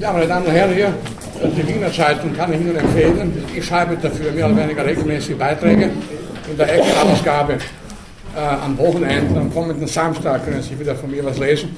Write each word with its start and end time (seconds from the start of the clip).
Ja, 0.00 0.12
meine 0.12 0.26
Damen 0.26 0.46
und 0.46 0.52
Herren, 0.52 0.74
hier, 0.74 0.92
die 1.56 1.68
Wiener 1.68 1.92
Zeitung 1.92 2.34
kann 2.34 2.52
ich 2.52 2.60
Ihnen 2.60 2.76
empfehlen. 2.76 3.32
Ich 3.54 3.64
schreibe 3.64 3.96
dafür 3.96 4.32
mehr 4.32 4.46
oder 4.46 4.56
weniger 4.56 4.84
regelmäßig 4.84 5.38
Beiträge. 5.38 5.90
In 6.50 6.56
der 6.58 6.74
Ecke-Ausgabe 6.74 7.54
äh, 7.54 8.38
am 8.38 8.76
Wochenende, 8.76 9.38
am 9.38 9.54
kommenden 9.54 9.86
Samstag 9.86 10.44
können 10.44 10.60
Sie 10.62 10.78
wieder 10.78 10.96
von 10.96 11.10
mir 11.10 11.24
was 11.24 11.38
lesen. 11.38 11.74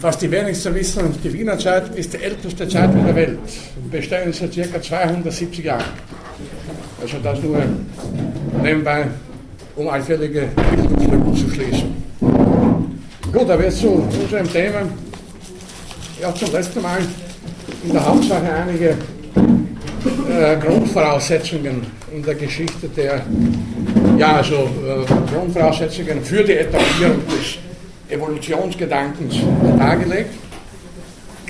Was 0.00 0.18
die 0.18 0.30
wenigsten 0.30 0.74
wissen, 0.74 1.14
die 1.22 1.32
Wiener 1.32 1.58
Zeitung 1.58 1.94
ist 1.94 2.12
die 2.12 2.22
älteste 2.22 2.66
Zeitung 2.68 3.06
der 3.06 3.14
Welt. 3.14 3.38
Bestehen 3.88 4.32
seit 4.32 4.52
ca. 4.52 4.82
270 4.82 5.64
Jahren. 5.64 5.84
Also 7.00 7.18
das 7.22 7.40
nur 7.40 7.62
nebenbei, 8.62 9.06
um 9.76 9.88
allfällige 9.88 10.48
Bildungslücken 10.70 11.36
zu 11.36 11.50
schließen. 11.50 12.02
Gut, 13.32 13.48
aber 13.48 13.62
jetzt 13.62 13.78
zu 13.78 13.90
unserem 13.90 14.50
Thema. 14.52 14.80
Ja, 16.20 16.34
zum 16.34 16.52
letzten 16.52 16.82
Mal 16.82 16.98
in 17.84 17.92
der 17.92 18.06
Hauptsache 18.06 18.52
einige 18.52 18.90
äh, 18.90 20.56
Grundvoraussetzungen 20.56 21.86
in 22.12 22.22
der 22.22 22.34
Geschichte 22.34 22.88
der, 22.88 23.22
ja, 24.18 24.36
also 24.36 24.54
äh, 24.54 25.32
Grundvoraussetzungen 25.32 26.22
für 26.22 26.42
die 26.42 26.54
Etablierung 26.54 27.20
des 27.26 27.58
Evolutionsgedankens 28.08 29.36
dargelegt 29.78 30.34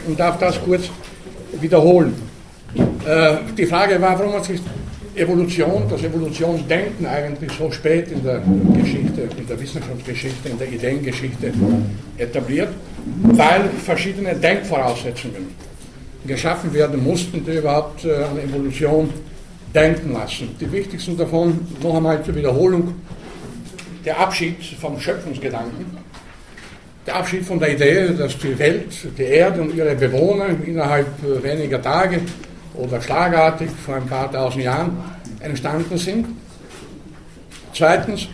und 0.07 0.19
darf 0.19 0.39
das 0.39 0.61
kurz 0.63 0.91
wiederholen. 1.61 2.15
Äh, 3.07 3.37
die 3.57 3.67
Frage 3.67 4.01
war, 4.01 4.19
warum 4.19 4.35
hat 4.35 4.45
sich 4.45 4.61
Evolution, 5.17 5.85
das 5.91 6.03
Evolutionsdenken 6.03 7.05
eigentlich 7.07 7.51
so 7.53 7.71
spät 7.71 8.13
in 8.13 8.23
der 8.23 8.43
Geschichte, 8.75 9.29
in 9.37 9.47
der 9.47 9.61
Wissenschaftsgeschichte, 9.61 10.49
in 10.49 10.59
der 10.59 10.69
Ideengeschichte 10.69 11.53
etabliert, 12.17 12.69
weil 13.23 13.69
verschiedene 13.85 14.35
Denkvoraussetzungen 14.35 15.70
geschaffen 16.27 16.73
werden 16.75 17.03
mussten, 17.03 17.45
die 17.45 17.57
überhaupt 17.57 18.05
äh, 18.05 18.15
an 18.15 18.39
Evolution 18.39 19.11
denken 19.75 20.13
lassen. 20.13 20.55
Die 20.61 20.71
wichtigsten 20.71 21.17
davon, 21.17 21.67
noch 21.83 21.97
einmal 21.97 22.23
zur 22.25 22.35
Wiederholung, 22.35 22.95
der 24.05 24.19
Abschied 24.19 24.57
vom 24.81 24.99
Schöpfungsgedanken, 24.99 25.87
der 27.07 27.17
Abschied 27.17 27.45
von 27.45 27.59
der 27.59 27.75
Idee, 27.75 28.15
dass 28.17 28.37
die 28.39 28.59
Welt, 28.59 28.93
die 29.17 29.23
Erde 29.23 29.63
und 29.63 29.75
ihre 29.75 29.95
Bewohner 29.95 30.49
innerhalb 30.65 31.07
äh, 31.25 31.43
weniger 31.43 31.81
Tage 31.81 32.21
oder 32.75 33.01
schlagartig 33.01 33.71
vor 33.85 33.97
ein 33.97 34.07
paar 34.07 34.31
tausend 34.31 34.65
Jahren 34.65 34.99
entstanden 35.41 35.97
sind. 35.97 36.27
Zweitens, 37.75 38.29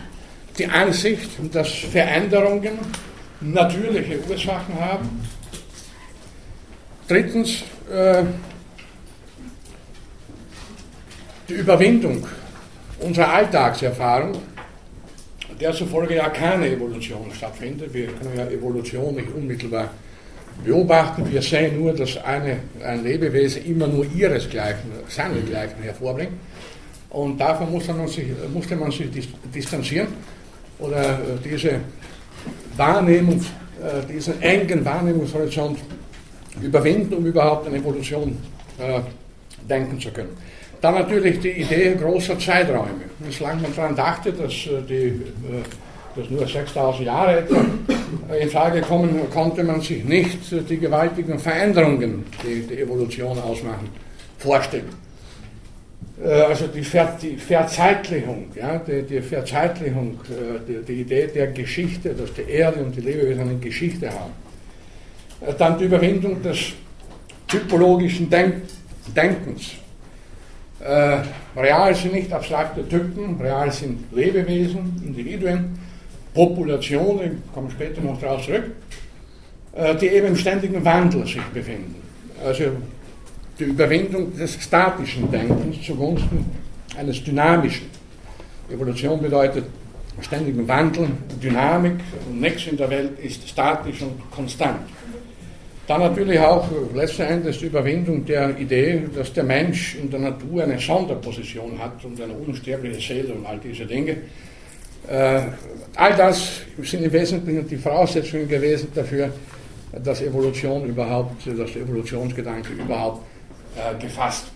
die 0.57 0.67
Ansicht, 0.67 1.29
dass 1.53 1.69
Veränderungen 1.69 2.79
natürliche 3.41 4.19
Ursachen 4.27 4.79
haben. 4.79 5.21
Drittens, 7.07 7.63
äh, 7.89 8.23
die 11.47 11.53
Überwindung 11.53 12.27
unserer 12.99 13.29
Alltagserfahrung, 13.29 14.33
der 15.59 15.71
zufolge 15.73 16.15
ja 16.15 16.29
keine 16.29 16.67
Evolution 16.67 17.31
stattfindet. 17.33 17.93
Wir 17.93 18.07
können 18.07 18.37
ja 18.37 18.47
Evolution 18.47 19.15
nicht 19.15 19.33
unmittelbar 19.33 19.89
beobachten. 20.65 21.31
Wir 21.31 21.41
sehen 21.41 21.79
nur, 21.79 21.93
dass 21.93 22.17
eine, 22.17 22.59
ein 22.83 23.03
Lebewesen 23.03 23.65
immer 23.65 23.87
nur 23.87 24.05
ihresgleichen, 24.13 24.91
seinesgleichen 25.07 25.81
hervorbringt. 25.81 26.33
Und 27.09 27.39
davon 27.39 27.71
musste 27.71 27.93
man 27.93 28.07
sich, 28.07 28.25
musste 28.53 28.75
man 28.75 28.91
sich 28.91 29.29
distanzieren 29.53 30.07
oder 30.79 31.13
äh, 31.13 31.17
diese 31.43 31.79
Wahrnehmung, 32.75 33.39
äh, 33.39 34.05
diesen 34.11 34.41
engen 34.41 34.83
Wahrnehmungshorizont 34.83 35.79
überwinden, 36.61 37.13
um 37.13 37.25
überhaupt 37.25 37.67
an 37.67 37.75
Evolution 37.75 38.37
äh, 38.79 38.99
denken 39.67 39.99
zu 39.99 40.11
können. 40.11 40.35
Dann 40.81 40.95
natürlich 40.95 41.39
die 41.39 41.51
Idee 41.51 41.95
großer 41.99 42.37
Zeiträume. 42.37 43.07
Solange 43.29 43.63
man 43.63 43.75
daran 43.75 43.95
dachte, 43.95 44.31
dass, 44.31 44.53
die, 44.87 45.21
dass 46.15 46.29
nur 46.29 46.47
6000 46.47 47.05
Jahre 47.05 47.39
etwa 47.39 47.65
in 48.39 48.49
Frage 48.49 48.81
kommen, 48.81 49.19
konnte 49.33 49.63
man 49.63 49.81
sich 49.81 50.03
nicht 50.03 50.39
die 50.69 50.77
gewaltigen 50.77 51.39
Veränderungen, 51.39 52.25
die 52.43 52.61
die 52.67 52.79
Evolution 52.79 53.39
ausmachen, 53.39 53.89
vorstellen. 54.37 54.89
Also 56.23 56.67
die, 56.67 56.83
Ver, 56.83 57.15
die 57.21 57.37
Verzeitlichung, 57.37 58.45
ja, 58.55 58.79
die, 58.79 59.03
die 59.03 59.21
Verzeitlichung, 59.21 60.19
die, 60.67 60.83
die, 60.83 61.01
Idee 61.01 61.27
der 61.27 61.47
Geschichte, 61.47 62.09
dass 62.15 62.33
die 62.33 62.49
Erde 62.49 62.79
und 62.83 62.95
die 62.95 63.01
Lebewesen 63.01 63.41
eine 63.41 63.57
Geschichte 63.57 64.09
haben. 64.09 64.31
Dann 65.57 65.77
die 65.77 65.85
Überwindung 65.85 66.41
des 66.41 66.73
typologischen 67.47 68.29
Denk 68.29 68.55
Denkens. 69.15 69.71
Äh, 70.79 71.19
real 71.55 71.95
sind 71.95 72.13
nicht 72.13 72.31
abstrakte 72.31 72.87
Typen, 72.87 73.39
real 73.39 73.71
sind 73.71 74.11
Lebewesen, 74.11 75.01
Individuen. 75.03 75.79
Populationen, 76.33 77.41
ich 77.45 77.53
komme 77.53 77.71
später 77.71 78.01
noch 78.01 78.19
darauf 78.19 78.45
zurück, 78.45 78.65
äh, 79.73 79.95
die 79.95 80.07
eben 80.07 80.27
im 80.27 80.35
ständigen 80.35 80.83
Wandel 80.85 81.25
sich 81.25 81.41
befinden. 81.53 81.95
Also 82.45 82.65
die 83.57 83.63
Überwindung 83.63 84.35
des 84.37 84.61
statischen 84.61 85.31
Denkens 85.31 85.83
zugunsten 85.83 86.45
eines 86.95 87.23
dynamischen. 87.23 87.87
Evolution 88.69 89.19
bedeutet 89.19 89.65
ständigen 90.21 90.67
Wandel, 90.67 91.09
Dynamik 91.41 91.99
und 92.29 92.41
nichts 92.41 92.67
in 92.67 92.77
der 92.77 92.89
Welt 92.89 93.19
ist 93.19 93.47
statisch 93.47 94.01
und 94.01 94.29
konstant. 94.31 94.79
Dann 95.87 96.01
natürlich 96.01 96.37
auch 96.37 96.67
letzten 96.93 97.21
Endes 97.21 97.59
die 97.59 97.67
Überwindung 97.67 98.25
der 98.25 98.57
Idee, 98.59 99.03
dass 99.15 99.31
der 99.31 99.45
Mensch 99.45 99.95
in 99.95 100.11
der 100.11 100.19
Natur 100.19 100.63
eine 100.63 100.77
Sonderposition 100.77 101.79
hat 101.79 102.03
und 102.03 102.19
eine 102.21 102.33
unsterbliche 102.33 102.99
Seele 102.99 103.33
und 103.33 103.45
all 103.45 103.57
diese 103.57 103.85
Dinge. 103.85 104.17
Äh, 105.07 105.41
all 105.95 106.13
das 106.17 106.61
sind 106.83 107.03
im 107.03 107.13
Wesentlichen 107.13 107.65
die 107.65 107.77
Voraussetzungen 107.77 108.49
gewesen 108.49 108.89
dafür, 108.93 109.31
dass 110.03 110.21
Evolution 110.21 110.85
überhaupt, 110.85 111.47
dass 111.47 111.71
der 111.71 111.83
Evolutionsgedanke 111.83 112.73
überhaupt 112.73 113.21
äh, 113.77 113.97
gefasst 114.01 114.47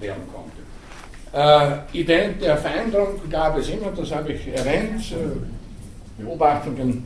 werden 0.00 0.22
konnte. 0.32 1.82
Äh, 1.92 1.98
Ideen 1.98 2.38
der 2.40 2.56
Veränderung 2.56 3.20
gab 3.28 3.58
es 3.58 3.68
immer, 3.68 3.90
das 3.90 4.14
habe 4.14 4.32
ich 4.32 4.46
erwähnt, 4.46 5.12
äh, 5.12 6.22
Beobachtungen 6.22 7.02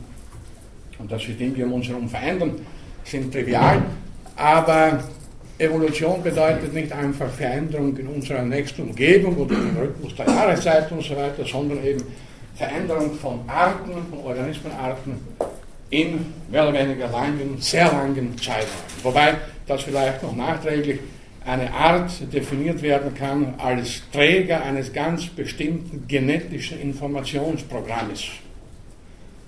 und 0.99 1.11
dass 1.11 1.23
sich 1.23 1.35
Dinge 1.35 1.65
um 1.65 1.73
uns 1.73 1.87
herum 1.87 2.07
verändern, 2.07 2.53
sind 3.03 3.31
trivial, 3.31 3.83
aber 4.35 5.03
Evolution 5.57 6.23
bedeutet 6.23 6.73
nicht 6.73 6.91
einfach 6.91 7.29
Veränderung 7.29 7.95
in 7.97 8.07
unserer 8.07 8.41
nächsten 8.41 8.83
Umgebung 8.83 9.37
oder 9.37 9.55
im 9.55 9.77
Rhythmus 9.77 10.15
der 10.15 10.27
Jahreszeit 10.27 10.91
und 10.91 11.03
so 11.03 11.15
weiter, 11.15 11.45
sondern 11.45 11.83
eben 11.83 12.03
Veränderung 12.55 13.13
von 13.15 13.41
Arten, 13.47 13.93
von 14.09 14.19
Organismenarten 14.19 15.13
in 15.89 16.25
mehr 16.49 16.67
oder 16.67 16.79
weniger 16.79 17.07
langen, 17.07 17.57
sehr 17.59 17.85
langen 17.85 18.35
Zeiträumen. 18.37 18.67
Wobei 19.03 19.35
das 19.67 19.83
vielleicht 19.83 20.23
noch 20.23 20.35
nachträglich 20.35 20.99
eine 21.45 21.71
Art 21.71 22.11
definiert 22.33 22.81
werden 22.81 23.13
kann 23.13 23.53
als 23.57 24.01
Träger 24.11 24.63
eines 24.63 24.91
ganz 24.91 25.27
bestimmten 25.27 26.07
genetischen 26.07 26.79
Informationsprogrammes. 26.79 28.23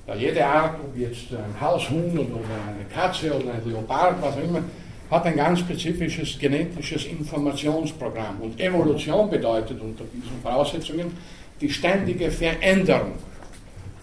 Ja, 0.08 0.14
jede 0.14 0.46
Art, 0.46 0.76
ob 0.84 0.96
jetzt 0.96 1.32
ein 1.32 1.60
Haushuhn 1.60 2.12
oder 2.16 2.56
eine 2.68 2.86
Katze 2.94 3.34
oder 3.34 3.54
ein 3.56 3.62
Leopard, 3.66 4.22
was 4.22 4.36
auch 4.36 4.44
immer, 4.44 4.64
hat 5.10 5.26
ein 5.26 5.36
ganz 5.36 5.60
spezifisches 5.60 6.38
genetisches 6.38 7.06
Informationsprogramm. 7.06 8.40
Und 8.42 8.60
Evolution 8.60 9.30
bedeutet 9.32 9.82
unter 9.82 10.04
diesen 10.14 10.40
Voraussetzungen, 10.44 11.12
die 11.60 11.70
ständige 11.70 12.30
Veränderung 12.30 13.14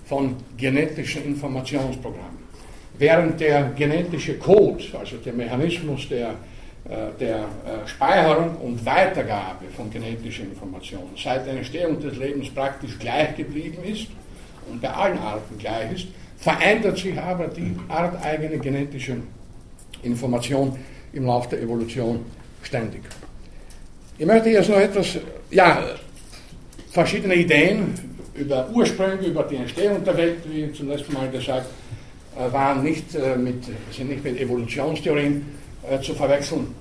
von 0.06 0.36
genetischen 0.56 1.24
Informationsprogrammen. 1.24 2.42
Während 2.98 3.40
der 3.40 3.70
genetische 3.76 4.38
Code, 4.38 4.82
also 4.98 5.16
der 5.18 5.32
Mechanismus 5.32 6.08
der, 6.08 6.30
äh, 6.84 7.18
der 7.20 7.36
äh, 7.36 7.86
Speicherung 7.86 8.56
und 8.56 8.84
Weitergabe 8.84 9.66
von 9.76 9.88
genetischen 9.88 10.50
Informationen 10.50 11.10
seit 11.16 11.46
der 11.46 11.54
Entstehung 11.54 12.00
des 12.00 12.16
Lebens 12.16 12.50
praktisch 12.50 12.98
gleich 12.98 13.36
geblieben 13.36 13.84
ist 13.84 14.08
und 14.70 14.80
bei 14.80 14.90
allen 14.90 15.18
Arten 15.18 15.58
gleich 15.58 15.92
ist, 15.92 16.06
verändert 16.38 16.98
sich 16.98 17.18
aber 17.18 17.48
die 17.48 17.74
arteigene 17.88 18.58
genetische 18.58 19.16
Information 20.02 20.76
im 21.12 21.26
Laufe 21.26 21.50
der 21.50 21.62
Evolution 21.62 22.24
ständig. 22.62 23.02
Ich 24.18 24.26
möchte 24.26 24.50
jetzt 24.50 24.68
noch 24.68 24.78
etwas, 24.78 25.18
ja, 25.50 25.82
verschiedene 26.90 27.34
Ideen 27.34 27.94
über 28.34 28.68
Ursprünge, 28.72 29.26
über 29.26 29.42
die 29.44 29.56
Entstehung 29.56 30.04
der 30.04 30.16
Welt, 30.16 30.38
wie 30.50 30.72
zum 30.72 30.88
letzten 30.88 31.12
Mal 31.12 31.30
gesagt, 31.30 31.66
äh, 32.36 32.52
waren 32.52 32.82
nicht 32.82 33.14
äh, 33.14 33.36
mit, 33.36 33.64
sind 33.90 34.08
nicht 34.08 34.24
mit 34.24 34.40
Evolutionstheorien 34.40 35.46
äh, 35.88 36.00
zu 36.00 36.14
verwechseln, 36.14 36.74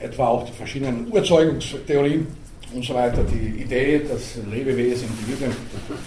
etwa 0.00 0.28
auch 0.28 0.44
die 0.44 0.52
verschiedenen 0.52 1.10
Urzeugungstheorien 1.10 2.26
und 2.72 2.84
so 2.84 2.94
weiter. 2.94 3.24
Die 3.24 3.62
Idee, 3.62 4.00
dass 4.08 4.36
Lebewesen, 4.50 5.08
Individuen 5.08 5.56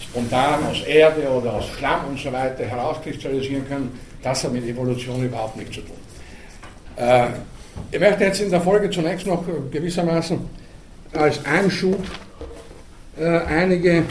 spontan 0.02 0.66
aus 0.66 0.84
Erde 0.84 1.28
oder 1.30 1.54
aus 1.54 1.68
Schlamm 1.78 2.06
und 2.10 2.20
so 2.20 2.32
weiter 2.32 2.66
herauskristallisieren 2.66 3.68
können, 3.68 4.00
das 4.22 4.44
hat 4.44 4.54
mit 4.54 4.66
Evolution 4.66 5.24
überhaupt 5.24 5.58
nichts 5.58 5.76
zu 5.76 5.82
tun. 5.82 5.96
Ich 7.92 8.00
möchte 8.00 8.26
jetzt 8.26 8.42
in 8.42 8.52
der 8.52 8.60
Folge 8.60 8.90
zunächst 8.90 9.26
noch 9.26 9.44
gewissermaßen 9.72 10.40
als 11.14 11.44
Einschub 11.46 12.04
äh, 13.20 13.26
einige 13.26 14.04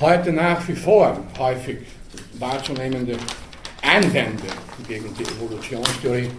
heute 0.00 0.32
nach 0.32 0.66
wie 0.66 0.74
vor 0.74 1.16
häufig 1.38 1.78
wahrzunehmende 2.38 3.16
Einwände 3.82 4.42
gegen 4.88 5.14
die 5.14 5.22
Evolutionstheorie 5.22 6.24
äh, 6.24 6.30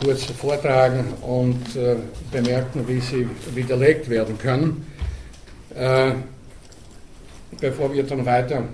kurz 0.00 0.24
vortragen 0.24 1.04
und 1.22 1.76
äh, 1.76 1.96
bemerken, 2.30 2.86
wie 2.88 3.00
sie 3.00 3.28
widerlegt 3.54 4.08
werden 4.08 4.36
können, 4.38 4.86
äh, 5.74 6.12
bevor 7.60 7.92
wir 7.92 8.02
dann 8.02 8.26
weiter 8.26 8.64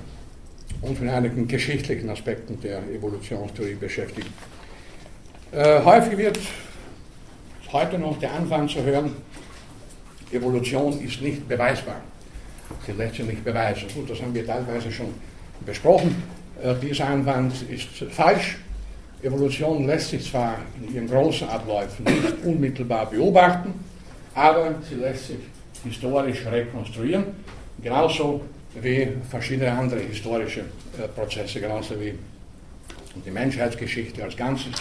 uns 0.80 1.00
mit 1.00 1.10
einigen 1.10 1.46
geschichtlichen 1.46 2.08
Aspekten 2.10 2.60
der 2.60 2.82
Evolutionstheorie 2.90 3.74
beschäftigen. 3.74 4.32
Äh, 5.52 5.82
häufig 5.84 6.16
wird 6.16 6.38
heute 7.72 7.98
noch 7.98 8.18
der 8.18 8.32
Anfang 8.32 8.68
zu 8.68 8.82
hören, 8.82 9.16
Evolution 10.32 11.00
ist 11.00 11.20
nicht 11.20 11.48
beweisbar. 11.48 12.00
Sie 12.84 12.92
lässt 12.92 13.14
sich 13.14 13.26
nicht 13.26 13.44
beweisen. 13.44 13.86
Gut, 13.94 14.10
das 14.10 14.20
haben 14.20 14.34
wir 14.34 14.44
teilweise 14.44 14.90
schon 14.90 15.14
besprochen. 15.64 16.22
Äh, 16.62 16.74
dieser 16.76 17.06
Einwand 17.08 17.54
ist 17.70 17.88
falsch. 18.10 18.58
Evolution 19.26 19.86
lässt 19.86 20.10
sich 20.10 20.30
zwar 20.30 20.58
in 20.80 20.94
ihren 20.94 21.08
großen 21.08 21.48
Abläufen 21.48 22.04
nicht 22.04 22.44
unmittelbar 22.44 23.10
beobachten, 23.10 23.74
aber 24.34 24.74
sie 24.88 24.96
lässt 24.96 25.28
sich 25.28 25.38
historisch 25.84 26.44
rekonstruieren, 26.46 27.24
genauso 27.82 28.40
wie 28.80 29.08
verschiedene 29.30 29.72
andere 29.72 30.00
historische 30.00 30.60
äh, 30.60 31.08
Prozesse, 31.08 31.60
genauso 31.60 32.00
wie 32.00 32.14
die 33.24 33.30
Menschheitsgeschichte 33.30 34.22
als 34.22 34.36
Ganzes 34.36 34.72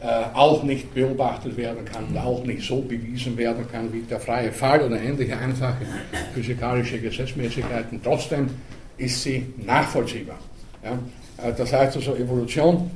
äh, 0.00 0.06
auch 0.34 0.62
nicht 0.62 0.92
beobachtet 0.92 1.56
werden 1.56 1.84
kann 1.84 2.04
und 2.04 2.18
auch 2.18 2.44
nicht 2.44 2.66
so 2.66 2.82
bewiesen 2.82 3.36
werden 3.36 3.66
kann 3.70 3.92
wie 3.92 4.02
der 4.02 4.20
freie 4.20 4.52
Fall 4.52 4.82
oder 4.82 5.00
ähnliche 5.00 5.38
einfache 5.38 5.86
physikalische 6.34 6.98
Gesetzmäßigkeiten. 6.98 8.00
Trotzdem 8.02 8.50
ist 8.98 9.22
sie 9.22 9.46
nachvollziehbar. 9.56 10.38
Ja? 10.82 10.98
Äh, 11.42 11.52
das 11.54 11.72
heißt 11.72 11.96
also, 11.96 12.14
Evolution 12.16 12.90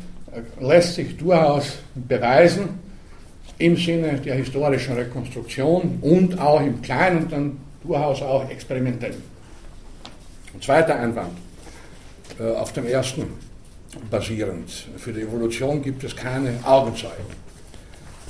lässt 0.60 0.94
sich 0.94 1.16
durchaus 1.16 1.78
beweisen 1.94 2.80
im 3.58 3.76
Sinne 3.76 4.18
der 4.18 4.36
historischen 4.36 4.94
Rekonstruktion 4.94 5.98
und 6.00 6.38
auch 6.40 6.60
im 6.60 6.80
Kleinen 6.82 7.28
dann 7.28 7.56
durchaus 7.82 8.22
auch 8.22 8.48
experimentell. 8.50 9.14
Ein 10.54 10.62
zweiter 10.62 10.98
Einwand 10.98 11.36
auf 12.38 12.72
dem 12.72 12.86
ersten 12.86 13.24
basierend. 14.10 14.70
Für 14.96 15.12
die 15.12 15.22
Evolution 15.22 15.82
gibt 15.82 16.04
es 16.04 16.14
keine 16.14 16.54
Augenzeugen. 16.64 17.24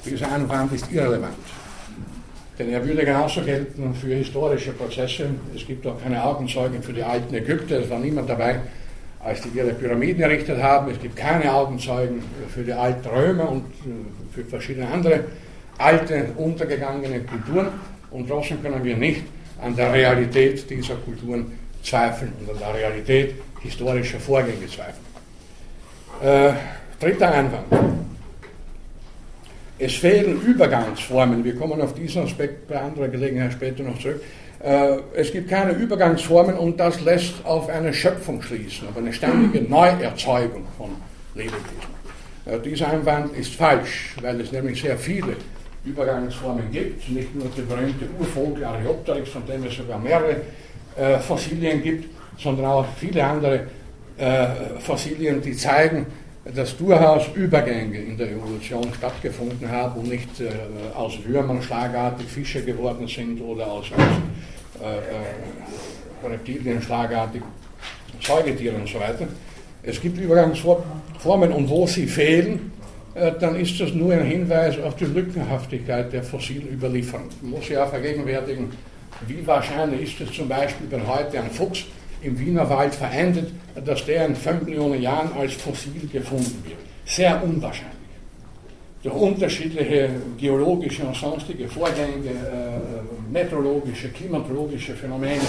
Dieser 0.04 0.32
Einwand 0.32 0.72
ist 0.72 0.90
irrelevant. 0.90 1.34
Denn 2.58 2.70
er 2.70 2.84
würde 2.86 3.04
genauso 3.04 3.42
gelten 3.42 3.94
für 3.94 4.14
historische 4.14 4.72
Prozesse. 4.72 5.26
Es 5.54 5.66
gibt 5.66 5.86
auch 5.86 6.00
keine 6.02 6.24
Augenzeugen 6.24 6.82
für 6.82 6.92
die 6.92 7.02
alten 7.02 7.34
Ägypter. 7.34 7.80
Es 7.80 7.90
war 7.90 7.98
niemand 7.98 8.30
dabei, 8.30 8.60
als 9.24 9.40
die 9.42 9.48
ihre 9.48 9.72
Pyramiden 9.72 10.22
errichtet 10.22 10.62
haben. 10.62 10.90
Es 10.90 11.00
gibt 11.00 11.16
keine 11.16 11.52
Augenzeugen 11.52 12.22
für 12.54 12.62
die 12.62 12.72
alten 12.72 13.08
Römer 13.08 13.50
und 13.50 13.64
äh, 13.64 14.34
für 14.34 14.44
verschiedene 14.44 14.88
andere 14.88 15.24
alte, 15.78 16.28
untergegangene 16.36 17.20
Kulturen. 17.20 17.68
Und 18.10 18.28
trotzdem 18.28 18.62
können 18.62 18.82
wir 18.82 18.96
nicht 18.96 19.22
an 19.60 19.74
der 19.76 19.92
Realität 19.92 20.68
dieser 20.70 20.94
Kulturen 20.96 21.52
zweifeln 21.82 22.32
und 22.40 22.50
an 22.50 22.58
der 22.58 22.74
Realität 22.74 23.34
historischer 23.60 24.20
Vorgänge 24.20 24.66
zweifeln. 24.66 25.08
Äh, 26.22 26.52
dritter 27.00 27.32
Einwand. 27.32 27.66
Es 29.80 29.94
fehlen 29.94 30.40
Übergangsformen. 30.42 31.44
Wir 31.44 31.54
kommen 31.54 31.80
auf 31.80 31.94
diesen 31.94 32.24
Aspekt 32.24 32.66
bei 32.66 32.80
anderer 32.80 33.08
Gelegenheit 33.08 33.52
später 33.52 33.84
noch 33.84 33.98
zurück. 33.98 34.20
Äh, 34.60 34.98
es 35.14 35.32
gibt 35.32 35.48
keine 35.48 35.72
Übergangsformen 35.72 36.56
und 36.56 36.78
das 36.80 37.00
lässt 37.00 37.44
auf 37.44 37.68
eine 37.68 37.92
Schöpfung 37.94 38.42
schließen, 38.42 38.88
auf 38.88 38.96
eine 38.96 39.12
ständige 39.12 39.62
Neuerzeugung 39.68 40.64
von 40.76 40.90
Lebewesen. 41.34 41.98
Äh, 42.44 42.58
dieser 42.60 42.88
Einwand 42.88 43.36
ist 43.36 43.54
falsch, 43.54 44.16
weil 44.20 44.40
es 44.40 44.50
nämlich 44.50 44.80
sehr 44.80 44.98
viele 44.98 45.36
Übergangsformen 45.84 46.70
gibt, 46.72 47.08
nicht 47.08 47.34
nur 47.34 47.46
der 47.56 47.62
berühmte 47.62 48.06
Urvogel 48.18 48.64
Areopteryx, 48.64 49.30
von 49.30 49.46
dem 49.46 49.64
es 49.64 49.76
sogar 49.76 49.98
mehrere 49.98 50.36
äh, 50.96 51.18
Fossilien 51.18 51.82
gibt, 51.82 52.08
sondern 52.38 52.66
auch 52.66 52.86
viele 52.96 53.24
andere 53.24 53.66
äh, 54.16 54.46
Fossilien, 54.80 55.40
die 55.40 55.56
zeigen, 55.56 56.06
dass 56.54 56.76
durchaus 56.76 57.28
Übergänge 57.34 57.98
in 57.98 58.16
der 58.16 58.30
Evolution 58.30 58.88
stattgefunden 58.96 59.70
haben 59.70 60.00
und 60.00 60.08
nicht 60.08 60.40
äh, 60.40 60.48
aus 60.94 61.18
Würmern 61.24 61.60
schlagartig 61.60 62.26
Fische 62.26 62.64
geworden 62.64 63.06
sind 63.06 63.40
oder 63.40 63.66
aus, 63.66 63.86
aus 63.92 64.82
äh, 64.82 66.26
äh, 66.26 66.30
Reptilien 66.30 66.80
schlagartig 66.80 67.42
Säugetiere 68.20 68.76
und 68.76 68.88
so 68.88 68.98
weiter. 68.98 69.28
Es 69.82 70.00
gibt 70.00 70.18
Übergangsformen 70.18 71.52
und 71.52 71.68
wo 71.68 71.86
sie 71.86 72.06
fehlen, 72.06 72.72
äh, 73.14 73.32
dann 73.38 73.56
ist 73.56 73.78
das 73.80 73.92
nur 73.92 74.12
ein 74.12 74.24
Hinweis 74.24 74.78
auf 74.80 74.96
die 74.96 75.04
Lückenhaftigkeit 75.04 76.12
der 76.12 76.22
Fossilüberlieferung. 76.22 77.28
Man 77.42 77.50
muss 77.52 77.66
sich 77.66 77.76
auch 77.76 77.90
vergegenwärtigen, 77.90 78.70
wie 79.26 79.46
wahrscheinlich 79.46 80.02
ist 80.02 80.28
es 80.28 80.34
zum 80.34 80.48
Beispiel, 80.48 80.86
wenn 80.90 81.06
heute 81.06 81.38
ein 81.38 81.50
Fuchs 81.50 81.84
im 82.22 82.38
Wienerwald 82.38 82.94
verendet, 82.94 83.50
dass 83.84 84.04
der 84.04 84.26
in 84.26 84.36
5 84.36 84.62
Millionen 84.62 85.00
Jahren 85.00 85.30
als 85.38 85.54
Fossil 85.54 86.08
gefunden 86.12 86.62
wird. 86.64 86.78
Sehr 87.04 87.42
unwahrscheinlich. 87.42 87.96
Durch 89.02 89.14
unterschiedliche 89.14 90.10
geologische 90.36 91.04
und 91.04 91.16
sonstige 91.16 91.68
Vorgänge, 91.68 92.30
äh, 92.30 93.32
meteorologische, 93.32 94.08
klimatologische 94.08 94.94
Phänomene, 94.94 95.40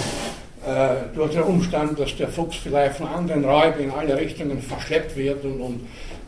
äh, 0.64 1.14
durch 1.14 1.32
den 1.32 1.42
Umstand, 1.42 1.98
dass 1.98 2.16
der 2.16 2.28
Fuchs 2.28 2.56
vielleicht 2.56 2.96
von 2.96 3.08
anderen 3.08 3.44
Räubern 3.44 3.80
in 3.80 3.90
alle 3.90 4.16
Richtungen 4.16 4.62
verschleppt 4.62 5.16
wird 5.16 5.44
und, 5.44 5.60
und 5.60 5.80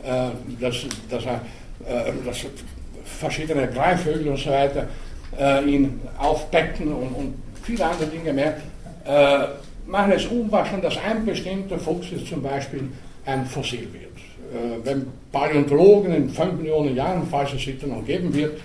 äh, 0.03 0.31
dass, 0.59 0.75
dass, 1.09 1.25
er, 1.25 1.41
äh, 1.87 2.11
dass 2.25 2.45
verschiedene 3.05 3.67
Greifvögel 3.69 4.27
und 4.29 4.37
so 4.37 4.49
weiter 4.49 4.87
äh, 5.39 5.63
ihn 5.63 6.01
aufbecken 6.17 6.93
und, 6.93 7.13
und 7.13 7.33
viele 7.63 7.85
andere 7.85 8.07
Dinge 8.07 8.33
mehr 8.33 8.57
äh, 9.87 9.89
machen 9.89 10.11
es 10.11 10.25
unwahrscheinlich, 10.25 10.93
dass 10.93 11.03
ein 11.03 11.25
bestimmter 11.25 11.79
Fuchs 11.79 12.07
jetzt 12.11 12.27
zum 12.27 12.41
Beispiel 12.41 12.83
ein 13.25 13.45
Fossil 13.45 13.87
wird. 13.91 14.13
Äh, 14.53 14.85
wenn 14.85 15.07
Paläontologen 15.31 16.13
in 16.13 16.29
5 16.29 16.53
Millionen 16.53 16.95
Jahren, 16.95 17.27
falls 17.29 17.53
es 17.53 17.63
sich 17.63 17.79
dann 17.79 17.91
noch 17.91 18.05
geben 18.05 18.33
wird, 18.33 18.59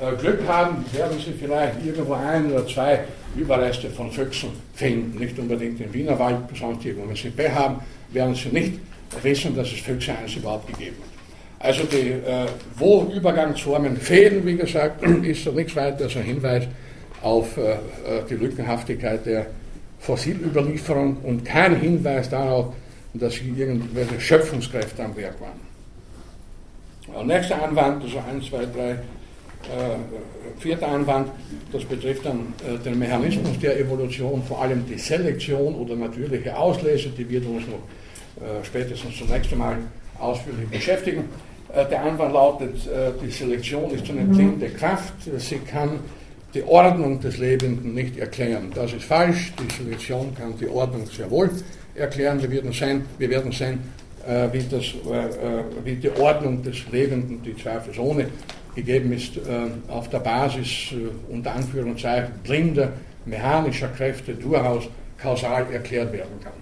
äh, 0.00 0.16
Glück 0.16 0.40
haben, 0.46 0.84
werden 0.92 1.18
sie 1.18 1.32
vielleicht 1.32 1.84
irgendwo 1.84 2.14
ein 2.14 2.50
oder 2.52 2.66
zwei 2.66 3.00
Überreste 3.36 3.88
von 3.90 4.10
Füchsen 4.10 4.50
finden. 4.74 5.18
Nicht 5.18 5.38
unbedingt 5.38 5.80
im 5.80 5.92
Wienerwald, 5.92 6.38
sonst 6.58 6.84
irgendwo. 6.84 7.08
Wenn 7.08 7.16
sie 7.16 7.30
Pech 7.30 7.52
haben, 7.52 7.76
werden 8.12 8.34
sie 8.34 8.48
nicht 8.48 8.74
wissen, 9.22 9.54
dass 9.54 9.68
es 9.68 9.80
Füchse 9.80 10.12
eines 10.12 10.34
überhaupt 10.36 10.66
gegeben 10.66 10.96
hat. 11.00 11.12
Also 11.68 11.84
die, 11.84 12.10
äh, 12.10 12.46
wo 12.76 13.10
Übergangsformen 13.14 13.96
fehlen, 13.96 14.44
wie 14.44 14.56
gesagt, 14.56 15.02
ist 15.24 15.46
nichts 15.54 15.76
weiter 15.76 16.04
als 16.04 16.16
ein 16.16 16.24
Hinweis 16.24 16.64
auf 17.22 17.56
äh, 17.56 17.72
äh 17.72 17.76
die 18.28 18.34
Lückenhaftigkeit 18.34 19.24
der 19.24 19.46
Fossilüberlieferung 20.02 21.16
und 21.22 21.44
kein 21.44 21.76
Hinweis 21.76 22.28
darauf, 22.28 22.74
dass 23.14 23.34
hier 23.34 23.56
irgendwelche 23.56 24.20
Schöpfungskräfte 24.20 25.04
am 25.04 25.16
Werk 25.16 25.40
waren. 25.40 25.60
Der 27.14 27.24
nächste 27.24 27.60
Einwand, 27.62 28.02
also 28.02 28.18
1, 28.18 28.46
2, 28.46 28.66
3, 28.66 28.90
äh, 28.90 28.98
vierter 30.58 30.88
Einwand, 30.88 31.28
das 31.72 31.84
betrifft 31.84 32.24
dann 32.26 32.52
äh, 32.66 32.78
den 32.78 32.98
Mechanismus 32.98 33.58
der 33.60 33.78
Evolution, 33.78 34.42
vor 34.42 34.62
allem 34.62 34.84
die 34.86 34.98
Selektion 34.98 35.74
oder 35.74 35.94
natürliche 35.94 36.56
Auslese, 36.56 37.10
die 37.10 37.28
wird 37.28 37.46
uns 37.46 37.62
noch 37.66 38.44
äh, 38.44 38.64
spätestens 38.64 39.16
zum 39.16 39.28
nächsten 39.28 39.58
Mal 39.58 39.76
ausführlich 40.18 40.68
beschäftigen. 40.68 41.28
Äh, 41.72 41.86
der 41.88 42.02
Einwand 42.02 42.32
lautet, 42.32 42.74
äh, 42.86 43.12
die 43.22 43.30
Selektion 43.30 43.90
ist 43.92 44.08
eine 44.10 44.22
blinde 44.22 44.68
Kraft, 44.70 45.14
sie 45.38 45.58
kann 45.58 46.00
die 46.54 46.62
Ordnung 46.64 47.20
des 47.20 47.38
Lebenden 47.38 47.94
nicht 47.94 48.18
erklären. 48.18 48.70
Das 48.74 48.92
ist 48.92 49.04
falsch. 49.04 49.52
Die 49.58 49.74
Selektion 49.74 50.34
kann 50.34 50.54
die 50.58 50.68
Ordnung 50.68 51.06
sehr 51.06 51.30
wohl 51.30 51.50
erklären. 51.94 52.40
Wir 52.42 52.50
werden 52.50 52.72
sehen, 52.72 53.04
wir 53.18 53.30
werden 53.30 53.52
sehen 53.52 53.80
äh, 54.26 54.48
wie, 54.52 54.62
das, 54.62 54.84
äh, 55.10 55.26
äh 55.26 55.64
wie 55.84 55.96
die 55.96 56.10
Ordnung 56.10 56.62
des 56.62 56.88
Lebenden, 56.90 57.42
die 57.42 57.56
zweifelsohne 57.56 58.26
gegeben 58.74 59.12
ist, 59.12 59.36
äh, 59.36 59.40
auf 59.88 60.08
der 60.08 60.20
Basis 60.20 60.92
äh, 60.92 61.32
unter 61.32 61.54
Anführungszeichen 61.54 62.32
blinder 62.42 62.92
mechanischer 63.24 63.88
Kräfte 63.88 64.34
durchaus 64.34 64.88
kausal 65.18 65.66
erklärt 65.72 66.12
werden 66.12 66.40
kann. 66.42 66.52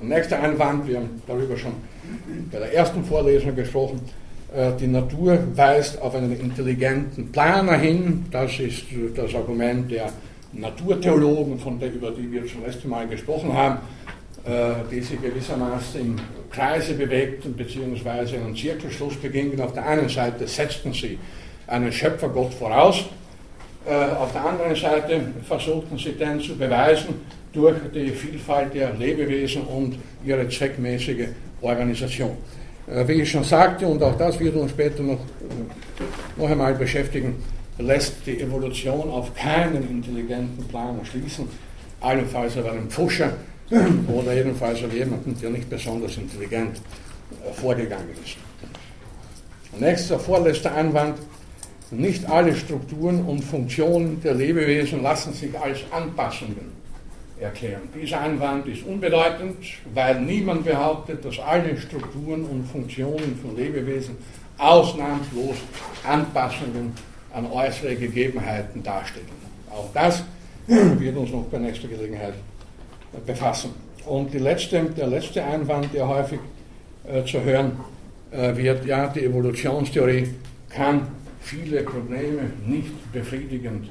Und 0.00 0.08
nächster 0.08 0.42
Einwand, 0.42 0.88
wir 0.88 0.96
haben 0.96 1.22
darüber 1.26 1.56
schon 1.56 1.74
bei 2.50 2.58
der 2.58 2.74
ersten 2.74 3.04
Vorlesung 3.04 3.54
gesprochen, 3.54 4.00
die 4.80 4.88
Natur 4.88 5.38
weist 5.54 6.02
auf 6.02 6.14
einen 6.14 6.38
intelligenten 6.38 7.30
Planer 7.30 7.76
hin. 7.76 8.26
Das 8.30 8.58
ist 8.58 8.84
das 9.14 9.34
Argument 9.34 9.90
der 9.90 10.10
Naturtheologen, 10.52 11.58
von 11.58 11.78
der, 11.78 11.92
über 11.92 12.10
die 12.10 12.30
wir 12.30 12.46
schon 12.48 12.62
letzte 12.62 12.88
Mal 12.88 13.06
gesprochen 13.06 13.52
haben, 13.52 13.78
äh, 14.44 14.72
die 14.90 15.00
sich 15.00 15.20
gewissermaßen 15.20 16.00
im 16.00 16.16
Kreise 16.50 16.94
bewegten, 16.94 17.54
beziehungsweise 17.54 18.36
einen 18.36 18.56
Zirkelschluss 18.56 19.16
begingen. 19.16 19.60
Auf 19.60 19.72
der 19.72 19.86
einen 19.86 20.08
Seite 20.08 20.48
setzten 20.48 20.92
sie 20.92 21.18
einen 21.66 21.92
Schöpfergott 21.92 22.52
voraus, 22.54 23.04
äh, 23.86 23.94
auf 23.94 24.32
der 24.32 24.44
anderen 24.44 24.74
Seite 24.74 25.20
versuchten 25.46 25.96
sie 25.96 26.16
dann 26.18 26.40
zu 26.40 26.56
beweisen, 26.56 27.14
durch 27.52 27.76
die 27.94 28.10
Vielfalt 28.10 28.74
der 28.74 28.92
Lebewesen 28.94 29.62
und 29.62 29.96
ihre 30.24 30.48
zweckmäßige 30.48 31.28
Organisation. 31.62 32.36
Äh, 32.90 33.06
wie 33.06 33.22
ich 33.22 33.30
schon 33.30 33.44
sagte, 33.44 33.86
und 33.86 34.02
auch 34.02 34.16
das 34.16 34.38
wird 34.40 34.56
uns 34.56 34.72
später 34.72 35.02
noch, 35.02 35.20
noch 36.36 36.50
einmal 36.50 36.74
beschäftigen, 36.74 37.36
lässt 37.78 38.26
die 38.26 38.40
Evolution 38.40 39.08
auf 39.10 39.34
keinen 39.34 39.88
intelligenten 39.88 40.66
Plan 40.68 40.98
schließen, 41.04 41.48
allenfalls 42.00 42.56
auf 42.58 42.68
einen 42.70 42.90
Pfuscher 42.90 43.32
oder 44.08 44.34
jedenfalls 44.34 44.82
auf 44.82 44.92
jemanden, 44.92 45.36
der 45.40 45.50
nicht 45.50 45.70
besonders 45.70 46.16
intelligent 46.16 46.78
äh, 46.78 47.52
vorgegangen 47.52 48.10
ist. 48.24 48.36
Nächster, 49.80 50.18
vorletzter 50.18 50.74
Einwand. 50.74 51.18
Nicht 51.92 52.28
alle 52.28 52.54
Strukturen 52.54 53.24
und 53.24 53.42
Funktionen 53.42 54.20
der 54.22 54.34
Lebewesen 54.34 55.02
lassen 55.02 55.32
sich 55.32 55.58
als 55.58 55.78
Anpassungen 55.90 56.79
erklären. 57.40 57.82
Dieser 57.94 58.20
Einwand 58.20 58.66
ist 58.66 58.84
unbedeutend, 58.84 59.56
weil 59.94 60.20
niemand 60.20 60.64
behauptet, 60.64 61.24
dass 61.24 61.38
alle 61.38 61.76
Strukturen 61.76 62.44
und 62.44 62.66
Funktionen 62.66 63.38
von 63.40 63.56
Lebewesen 63.56 64.16
ausnahmslos 64.58 65.56
Anpassungen 66.06 66.92
an 67.32 67.46
äußere 67.50 67.96
Gegebenheiten 67.96 68.82
darstellen. 68.82 69.26
Auch 69.70 69.88
das 69.94 70.24
wird 70.66 71.16
uns 71.16 71.30
noch 71.30 71.44
bei 71.44 71.58
nächster 71.58 71.88
Gelegenheit 71.88 72.34
befassen. 73.26 73.70
Und 74.06 74.34
letzte, 74.34 74.82
der 74.84 75.06
letzte 75.06 75.44
Einwand, 75.44 75.92
der 75.94 76.08
häufig 76.08 76.40
äh, 77.06 77.24
zu 77.24 77.42
hören 77.42 77.72
äh, 78.30 78.56
wird, 78.56 78.84
ja, 78.86 79.08
die 79.08 79.24
Evolutionstheorie 79.24 80.28
kann 80.68 81.08
viele 81.40 81.82
Probleme 81.82 82.50
nicht 82.66 83.12
befriedigend 83.12 83.90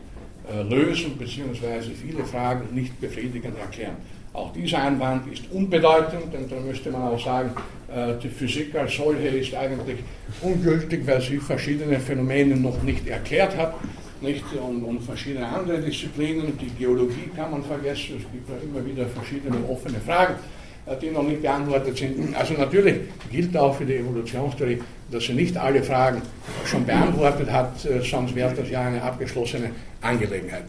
lösen, 0.63 1.17
beziehungsweise 1.17 1.91
viele 1.91 2.23
Fragen 2.25 2.73
nicht 2.73 2.99
befriedigend 2.99 3.57
erklären. 3.57 3.97
Auch 4.33 4.53
dieser 4.53 4.83
Einwand 4.83 5.31
ist 5.31 5.43
unbedeutend, 5.51 6.33
denn 6.33 6.47
da 6.47 6.55
müsste 6.59 6.91
man 6.91 7.01
auch 7.01 7.23
sagen, 7.23 7.51
äh, 7.93 8.13
die 8.21 8.29
Physik 8.29 8.75
als 8.75 8.95
solche 8.95 9.27
ist 9.27 9.53
eigentlich 9.55 9.99
ungültig, 10.41 11.05
weil 11.07 11.19
sie 11.21 11.37
verschiedene 11.37 11.99
Phänomene 11.99 12.55
noch 12.55 12.81
nicht 12.83 13.07
erklärt 13.07 13.57
hat. 13.57 13.73
Nicht? 14.21 14.43
Und, 14.53 14.83
und 14.83 15.01
verschiedene 15.01 15.47
andere 15.47 15.79
Disziplinen, 15.79 16.57
die 16.57 16.69
Geologie 16.77 17.29
kann 17.35 17.51
man 17.51 17.63
vergessen, 17.63 18.17
es 18.17 18.31
gibt 18.31 18.49
ja 18.49 18.55
immer 18.61 18.85
wieder 18.85 19.07
verschiedene 19.07 19.57
offene 19.67 19.99
Fragen 19.99 20.33
äh, 20.35 20.58
die 20.95 21.11
noch 21.11 21.23
nicht 21.23 21.41
beantwortet 21.41 21.97
sind. 21.97 22.35
Also 22.35 22.53
natürlich 22.53 22.95
gilt 23.31 23.55
auch 23.57 23.75
für 23.75 23.85
die 23.85 23.95
Evolutionstheorie, 23.95 24.81
dass 25.11 25.23
sie 25.23 25.33
nicht 25.33 25.57
alle 25.57 25.83
Fragen 25.83 26.21
schon 26.65 26.85
beantwortet 26.85 27.51
hat, 27.51 27.73
sonst 28.03 28.35
wäre 28.35 28.53
das 28.53 28.69
ja 28.69 28.81
eine 28.81 29.01
abgeschlossene 29.01 29.71
Angelegenheit. 30.01 30.63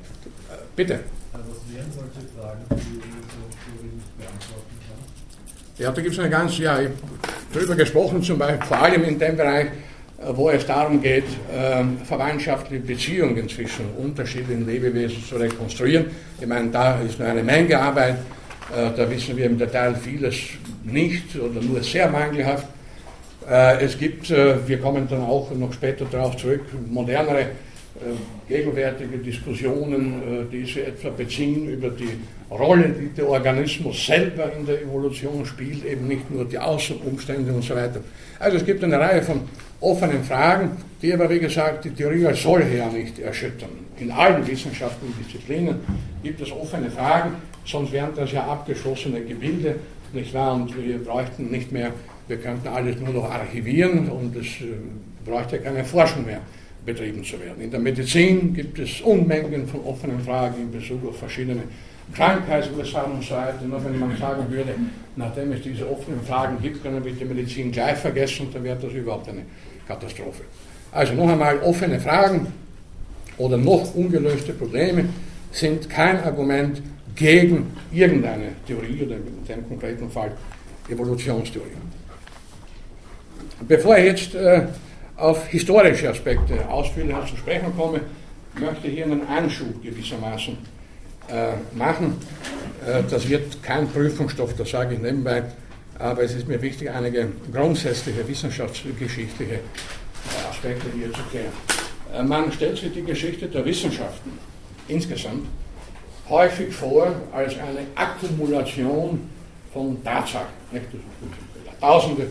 Bitte. 0.77 1.00
Also 1.33 1.47
was 1.50 1.75
wären 1.75 1.93
solche 1.93 2.27
Fragen, 2.39 2.61
die 2.71 2.77
die 2.77 3.87
nicht 3.97 4.19
beantworten 4.19 4.77
kann? 4.87 5.85
Ja, 5.85 5.91
da 5.91 6.00
gibt 6.00 6.15
es 6.15 6.19
eine 6.19 6.31
ganz, 6.31 6.59
ja, 6.59 6.81
ich 6.81 6.89
habe 6.89 6.97
darüber 7.53 7.77
gesprochen, 7.77 8.23
zum 8.23 8.39
Beispiel 8.39 8.67
vor 8.67 8.79
allem 8.79 9.05
in 9.05 9.19
dem 9.19 9.37
Bereich, 9.37 9.67
äh, 9.67 9.71
wo 10.33 10.50
es 10.50 10.67
darum 10.67 11.00
geht, 11.00 11.25
äh, 11.55 11.85
verwandtschaftliche 12.05 12.83
Beziehungen 12.83 13.49
zwischen 13.49 13.87
unterschiedlichen 13.99 14.67
Lebewesen 14.67 15.25
zu 15.25 15.37
rekonstruieren. 15.37 16.07
Ich 16.41 16.47
meine, 16.47 16.71
da 16.71 17.00
ist 17.00 17.19
nur 17.19 17.29
eine 17.29 17.43
Menge 17.43 17.79
Arbeit, 17.79 18.15
äh, 18.15 18.39
da 18.75 19.11
wissen 19.11 19.37
wir 19.37 19.47
im 19.47 19.59
Detail 19.59 19.95
vieles 19.95 20.37
nicht 20.85 21.37
oder 21.37 21.61
nur 21.61 21.83
sehr 21.83 22.09
mangelhaft. 22.09 22.67
Äh, 23.49 23.85
es 23.85 23.99
gibt, 23.99 24.31
äh, 24.31 24.67
wir 24.69 24.79
kommen 24.79 25.09
dann 25.09 25.23
auch 25.23 25.50
noch 25.53 25.73
später 25.73 26.05
darauf 26.05 26.37
zurück, 26.37 26.62
modernere 26.89 27.41
äh, 27.41 27.49
gegenwärtige 28.49 29.19
Diskussionen, 29.19 30.23
äh, 30.23 30.50
die 30.50 30.61
sich 30.61 30.79
etwa 30.79 31.11
beziehen 31.11 31.69
über 31.69 31.91
die 31.91 32.11
Rolle, 32.50 32.91
die 32.91 33.09
der 33.09 33.29
Organismus 33.29 34.07
selber 34.07 34.53
in 34.57 34.67
der 34.67 34.83
Evolution 34.83 35.45
spielt, 35.45 35.85
eben 35.85 36.07
nicht 36.07 36.31
nur 36.31 36.45
die 36.45 36.59
Außenumstände 36.59 37.53
und 37.53 37.65
so 37.65 37.75
weiter. 37.75 38.00
Also 38.39 38.59
es 38.59 38.65
gibt 38.65 38.85
eine 38.85 38.99
Reihe 38.99 39.23
von 39.23 39.43
offenen 39.81 40.23
Fragen, 40.23 40.73
die 41.03 41.12
aber 41.12 41.29
wie 41.31 41.41
gesagt 41.41 41.85
die 41.85 41.91
Theorie 41.91 42.27
als 42.27 42.43
solche 42.43 42.77
ja 42.77 42.89
nicht 42.89 43.19
erschüttern. 43.19 43.71
In 43.99 44.11
allen 44.11 44.47
wissenschaftlichen 44.47 45.15
Disziplinen 45.19 45.77
gibt 46.23 46.41
es 46.41 46.53
offene 46.53 46.91
Fragen, 46.91 47.35
sonst 47.64 47.93
wären 47.93 48.11
das 48.14 48.33
ja 48.33 48.45
abgeschlossene 48.47 49.21
Gebilde, 49.23 49.76
nicht 50.12 50.35
wahr? 50.35 50.55
Und 50.55 50.76
wir 50.76 50.99
bräuchten 50.99 51.50
nicht 51.50 51.73
mehr, 51.73 51.93
wir 52.29 52.37
könnten 52.38 52.69
alles 52.69 52.99
nur 53.00 53.12
noch 53.12 53.31
archivieren 53.31 54.09
und 54.09 54.35
es 54.37 54.47
äh, 54.61 54.75
bräuchte 55.25 55.59
keine 55.59 55.85
Forschung 55.85 56.25
mehr 56.25 56.40
betrieben 56.85 57.23
zu 57.23 57.38
werden. 57.40 57.62
In 57.62 57.71
der 57.71 57.81
Medizin 57.81 58.55
gibt 58.55 58.79
es 58.79 59.00
Unmengen 59.02 59.67
von 59.67 59.81
offenen 59.83 60.21
Fragen 60.21 60.62
in 60.62 60.73
Bezug 60.73 61.07
auf 61.09 61.19
verschiedene 61.19 61.62
Krankheitsursachen 62.14 63.12
und 63.12 63.25
so 63.25 63.35
weiter. 63.35 63.62
Nur 63.67 63.85
wenn 63.85 63.99
man 63.99 64.17
sagen 64.17 64.50
würde, 64.50 64.75
nachdem 65.17 65.52
es 65.52 65.62
diese 65.62 65.88
offenen 65.88 66.21
Fragen 66.23 66.61
gibt, 66.61 66.83
können 66.83 67.05
wir 67.05 67.12
die 67.12 67.25
Medizin 67.25 67.71
gleich 67.71 67.99
vergessen, 67.99 68.49
dann 68.52 68.64
wäre 68.64 68.79
das 68.81 68.93
überhaupt 68.93 69.29
eine 69.29 69.43
Katastrophe. 69.87 70.43
Also 70.93 71.14
noch 71.14 71.29
einmal, 71.29 71.59
offene 71.61 72.00
Fragen 72.00 72.49
oder 73.38 73.57
noch 73.57 73.95
ungelöste 73.95 74.52
Probleme 74.52 75.05
sind 75.52 75.88
kein 75.88 76.23
Argument 76.23 76.83
gegen 77.14 77.73
irgendeine 77.93 78.52
Theorie 78.67 79.02
oder 79.05 79.17
in 79.17 79.45
dem 79.47 79.69
konkreten 79.69 80.11
Fall 80.11 80.33
Evolutionstheorie. 80.88 81.76
Bevor 83.67 83.99
ich 83.99 84.05
jetzt 84.05 84.35
äh, 84.35 84.67
auf 85.17 85.47
historische 85.49 86.11
Aspekte 86.11 86.69
ausführlicher 86.69 87.26
zu 87.26 87.37
sprechen 87.37 87.73
komme, 87.76 88.00
möchte 88.59 88.88
ich 88.88 88.95
hier 88.95 89.05
einen 89.05 89.26
Anschub 89.26 89.83
gewissermaßen 89.83 90.57
äh, 91.29 91.76
machen. 91.76 92.17
Äh, 92.87 93.02
das 93.09 93.29
wird 93.29 93.62
kein 93.62 93.88
Prüfungsstoff, 93.88 94.55
das 94.57 94.71
sage 94.71 94.95
ich 94.95 95.00
nebenbei, 95.00 95.45
aber 95.99 96.23
es 96.23 96.35
ist 96.35 96.49
mir 96.49 96.61
wichtig, 96.62 96.90
einige 96.90 97.29
grundsätzliche 97.52 98.26
wissenschaftsgeschichtliche 98.26 99.55
äh, 99.55 100.50
Aspekte 100.50 100.87
hier 100.97 101.12
zu 101.12 101.23
klären. 101.31 101.52
Äh, 102.14 102.23
man 102.23 102.50
stellt 102.50 102.79
sich 102.79 102.93
die 102.93 103.02
Geschichte 103.02 103.47
der 103.47 103.64
Wissenschaften 103.64 104.33
insgesamt 104.88 105.47
häufig 106.31 106.75
vor 106.75 107.13
als 107.33 107.55
eine 107.55 107.87
Akkumulation 107.95 109.29
von 109.73 110.03
Tatsachen. 110.05 110.47
Tausende 111.81 112.27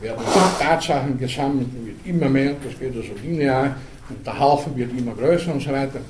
werden 0.00 0.24
Tatsachen 0.58 1.18
gesammelt, 1.18 1.68
wird 1.84 1.96
immer 2.04 2.28
mehr, 2.28 2.54
das 2.64 2.78
geht 2.78 2.96
also 2.96 3.12
linear, 3.22 3.76
und 4.08 4.26
der 4.26 4.38
Haufen 4.38 4.76
wird 4.76 4.90
immer 4.96 5.14
größer 5.14 5.52
und 5.52 5.62
so 5.62 5.70
weiter. 5.70 6.00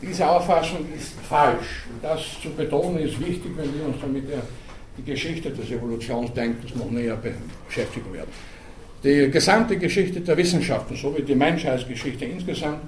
Diese 0.00 0.28
Auffassung 0.28 0.86
ist 0.96 1.12
falsch. 1.28 1.86
Und 1.92 2.02
das 2.02 2.20
zu 2.42 2.50
betonen 2.50 2.98
ist 2.98 3.20
wichtig, 3.20 3.52
wenn 3.56 3.72
wir 3.74 3.86
uns 3.86 4.00
dann 4.00 4.12
mit 4.12 4.28
der 4.28 4.42
die 4.96 5.02
Geschichte 5.02 5.50
des 5.50 5.70
Evolutionsdenkens 5.70 6.74
noch 6.74 6.90
näher 6.90 7.16
beschäftigen 7.66 8.12
werden. 8.12 8.30
Die 9.02 9.30
gesamte 9.30 9.76
Geschichte 9.76 10.20
der 10.20 10.36
Wissenschaften, 10.36 10.96
so 10.96 11.16
wie 11.16 11.22
die 11.22 11.34
Menschheitsgeschichte 11.34 12.24
insgesamt, 12.24 12.80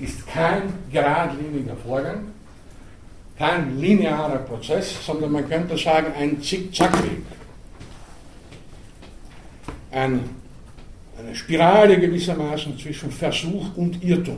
ist 0.00 0.26
kein 0.26 0.62
geradliniger 0.90 1.76
Vorgang, 1.76 2.28
kein 3.40 3.80
linearer 3.80 4.40
Prozess, 4.40 4.94
sondern 5.02 5.32
man 5.32 5.48
könnte 5.48 5.74
sagen 5.78 6.12
ein 6.14 6.42
Zickzackweg 6.42 7.22
ein, 9.90 10.28
eine 11.18 11.34
Spirale 11.34 11.98
gewissermaßen 11.98 12.78
zwischen 12.78 13.10
Versuch 13.10 13.74
und 13.76 14.04
Irrtum. 14.04 14.36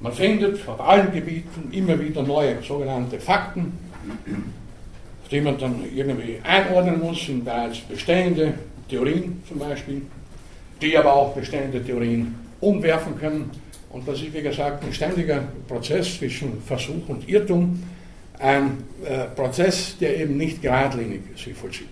Man 0.00 0.12
findet 0.12 0.66
auf 0.66 0.80
allen 0.80 1.12
Gebieten 1.12 1.70
immer 1.70 2.00
wieder 2.00 2.22
neue 2.22 2.62
sogenannte 2.62 3.20
Fakten, 3.20 3.78
die 5.30 5.40
man 5.42 5.58
dann 5.58 5.84
irgendwie 5.94 6.38
einordnen 6.42 6.98
muss 6.98 7.28
in 7.28 7.44
bereits 7.44 7.80
bestehende 7.80 8.54
Theorien 8.88 9.42
zum 9.46 9.58
Beispiel, 9.58 10.00
die 10.80 10.96
aber 10.96 11.12
auch 11.12 11.34
bestehende 11.34 11.84
Theorien 11.84 12.34
umwerfen 12.60 13.18
können. 13.18 13.50
Und 13.92 14.08
das 14.08 14.22
ist, 14.22 14.32
wie 14.32 14.42
gesagt, 14.42 14.82
ein 14.84 14.92
ständiger 14.92 15.44
Prozess 15.68 16.16
zwischen 16.16 16.62
Versuch 16.62 17.08
und 17.08 17.28
Irrtum 17.28 17.82
ein 18.38 18.82
äh, 19.04 19.26
Prozess, 19.26 19.96
der 19.98 20.18
eben 20.18 20.36
nicht 20.36 20.62
geradlinig 20.62 21.20
sich 21.36 21.54
vollzieht. 21.54 21.88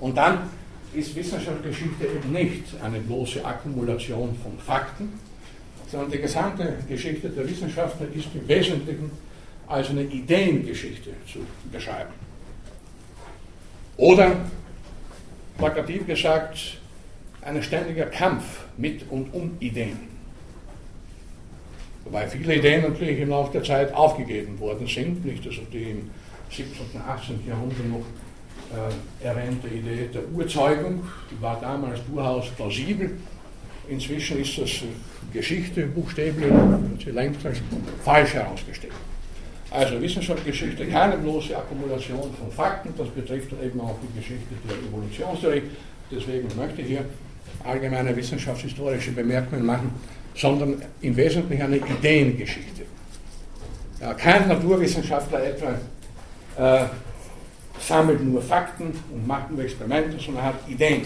Und 0.00 0.16
dann 0.16 0.48
ist 0.94 1.14
Wissenschaftsgeschichte 1.14 2.06
eben 2.06 2.32
nicht 2.32 2.64
eine 2.82 2.98
bloße 3.00 3.44
Akkumulation 3.44 4.36
von 4.42 4.58
Fakten, 4.58 5.12
sondern 5.90 6.10
die 6.10 6.18
gesamte 6.18 6.76
Geschichte 6.88 7.28
der 7.28 7.48
Wissenschaftler 7.48 8.06
ist 8.14 8.28
im 8.34 8.46
Wesentlichen 8.48 9.10
als 9.66 9.90
eine 9.90 10.02
Ideengeschichte 10.02 11.10
zu 11.30 11.40
beschreiben. 11.70 12.12
Oder, 13.96 14.36
plakativ 15.58 16.06
gesagt, 16.06 16.78
ein 17.42 17.62
ständiger 17.62 18.06
Kampf 18.06 18.64
mit 18.76 19.10
und 19.10 19.32
um 19.34 19.56
Ideen. 19.60 20.11
Wobei 22.04 22.26
viele 22.26 22.56
Ideen 22.56 22.82
natürlich 22.82 23.20
im 23.20 23.30
Laufe 23.30 23.52
der 23.52 23.62
Zeit 23.62 23.94
aufgegeben 23.94 24.58
worden 24.58 24.86
sind, 24.86 25.24
nicht 25.24 25.46
also 25.46 25.62
die 25.72 25.90
im 25.90 26.10
17. 26.50 26.86
und 26.94 27.00
18. 27.00 27.40
Jahrhundert 27.46 27.88
noch 27.88 28.04
äh, 28.72 29.24
erwähnte 29.24 29.68
Idee 29.68 30.08
der 30.12 30.22
Urzeugung, 30.34 31.02
die 31.30 31.40
war 31.40 31.60
damals 31.60 32.00
durchaus 32.10 32.48
plausibel. 32.50 33.12
Inzwischen 33.88 34.40
ist 34.40 34.58
das 34.58 34.70
äh, 34.70 34.86
Geschichte 35.32 35.86
buchstäblich 35.86 36.52
längst 37.06 37.44
als 37.46 37.58
falsch 38.04 38.34
herausgestellt. 38.34 38.92
Also 39.70 40.00
Wissenschaftsgeschichte, 40.02 40.86
keine 40.86 41.16
bloße 41.16 41.56
Akkumulation 41.56 42.30
von 42.38 42.50
Fakten, 42.50 42.92
das 42.98 43.08
betrifft 43.08 43.52
eben 43.64 43.80
auch 43.80 43.96
die 44.02 44.20
Geschichte 44.20 44.54
der 44.68 44.76
Evolutionstheorie. 44.76 45.62
Deswegen 46.10 46.48
möchte 46.56 46.82
ich 46.82 46.88
hier 46.88 47.04
allgemeine 47.64 48.14
wissenschaftshistorische 48.14 49.12
Bemerkungen 49.12 49.64
machen, 49.64 49.92
sondern 50.34 50.82
im 51.00 51.16
Wesentlichen 51.16 51.62
eine 51.62 51.76
Ideengeschichte. 51.76 52.82
Ja, 54.00 54.14
kein 54.14 54.48
Naturwissenschaftler 54.48 55.44
etwa 55.44 55.74
äh, 56.58 56.86
sammelt 57.78 58.24
nur 58.24 58.42
Fakten 58.42 58.92
und 59.12 59.26
macht 59.26 59.50
nur 59.50 59.62
Experimente, 59.62 60.18
sondern 60.18 60.44
hat 60.44 60.54
Ideen. 60.68 61.02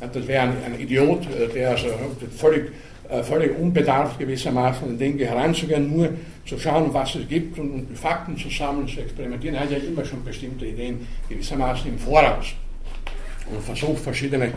Ja, 0.00 0.06
das 0.06 0.26
wäre 0.26 0.42
ein, 0.42 0.52
ein, 0.64 0.80
Idiot, 0.80 1.26
äh, 1.30 1.48
der 1.48 1.70
also 1.70 1.88
völlig, 2.36 2.72
äh, 3.08 3.22
völlig 3.22 3.58
unbedarft 3.58 4.18
gewissermaßen 4.18 4.88
an 4.88 4.98
Dinge 4.98 5.24
heranzugehen, 5.24 5.94
nur 5.94 6.10
zu 6.46 6.58
schauen, 6.58 6.92
was 6.92 7.14
es 7.14 7.28
gibt 7.28 7.58
und, 7.58 7.70
und 7.70 7.98
Fakten 7.98 8.36
zu 8.36 8.48
sammeln, 8.50 8.88
zu 8.88 9.00
experimentieren. 9.00 9.54
Er 9.54 9.62
hat 9.62 9.70
ja 9.70 9.78
immer 9.78 10.04
schon 10.04 10.24
bestimmte 10.24 10.66
Ideen 10.66 11.06
gewissermaßen 11.28 11.90
im 11.90 11.98
Voraus 11.98 12.54
und 13.50 13.62
versucht 13.62 14.00
verschiedene 14.00 14.52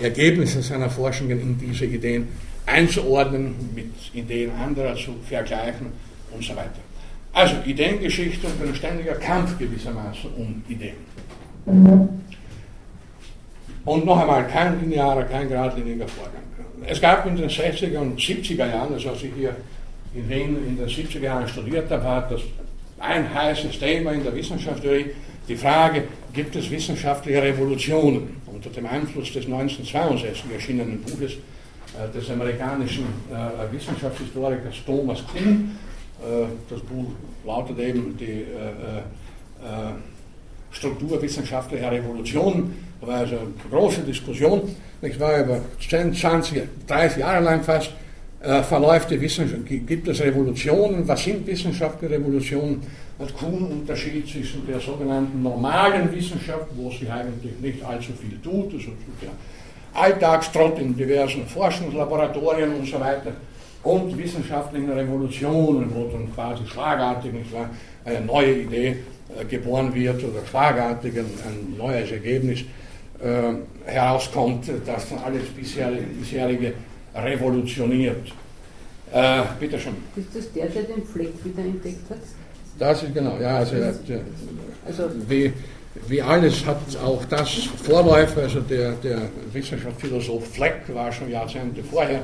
Ergebnisse 0.00 0.62
seiner 0.62 0.90
Forschungen 0.90 1.40
in 1.40 1.58
diese 1.58 1.86
Ideen 1.86 2.28
einzuordnen, 2.66 3.54
mit 3.74 3.92
Ideen 4.12 4.50
anderer 4.52 4.94
zu 4.96 5.14
vergleichen 5.26 5.86
und 6.32 6.44
so 6.44 6.54
weiter. 6.54 6.80
Also 7.32 7.56
Ideengeschichte 7.64 8.46
und 8.46 8.68
ein 8.68 8.74
ständiger 8.74 9.14
Kampf 9.14 9.58
gewissermaßen 9.58 10.30
um 10.36 10.62
Ideen. 10.68 10.96
Und 13.84 14.04
noch 14.04 14.18
einmal 14.18 14.46
kein 14.48 14.80
linearer, 14.80 15.24
kein 15.24 15.48
geradliniger 15.48 16.08
Vorgang. 16.08 16.42
Es 16.86 17.00
gab 17.00 17.26
in 17.26 17.36
den 17.36 17.48
60er 17.48 17.98
und 17.98 18.18
70er 18.18 18.68
Jahren, 18.68 18.92
also 18.92 19.10
als 19.10 19.22
ich 19.22 19.32
hier 19.36 19.54
in 20.14 20.28
Wien 20.28 20.56
in 20.66 20.76
den 20.76 20.88
70er 20.88 21.20
Jahren 21.20 21.48
studiert 21.48 21.90
habe, 21.90 22.04
war 22.04 22.28
das 22.28 22.40
ein 22.98 23.32
heißes 23.32 23.78
Thema 23.78 24.12
in 24.12 24.24
der 24.24 24.34
Wissenschaftstheorie, 24.34 25.06
die 25.48 25.56
Frage, 25.56 26.04
gibt 26.32 26.56
es 26.56 26.70
wissenschaftliche 26.70 27.42
Revolutionen? 27.42 28.40
Unter 28.46 28.70
dem 28.70 28.86
Einfluss 28.86 29.32
des 29.32 29.44
1962 29.44 30.50
erschienenen 30.52 31.00
Buches 31.02 31.36
des 32.14 32.30
amerikanischen 32.30 33.04
äh, 33.30 33.72
Wissenschaftshistorikers 33.72 34.84
Thomas 34.84 35.22
Kuhn. 35.26 35.76
Äh, 36.20 36.46
das 36.68 36.80
Buch 36.80 37.12
lautet 37.44 37.78
eben 37.78 38.16
die 38.16 38.24
äh, 38.24 38.98
äh, 38.98 39.92
Struktur 40.70 41.20
wissenschaftlicher 41.22 41.90
Revolution. 41.90 42.74
Da 43.00 43.06
war 43.06 43.16
also 43.18 43.36
eine 43.38 43.48
große 43.70 44.02
Diskussion. 44.02 44.62
Ich 45.02 45.18
war 45.18 45.40
über 45.40 45.60
10, 45.80 46.14
20, 46.14 46.62
30 46.86 47.18
Jahre 47.18 47.42
lang 47.42 47.62
fast 47.62 47.92
äh, 48.46 48.62
verläuft 48.62 49.10
die 49.10 49.20
Wissenschaft, 49.20 49.66
gibt 49.66 50.06
es 50.08 50.20
Revolutionen, 50.20 51.08
was 51.08 51.24
sind 51.24 51.46
wissenschaftliche 51.46 52.14
Revolutionen? 52.14 52.82
Hat 53.18 53.34
Kuhn 53.34 53.72
Unterschied 53.72 54.28
zwischen 54.28 54.66
der 54.66 54.78
sogenannten 54.78 55.42
normalen 55.42 56.12
Wissenschaft, 56.14 56.66
wo 56.76 56.90
sie 56.90 57.08
eigentlich 57.08 57.58
nicht 57.60 57.82
allzu 57.82 58.12
viel 58.12 58.38
tut, 58.42 58.74
also 58.74 58.90
der 59.22 59.30
Alltagstrott 59.96 60.78
in 60.78 60.96
diversen 60.96 61.46
Forschungslaboratorien 61.46 62.74
und 62.74 62.86
so 62.86 63.00
weiter, 63.00 63.32
und 63.82 64.18
wissenschaftlichen 64.18 64.90
Revolutionen, 64.90 65.90
wo 65.94 66.08
dann 66.08 66.32
quasi 66.34 66.66
schlagartig 66.66 67.32
eine 68.04 68.20
neue 68.20 68.62
Idee 68.62 68.96
äh, 69.38 69.44
geboren 69.44 69.94
wird 69.94 70.22
oder 70.24 70.44
schlagartig 70.48 71.16
ein, 71.18 71.76
neues 71.78 72.10
Ergebnis 72.10 72.60
äh, 73.20 73.90
herauskommt, 73.90 74.68
das 74.84 75.08
dann 75.08 75.18
alles 75.20 75.44
bisherige, 75.56 76.02
bisherige 76.02 76.72
revolutioniert. 77.14 78.28
Äh, 79.12 79.42
bitte 79.60 79.78
schon. 79.78 79.94
Ist 80.16 80.34
das 80.34 80.52
der, 80.52 80.66
der 80.66 80.82
den 80.82 81.04
Fleck 81.04 81.32
wieder 81.44 81.62
entdeckt 81.62 82.10
hat? 82.10 82.18
Das 82.78 83.02
ist 83.02 83.14
genau, 83.14 83.38
ja, 83.40 83.58
also, 83.58 83.76
also 83.76 85.10
wie, 85.28 85.52
wie 86.08 86.22
alles 86.22 86.64
hat 86.66 86.96
auch 87.04 87.24
das 87.24 87.50
Vorläufer, 87.82 88.42
also 88.42 88.60
der, 88.60 88.92
der 88.92 89.28
Wissenschaftsphilosoph 89.52 90.46
Fleck 90.54 90.82
war 90.92 91.12
schon 91.12 91.30
Jahrzehnte 91.30 91.82
vorher 91.82 92.22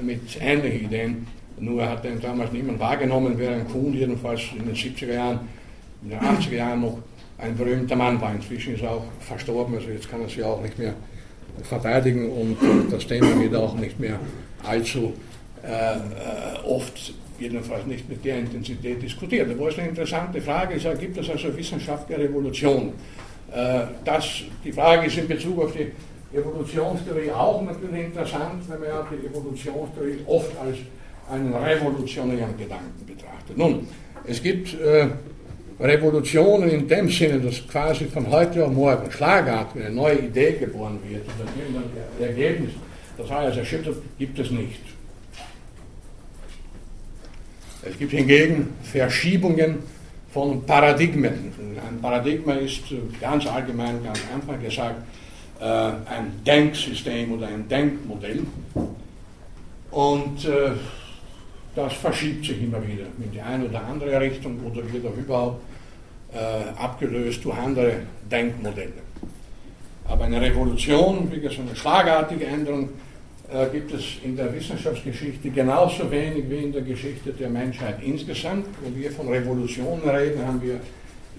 mit 0.00 0.20
ähnlichen 0.40 0.86
Ideen, 0.86 1.26
nur 1.58 1.88
hat 1.88 2.04
den 2.04 2.20
damals 2.20 2.52
niemand 2.52 2.78
wahrgenommen, 2.80 3.34
während 3.36 3.70
Kuhn 3.70 3.92
jedenfalls 3.92 4.40
in 4.56 4.66
den 4.66 4.74
70er 4.74 5.12
Jahren, 5.12 5.40
in 6.02 6.10
den 6.10 6.20
80er 6.20 6.54
Jahren 6.54 6.80
noch 6.80 6.98
ein 7.38 7.56
berühmter 7.56 7.96
Mann 7.96 8.20
war. 8.20 8.34
Inzwischen 8.34 8.74
ist 8.74 8.82
er 8.82 8.92
auch 8.92 9.04
verstorben, 9.20 9.74
also 9.74 9.88
jetzt 9.88 10.10
kann 10.10 10.22
er 10.22 10.28
sich 10.28 10.42
auch 10.42 10.62
nicht 10.62 10.78
mehr 10.78 10.94
verteidigen 11.62 12.30
und 12.30 12.56
das 12.90 13.06
Thema 13.06 13.38
wird 13.40 13.54
auch 13.54 13.74
nicht 13.74 13.98
mehr 13.98 14.18
allzu 14.66 15.12
äh, 15.62 15.96
äh, 15.96 15.98
oft, 16.64 17.12
jedenfalls 17.40 17.86
nicht 17.86 18.08
mit 18.08 18.24
der 18.24 18.38
Intensität 18.38 19.02
diskutiert. 19.02 19.48
Da 19.48 19.68
ist 19.68 19.78
eine 19.78 19.88
interessante 19.88 20.40
Frage, 20.40 20.74
ist, 20.74 20.86
gibt 21.00 21.18
es 21.18 21.30
also 21.30 21.56
Wissenschaft 21.56 22.08
der 22.08 22.18
Revolution? 22.18 22.92
Äh, 23.52 23.80
das, 24.04 24.42
die 24.64 24.72
Frage 24.72 25.06
ist 25.06 25.18
in 25.18 25.28
Bezug 25.28 25.64
auf 25.64 25.72
die 25.72 25.90
Evolutionstheorie 26.36 27.30
auch 27.30 27.62
natürlich 27.62 28.06
interessant, 28.06 28.62
wenn 28.68 28.80
man 28.80 28.88
ja 28.88 29.06
die 29.10 29.26
Evolutionstheorie 29.26 30.18
oft 30.26 30.52
als 30.58 30.78
einen 31.30 31.52
revolutionären 31.52 32.56
Gedanken 32.56 33.06
betrachtet. 33.06 33.56
Nun, 33.56 33.86
es 34.26 34.42
gibt 34.42 34.74
äh, 34.80 35.08
Revolutionen 35.80 36.68
in 36.70 36.86
dem 36.86 37.08
Sinne, 37.08 37.40
dass 37.40 37.66
quasi 37.66 38.04
von 38.04 38.30
heute 38.30 38.64
auf 38.64 38.72
morgen 38.72 39.10
schlagartig 39.10 39.82
eine 39.82 39.94
neue 39.94 40.18
Idee 40.18 40.52
geboren 40.52 40.98
wird 41.08 41.24
oder 41.24 41.48
irgendein 41.58 42.28
Ergebnis, 42.28 42.72
das 43.16 43.30
alles 43.30 43.56
erschüttert, 43.56 43.96
gibt 44.18 44.38
es 44.38 44.50
nicht. 44.50 44.80
Es 47.82 47.98
gibt 47.98 48.12
hingegen 48.12 48.74
Verschiebungen 48.82 49.78
von 50.32 50.64
Paradigmen. 50.66 51.52
Ein 51.88 52.00
Paradigma 52.00 52.54
ist 52.54 52.82
ganz 53.20 53.46
allgemein, 53.46 54.04
ganz 54.04 54.20
einfach 54.34 54.60
gesagt, 54.60 55.02
äh, 55.60 55.64
ein 55.64 56.44
Denksystem 56.46 57.32
oder 57.32 57.48
ein 57.48 57.66
Denkmodell. 57.68 58.40
Und 59.90 60.44
äh, 60.44 60.72
das 61.74 61.94
verschiebt 61.94 62.44
sich 62.44 62.62
immer 62.62 62.86
wieder 62.86 63.04
in 63.18 63.32
die 63.32 63.40
eine 63.40 63.64
oder 63.64 63.82
andere 63.82 64.20
Richtung 64.20 64.60
oder 64.64 64.82
wird 64.92 65.06
auch 65.06 65.16
überhaupt 65.16 65.62
äh, 66.34 66.78
abgelöst 66.78 67.44
durch 67.44 67.56
andere 67.56 67.94
Denkmodelle. 68.30 68.92
Aber 70.06 70.24
eine 70.24 70.40
Revolution, 70.40 71.30
wie 71.32 71.40
gesagt, 71.40 71.60
eine 71.60 71.74
schlagartige 71.74 72.44
Änderung, 72.44 72.84
äh, 72.84 73.09
gibt 73.72 73.92
es 73.92 74.04
in 74.22 74.36
der 74.36 74.54
Wissenschaftsgeschichte 74.54 75.50
genauso 75.50 76.10
wenig 76.10 76.48
wie 76.48 76.58
in 76.58 76.72
der 76.72 76.82
Geschichte 76.82 77.32
der 77.32 77.50
Menschheit 77.50 77.96
insgesamt. 78.02 78.66
Wenn 78.82 78.96
wir 78.96 79.10
von 79.10 79.28
Revolutionen 79.28 80.08
reden, 80.08 80.46
haben 80.46 80.62
wir 80.62 80.80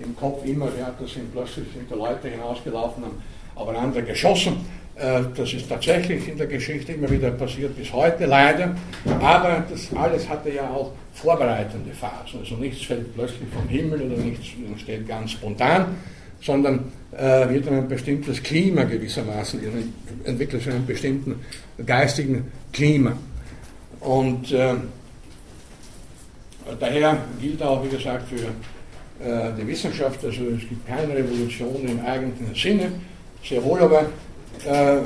im 0.04 0.16
Kopf 0.16 0.46
immer, 0.46 0.68
ja, 0.78 0.94
das 1.00 1.14
sind 1.14 1.32
plötzlich 1.32 1.66
sind 1.74 1.90
da 1.90 1.96
Leute 1.96 2.28
hinausgelaufen, 2.28 3.06
haben 3.06 3.22
aber 3.56 3.78
andere 3.78 4.04
geschossen. 4.04 4.66
Äh, 4.96 5.24
das 5.36 5.54
ist 5.54 5.70
tatsächlich 5.70 6.28
in 6.28 6.38
der 6.38 6.48
Geschichte 6.48 6.94
immer 6.94 7.10
wieder 7.10 7.32
passiert, 7.32 7.76
bis 7.78 7.92
heute 7.94 8.26
leider. 8.26 8.76
Aber 9.22 9.64
das 9.70 9.90
alles 9.96 10.28
hatte 10.28 10.52
ja 10.52 10.70
auch 10.70 10.92
vorbereitende 11.14 11.92
Phasen. 11.92 12.40
Also 12.40 12.56
nichts 12.56 12.84
fällt 12.84 13.14
plötzlich 13.16 13.50
vom 13.54 13.68
Himmel 13.68 14.02
oder 14.02 14.18
nichts 14.18 14.48
entsteht 14.68 15.08
ganz 15.08 15.32
spontan, 15.32 15.96
sondern 16.42 16.92
äh, 17.18 17.50
wird 17.50 17.68
ein 17.68 17.88
bestimmtes 17.88 18.42
Klima 18.42 18.84
gewissermaßen, 18.84 19.60
entwickelt 20.24 20.64
sich 20.64 20.74
einen 20.74 20.86
bestimmten 20.86 21.36
geistigen 21.86 22.52
Klima. 22.72 23.14
Und 24.00 24.52
äh, 24.52 24.76
daher 26.80 27.18
gilt 27.40 27.62
auch, 27.62 27.84
wie 27.84 27.90
gesagt, 27.90 28.30
für 28.30 28.48
äh, 29.24 29.52
die 29.60 29.68
Wissenschaft, 29.68 30.24
also 30.26 30.42
es 30.56 30.68
gibt 30.68 30.88
keine 30.88 31.14
Revolution 31.16 31.88
im 31.88 32.00
eigentlichen 32.06 32.56
Sinne, 32.56 32.92
sehr 33.44 33.64
wohl 33.64 33.80
aber 33.82 34.06
äh, 34.66 35.02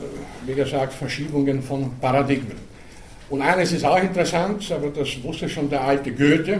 wie 0.45 0.53
gesagt, 0.53 0.93
Verschiebungen 0.93 1.61
von 1.61 1.91
Paradigmen. 1.99 2.57
Und 3.29 3.41
eines 3.41 3.71
ist 3.71 3.83
auch 3.83 4.01
interessant, 4.01 4.71
aber 4.71 4.89
das 4.89 5.21
wusste 5.23 5.49
schon 5.49 5.69
der 5.69 5.81
alte 5.81 6.11
Goethe, 6.11 6.59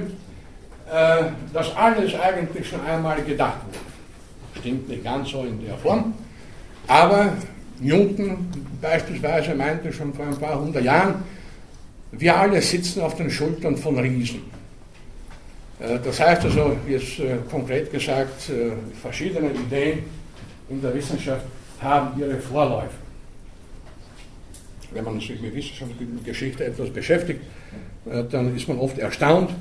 äh, 0.92 1.24
dass 1.54 1.76
alles 1.76 2.16
eigentlich 2.16 2.68
schon 2.68 2.82
einmal 2.82 3.22
gedacht 3.24 3.60
wurde. 3.68 3.95
Stimmt 4.60 4.90
nicht 4.90 5.04
ganz 5.04 5.30
so 5.30 5.44
in 5.44 5.64
der 5.66 5.78
Form, 5.78 6.14
aber 6.88 7.34
Newton 7.80 8.48
beispielsweise 8.82 9.54
meinte 9.56 9.92
schon 9.92 10.14
vor 10.14 10.26
ein 10.26 10.38
paar 10.38 10.60
hundert 10.60 10.84
Jahren, 10.84 11.24
wir 12.12 12.36
alle 12.36 12.62
sitzen 12.62 13.02
auf 13.02 13.16
den 13.16 13.30
Schultern 13.30 13.76
von 13.78 14.00
Riesen. 14.00 14.42
Äh, 15.80 16.00
das 16.04 16.20
heißt 16.20 16.46
also, 16.46 16.78
jetzt 16.88 17.22
konkret 17.50 17.92
gesagt, 17.92 18.52
verschiedene 19.02 19.52
Ideen 19.52 20.04
in 20.70 20.82
der 20.82 20.94
Wissenschaft 20.94 21.46
haben 21.82 22.20
ihre 22.20 22.38
Vorläufer. 22.40 22.90
Wenn 24.92 25.04
man 25.04 25.20
sich 25.20 25.42
mit 25.42 25.54
wissenschaftlicher 25.54 26.12
Geschichte 26.24 26.66
etwas 26.66 26.90
beschäftigt, 26.90 27.42
äh, 28.10 28.24
dann 28.24 28.56
ist 28.56 28.68
man 28.68 28.80
oft 28.80 28.98
erstaunt, 28.98 29.52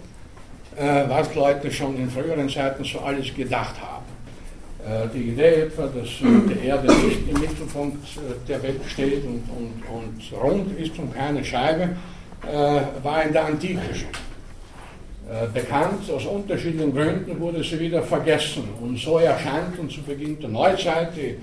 äh, 0.77 1.09
was 1.09 1.35
Leute 1.35 1.71
schon 1.71 1.97
in 1.97 2.11
früheren 2.11 2.49
Zeiten 2.49 2.85
so 2.85 3.01
alles 3.01 3.35
gedacht 3.35 3.75
haben. 3.81 3.94
Äh, 4.87 5.09
die 5.15 5.31
Idee 5.31 5.63
etwa, 5.63 5.87
dass 5.87 6.09
äh, 6.21 6.47
die 6.47 6.67
Erde 6.67 6.93
nicht 6.93 7.27
im 7.27 7.41
Mittelpunkt 7.41 8.05
äh, 8.17 8.47
der 8.47 8.63
Welt 8.63 8.83
steht 8.87 9.25
und, 9.25 9.43
und, 9.57 9.83
und 9.89 10.43
rund 10.43 10.79
ist 10.79 10.99
und 10.99 11.15
keine 11.15 11.43
Scheibe, 11.45 11.97
war 13.03 13.23
in 13.25 13.33
der 13.33 13.47
Antike 13.47 13.81
schon. 13.95 14.11
Bekannt, 15.55 16.11
aus 16.11 16.27
unterschiedlichen 16.27 16.95
Gründen 16.95 17.41
wurde 17.41 17.65
sie 17.65 17.81
wieder 17.81 18.03
vergessen. 18.03 18.65
Und 18.83 18.99
so 18.99 19.17
erscheint 19.17 19.79
uns 19.79 19.95
zu 19.95 20.03
Beginn 20.03 20.39
der 20.39 20.51
Neuzeit 20.51 21.17
die, 21.17 21.37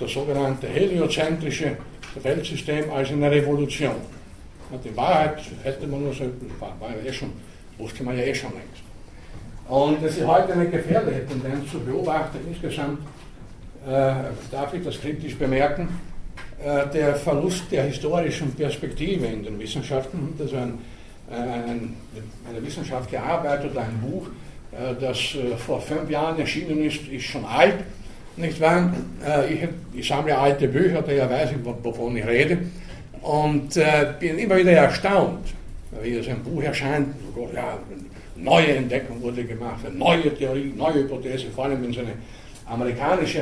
das 0.00 0.10
sogenannte 0.10 0.66
heliozentrische 0.66 1.76
Weltsystem 2.22 2.90
als 2.90 3.10
eine 3.10 3.30
Revolution. 3.30 3.96
Die 4.82 4.96
Wahrheit 4.96 5.40
hätte 5.64 5.86
man 5.86 6.04
nur 6.04 6.14
so, 6.14 6.24
war, 6.58 6.74
war 6.80 6.96
ja 6.96 7.10
eh 7.10 7.12
schon, 7.12 7.32
wusste 7.76 8.02
man 8.02 8.16
ja 8.16 8.24
eh 8.24 8.34
schon 8.34 8.52
längst. 8.52 8.87
Und 9.68 10.02
es 10.02 10.16
ist 10.16 10.26
heute 10.26 10.54
eine 10.54 10.66
gefährliche 10.66 11.26
Tendenz 11.26 11.70
zu 11.70 11.78
beobachten. 11.80 12.38
Insgesamt 12.48 13.00
äh, 13.86 14.12
darf 14.50 14.72
ich 14.72 14.82
das 14.82 14.98
kritisch 14.98 15.36
bemerken. 15.36 15.88
Äh, 16.64 16.86
der 16.92 17.14
Verlust 17.14 17.70
der 17.70 17.84
historischen 17.84 18.54
Perspektive 18.54 19.26
in 19.26 19.44
den 19.44 19.58
Wissenschaften, 19.58 20.34
ist 20.42 20.54
ein, 20.54 20.78
ein, 21.30 21.94
eine 22.48 22.66
wissenschaftliche 22.66 23.22
Arbeit 23.22 23.70
oder 23.70 23.82
ein 23.82 24.00
Buch, 24.00 24.28
äh, 24.72 24.94
das 25.00 25.18
äh, 25.34 25.56
vor 25.56 25.80
fünf 25.80 26.08
Jahren 26.08 26.38
erschienen 26.38 26.82
ist, 26.84 27.06
ist 27.08 27.24
schon 27.24 27.44
alt. 27.44 27.76
Nicht 28.36 28.60
wahr? 28.60 28.92
Äh, 29.26 29.52
ich, 29.52 29.68
ich, 29.92 30.08
sammle 30.08 30.36
alte 30.36 30.68
Bücher, 30.68 31.02
daher 31.02 31.28
weiß 31.28 31.50
ich, 31.52 31.84
wovon 31.84 32.16
ich 32.16 32.26
rede. 32.26 32.58
Und 33.20 33.76
äh, 33.76 34.14
bin 34.18 34.38
immer 34.38 34.56
wieder 34.56 34.72
erstaunt, 34.72 35.48
wie 36.02 36.22
so 36.22 36.30
ein 36.30 36.42
Buch 36.42 36.62
erscheint. 36.62 37.08
Ja, 37.54 37.78
neue 38.42 38.76
Entdeckung 38.76 39.20
wurde 39.22 39.44
gemacht, 39.44 39.84
eine 39.86 39.96
neue 39.96 40.34
Theorie, 40.34 40.72
neue 40.76 40.94
Hypothese, 40.94 41.46
vor 41.54 41.64
allem 41.64 41.82
wenn 41.82 41.90
es 41.90 41.98
eine 41.98 42.12
amerikanische, 42.66 43.40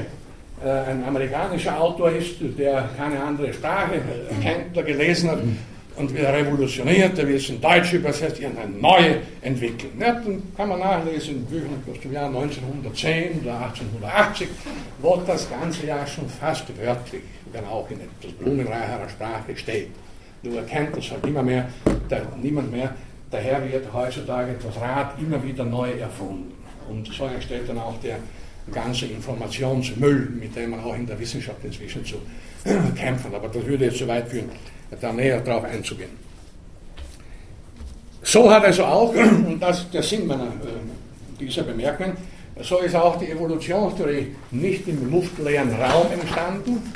äh, 0.64 0.68
ein 0.68 1.04
amerikanischer 1.04 1.80
Autor 1.80 2.10
ist, 2.10 2.36
der 2.58 2.88
keine 2.96 3.22
andere 3.22 3.52
Sprache 3.52 4.00
kennt 4.42 4.72
oder 4.72 4.82
gelesen 4.82 5.30
hat 5.30 5.38
und 5.96 6.14
wieder 6.14 6.32
revolutioniert, 6.32 7.16
der 7.16 7.26
wird 7.26 7.40
es 7.40 7.48
in 7.48 7.60
Deutsch 7.60 7.94
übersetzt, 7.94 8.40
eine 8.42 8.70
neue 8.78 9.18
Entwicklung. 9.42 9.92
Ja, 9.98 10.12
dann 10.12 10.42
kann 10.56 10.68
man 10.68 10.80
nachlesen 10.80 11.36
in 11.36 11.44
Büchern 11.46 11.82
aus 11.90 12.00
dem 12.00 12.12
Jahr 12.12 12.26
1910 12.26 13.40
oder 13.42 13.60
1880, 13.60 14.48
wo 15.00 15.16
das 15.26 15.48
ganze 15.48 15.86
Jahr 15.86 16.06
schon 16.06 16.28
fast 16.28 16.64
wörtlich, 16.78 17.22
wenn 17.52 17.64
auch 17.64 17.88
in 17.90 18.00
etwas 18.00 18.32
blumenreicherer 18.38 19.08
Sprache 19.08 19.56
steht. 19.56 19.88
Nur 20.42 20.58
erkennt 20.58 20.96
das 20.96 21.10
halt 21.10 21.26
immer 21.26 21.42
mehr, 21.42 21.66
der, 22.10 22.22
niemand 22.40 22.70
mehr, 22.70 22.94
Daher 23.36 23.70
wird 23.70 23.92
heutzutage 23.92 24.54
das 24.64 24.80
Rad 24.80 25.20
immer 25.20 25.42
wieder 25.42 25.62
neu 25.62 25.90
erfunden. 25.90 26.54
Und 26.88 27.06
so 27.12 27.26
entsteht 27.26 27.68
dann 27.68 27.76
auch 27.76 28.00
der 28.00 28.16
ganze 28.72 29.04
Informationsmüll, 29.06 30.30
mit 30.40 30.56
dem 30.56 30.70
man 30.70 30.80
auch 30.82 30.94
in 30.94 31.06
der 31.06 31.18
Wissenschaft 31.18 31.62
inzwischen 31.62 32.02
zu 32.02 32.16
kämpfen. 32.96 33.34
Aber 33.34 33.48
das 33.48 33.66
würde 33.66 33.84
jetzt 33.84 33.98
zu 33.98 34.08
weit 34.08 34.28
führen, 34.28 34.48
da 34.98 35.12
näher 35.12 35.40
drauf 35.42 35.64
einzugehen. 35.64 36.12
So 38.22 38.50
hat 38.50 38.64
also 38.64 38.84
auch, 38.84 39.14
und 39.14 39.60
das 39.60 39.80
ist 39.80 39.92
der 39.92 40.02
Sinn 40.02 40.26
meiner, 40.26 40.46
äh, 40.46 41.38
dieser 41.38 41.64
Bemerkung, 41.64 42.12
so 42.62 42.78
ist 42.78 42.94
auch 42.94 43.18
die 43.18 43.30
Evolutionstheorie 43.30 44.34
nicht 44.50 44.88
im 44.88 45.10
luftleeren 45.10 45.74
Raum 45.74 46.06
entstanden 46.10 46.90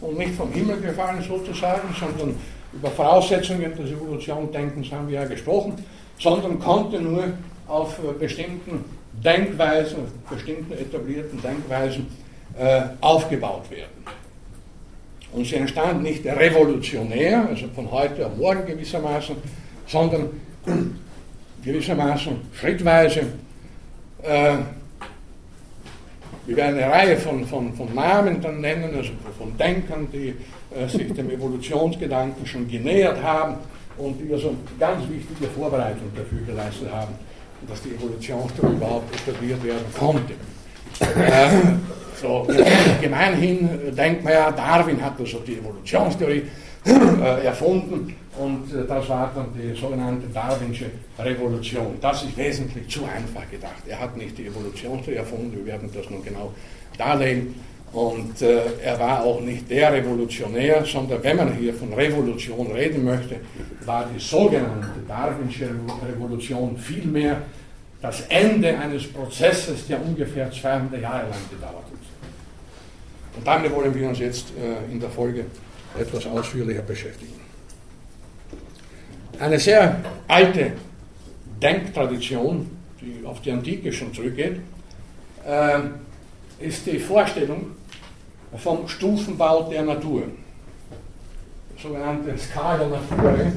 und 0.00 0.18
nicht 0.18 0.34
vom 0.34 0.50
Himmel 0.52 0.80
gefallen 0.80 1.22
sozusagen, 1.22 1.94
sondern 1.96 2.34
über 2.74 2.90
Voraussetzungen 2.90 3.76
des 3.76 3.90
Evolutionsdenkens 3.90 4.90
haben 4.90 5.08
wir 5.08 5.20
ja 5.20 5.24
gesprochen, 5.26 5.74
sondern 6.18 6.58
konnte 6.58 7.00
nur 7.00 7.24
auf 7.68 7.98
äh, 7.98 8.12
bestimmten 8.18 8.84
Denkweisen, 9.12 9.98
auf 9.98 10.36
bestimmten 10.36 10.72
etablierten 10.72 11.40
Denkweisen 11.40 12.06
äh, 12.58 12.82
aufgebaut 13.00 13.70
werden. 13.70 14.04
Und 15.32 15.46
sie 15.46 15.56
entstand 15.56 16.02
nicht 16.02 16.24
revolutionär, 16.24 17.46
also 17.48 17.66
von 17.74 17.90
heute 17.90 18.26
auf 18.26 18.36
morgen 18.36 18.66
gewissermaßen, 18.66 19.36
sondern 19.86 20.28
gewissermaßen 21.64 22.36
schrittweise. 22.52 23.20
Äh, 24.22 24.56
wir 26.46 26.56
werden 26.56 26.78
eine 26.78 26.92
Reihe 26.92 27.16
von, 27.16 27.46
von, 27.46 27.72
von 27.72 27.94
Namen 27.94 28.40
dann 28.40 28.60
nennen, 28.60 28.94
also 28.94 29.12
von 29.38 29.56
Denkern, 29.56 30.08
die 30.12 30.34
äh, 30.76 30.88
sich 30.88 31.12
dem 31.12 31.30
Evolutionsgedanken 31.30 32.46
schon 32.46 32.68
genähert 32.68 33.22
haben 33.22 33.56
und 33.96 34.18
die 34.18 34.32
also 34.32 34.54
ganz 34.78 35.02
wichtige 35.08 35.50
Vorbereitung 35.50 36.10
dafür 36.16 36.40
geleistet 36.46 36.90
haben, 36.92 37.14
dass 37.68 37.82
die 37.82 37.90
Evolutionstheorie 37.90 38.74
überhaupt 38.74 39.14
etabliert 39.14 39.62
werden 39.64 39.84
konnte. 39.98 40.34
Äh, 41.00 41.48
so, 42.20 42.46
gemeinhin 43.00 43.94
denkt 43.96 44.24
man 44.24 44.32
ja, 44.32 44.50
Darwin 44.50 45.02
hat 45.02 45.18
also 45.18 45.38
die 45.46 45.58
Evolutionstheorie 45.58 46.42
äh, 46.86 47.46
erfunden 47.46 48.14
und 48.38 48.72
äh, 48.72 48.86
das 48.86 49.08
war 49.08 49.32
dann 49.34 49.46
die 49.54 49.78
sogenannte 49.78 50.26
Darwinsche 50.28 50.86
Revolution. 51.18 51.96
Das 52.00 52.22
ist 52.22 52.36
wesentlich 52.36 52.88
zu 52.88 53.04
einfach 53.04 53.48
gedacht. 53.50 53.82
Er 53.86 54.00
hat 54.00 54.16
nicht 54.16 54.36
die 54.38 54.46
Evolutionstheorie 54.46 55.18
erfunden, 55.18 55.56
wir 55.56 55.66
werden 55.66 55.90
das 55.94 56.08
nun 56.10 56.24
genau 56.24 56.52
darlegen. 56.98 57.54
Und 57.94 58.42
äh, 58.42 58.60
er 58.82 58.98
war 58.98 59.22
auch 59.22 59.40
nicht 59.40 59.70
der 59.70 59.92
Revolutionär, 59.92 60.84
sondern 60.84 61.22
wenn 61.22 61.36
man 61.36 61.54
hier 61.54 61.72
von 61.72 61.92
Revolution 61.92 62.72
reden 62.72 63.04
möchte, 63.04 63.36
war 63.84 64.10
die 64.12 64.18
sogenannte 64.18 64.88
Darwinsche 65.06 65.70
Revolution 66.04 66.76
vielmehr 66.76 67.42
das 68.02 68.22
Ende 68.22 68.76
eines 68.76 69.06
Prozesses, 69.06 69.86
der 69.86 70.04
ungefähr 70.04 70.50
200 70.50 71.00
Jahre 71.00 71.28
lang 71.30 71.38
gedauert 71.48 71.84
hat. 71.84 73.36
Und 73.36 73.46
damit 73.46 73.72
wollen 73.72 73.94
wir 73.94 74.08
uns 74.08 74.18
jetzt 74.18 74.48
äh, 74.50 74.92
in 74.92 74.98
der 74.98 75.10
Folge 75.10 75.44
etwas 75.96 76.26
ausführlicher 76.26 76.82
beschäftigen. 76.82 77.34
Eine 79.38 79.60
sehr 79.60 80.00
alte 80.26 80.72
Denktradition, 81.62 82.68
die 83.00 83.24
auf 83.24 83.40
die 83.40 83.52
Antike 83.52 83.92
schon 83.92 84.12
zurückgeht, 84.12 84.56
äh, 85.46 85.78
ist 86.58 86.86
die 86.86 86.98
Vorstellung, 86.98 87.76
vom 88.56 88.88
Stufenbau 88.88 89.68
der 89.70 89.82
Natur, 89.82 90.24
sogenannte 91.80 92.36
Skala 92.38 92.86
Natura. 92.86 93.52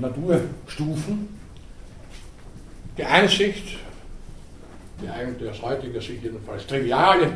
Naturstufen. 0.00 1.28
Die 2.96 3.04
Einsicht, 3.04 3.78
die 5.02 5.08
eigentlich 5.08 5.50
aus 5.50 5.62
heutiger 5.62 6.00
Sicht 6.00 6.22
jedenfalls 6.22 6.66
triviale 6.66 7.32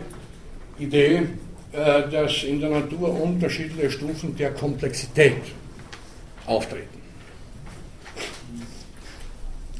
Idee, 0.78 1.26
äh, 1.72 2.08
dass 2.08 2.44
in 2.44 2.60
der 2.60 2.70
Natur 2.70 3.20
unterschiedliche 3.20 3.90
Stufen 3.90 4.36
der 4.36 4.52
Komplexität 4.52 5.42
auftreten. 6.46 6.97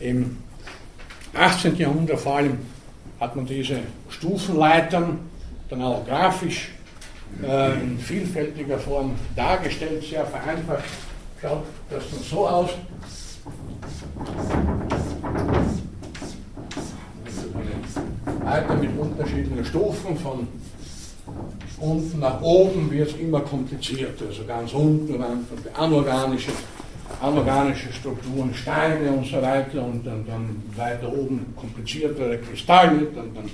Im 0.00 0.36
18. 1.34 1.76
Jahrhundert 1.76 2.20
vor 2.20 2.36
allem 2.36 2.58
hat 3.20 3.34
man 3.34 3.46
diese 3.46 3.80
Stufenleitern 4.08 5.18
dann 5.68 5.82
auch 5.82 6.06
grafisch 6.06 6.70
äh, 7.42 7.80
in 7.80 7.98
vielfältiger 7.98 8.78
Form 8.78 9.14
dargestellt, 9.34 10.04
sehr 10.04 10.24
vereinfacht. 10.24 10.84
Schaut 11.40 11.64
das 11.90 12.04
dann 12.10 12.20
so 12.20 12.48
aus. 12.48 12.70
Leiter 18.44 18.74
mit 18.76 18.98
unterschiedlichen 18.98 19.64
Stufen 19.64 20.16
von 20.16 20.48
unten 21.80 22.20
nach 22.20 22.40
oben 22.40 22.90
wird 22.90 23.10
es 23.10 23.16
immer 23.16 23.40
komplizierter. 23.40 24.26
Also 24.26 24.44
ganz 24.44 24.72
unten 24.72 25.18
waren 25.18 25.46
anorganische 25.74 26.50
anorganische 27.20 27.92
Strukturen, 27.92 28.52
Steine 28.54 29.10
und 29.10 29.26
so 29.26 29.40
weiter 29.42 29.82
und 29.84 30.06
dann, 30.06 30.24
dann 30.26 30.62
weiter 30.76 31.12
oben 31.12 31.54
kompliziertere 31.56 32.38
Kristalle, 32.38 33.08
dann, 33.14 33.34
dann 33.34 33.44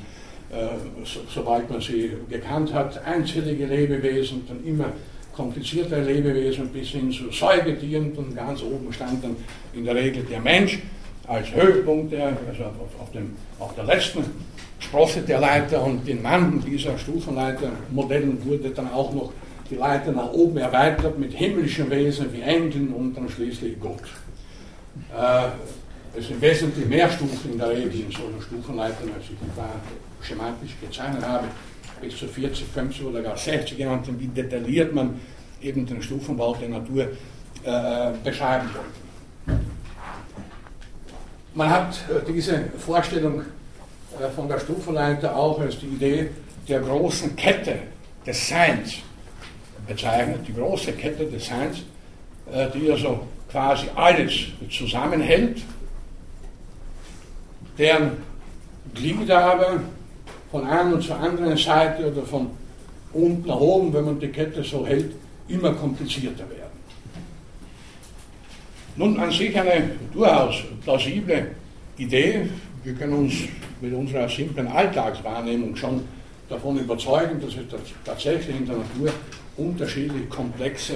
äh, 0.50 0.68
so, 1.04 1.20
sobald 1.28 1.70
man 1.70 1.80
sie 1.80 2.12
gekannt 2.28 2.72
hat, 2.72 3.04
einzellige 3.04 3.66
Lebewesen, 3.66 4.44
dann 4.46 4.62
immer 4.64 4.86
kompliziertere 5.34 6.02
Lebewesen 6.02 6.68
bis 6.68 6.88
hin 6.88 7.10
zu 7.10 7.30
Säugetieren 7.30 8.12
und 8.12 8.36
ganz 8.36 8.62
oben 8.62 8.92
stand 8.92 9.24
dann 9.24 9.36
in 9.72 9.84
der 9.84 9.94
Regel 9.94 10.22
der 10.24 10.40
Mensch 10.40 10.78
als 11.26 11.52
Höhepunkt, 11.52 12.12
der, 12.12 12.28
also 12.28 12.64
auf, 12.64 13.00
auf, 13.00 13.10
dem, 13.12 13.34
auf 13.58 13.74
der 13.74 13.84
letzten 13.84 14.24
Sprosse 14.78 15.22
der 15.22 15.40
Leiter 15.40 15.82
und 15.82 16.06
in 16.08 16.22
manchen 16.22 16.64
dieser 16.64 16.98
Stufenleitermodellen 16.98 18.44
wurde 18.44 18.70
dann 18.70 18.92
auch 18.92 19.12
noch 19.12 19.32
die 19.74 19.80
Leiter 19.80 20.12
nach 20.12 20.32
oben 20.32 20.58
erweitert 20.58 21.18
mit 21.18 21.32
himmlischen 21.32 21.90
Wesen 21.90 22.32
wie 22.32 22.42
Engeln 22.42 22.92
und 22.92 23.14
dann 23.14 23.28
schließlich 23.28 23.78
Gott. 23.80 24.02
Äh, 25.16 25.48
es 26.16 26.28
sind 26.28 26.40
wesentlich 26.40 26.86
mehr 26.86 27.10
Stufen 27.10 27.52
in 27.52 27.58
der 27.58 27.70
Regel 27.70 28.00
in 28.00 28.10
solchen 28.12 28.40
Stufenleitern, 28.40 29.10
als 29.14 29.24
ich 29.24 29.36
da 29.56 29.68
schematisch 30.22 30.76
gezeichnet 30.80 31.26
habe, 31.26 31.46
bis 32.00 32.16
zu 32.16 32.28
40, 32.28 32.66
50 32.66 33.04
oder 33.04 33.22
gar 33.22 33.36
60 33.36 33.76
genannt. 33.76 34.06
Wie 34.18 34.28
detailliert 34.28 34.94
man 34.94 35.20
eben 35.60 35.84
den 35.86 36.00
Stufenbau 36.00 36.54
der 36.54 36.68
Natur 36.68 37.08
äh, 37.64 38.10
beschreiben 38.22 38.68
wollten. 38.74 39.64
Man 41.54 41.70
hat 41.70 41.96
äh, 42.08 42.32
diese 42.32 42.64
Vorstellung 42.78 43.42
von 44.36 44.48
der 44.48 44.60
Stufenleiter 44.60 45.34
auch 45.34 45.58
als 45.60 45.80
die 45.80 45.86
Idee 45.86 46.30
der 46.68 46.80
großen 46.80 47.34
Kette 47.34 47.78
des 48.24 48.48
Seins 48.48 48.98
bezeichnet, 49.86 50.40
die 50.46 50.54
große 50.54 50.92
Kette 50.92 51.26
des 51.26 51.46
Seins, 51.46 51.82
äh, 52.52 52.68
die 52.74 52.90
also 52.90 53.20
quasi 53.50 53.86
alles 53.94 54.32
zusammenhält, 54.70 55.62
deren 57.78 58.12
Glieder 58.94 59.44
aber 59.44 59.80
von 60.50 60.66
einer 60.66 60.94
und 60.94 61.02
zur 61.02 61.18
anderen 61.18 61.56
Seite 61.56 62.12
oder 62.12 62.22
von 62.22 62.50
unten 63.12 63.48
nach 63.48 63.60
oben, 63.60 63.92
wenn 63.92 64.04
man 64.04 64.20
die 64.20 64.28
Kette 64.28 64.62
so 64.62 64.86
hält, 64.86 65.14
immer 65.48 65.72
komplizierter 65.72 66.48
werden. 66.50 66.64
Nun 68.96 69.18
an 69.18 69.30
sich 69.30 69.58
eine 69.58 69.90
durchaus 70.12 70.62
plausible 70.82 71.50
Idee. 71.96 72.48
Wir 72.84 72.94
können 72.94 73.14
uns 73.14 73.34
mit 73.80 73.92
unserer 73.92 74.28
simplen 74.28 74.68
Alltagswahrnehmung 74.68 75.74
schon 75.74 76.02
davon 76.48 76.78
überzeugen, 76.78 77.40
dass 77.40 77.50
es 77.50 77.92
tatsächlich 78.04 78.56
in 78.56 78.66
der 78.66 78.76
Natur 78.76 79.10
unterschiedlich 79.56 80.28
komplexe 80.28 80.94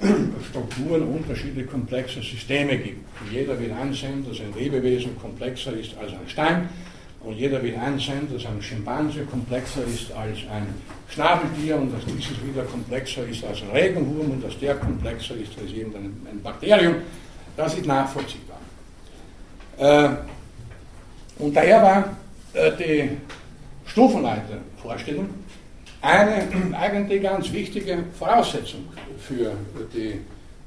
Strukturen, 0.50 1.02
unterschiedlich 1.02 1.66
komplexe 1.66 2.22
Systeme 2.22 2.76
gibt. 2.78 3.04
Jeder 3.32 3.58
will 3.58 3.72
ansehen, 3.72 4.24
dass 4.28 4.40
ein 4.40 4.54
Lebewesen 4.56 5.18
komplexer 5.18 5.72
ist 5.72 5.96
als 5.98 6.12
ein 6.12 6.28
Stein 6.28 6.68
und 7.24 7.34
jeder 7.34 7.60
will 7.62 7.74
einsehen, 7.76 8.28
dass 8.32 8.46
ein 8.46 8.62
Schimpanse 8.62 9.24
komplexer 9.24 9.82
ist 9.84 10.12
als 10.12 10.38
ein 10.50 10.66
Schnabeltier 11.08 11.76
und 11.76 11.92
dass 11.92 12.04
dieses 12.04 12.36
wieder 12.46 12.62
komplexer 12.62 13.26
ist 13.26 13.44
als 13.44 13.62
ein 13.62 13.70
Regenwurm 13.70 14.30
und 14.30 14.44
dass 14.44 14.58
der 14.60 14.76
komplexer 14.76 15.34
ist 15.34 15.58
als 15.60 15.72
irgendein 15.72 16.12
ein 16.30 16.40
Bakterium. 16.42 16.96
Das 17.56 17.74
ist 17.74 17.86
nachvollziehbar. 17.86 18.58
Äh, 19.78 20.10
und 21.40 21.56
daher 21.56 21.82
war 21.82 22.16
äh, 22.52 22.70
die 22.78 23.10
Stufenleitervorstellung 23.86 25.28
eine 26.00 26.48
eigentlich 26.78 27.22
ganz 27.22 27.52
wichtige 27.52 28.04
Voraussetzung 28.18 28.88
für 29.18 29.52
die 29.94 30.20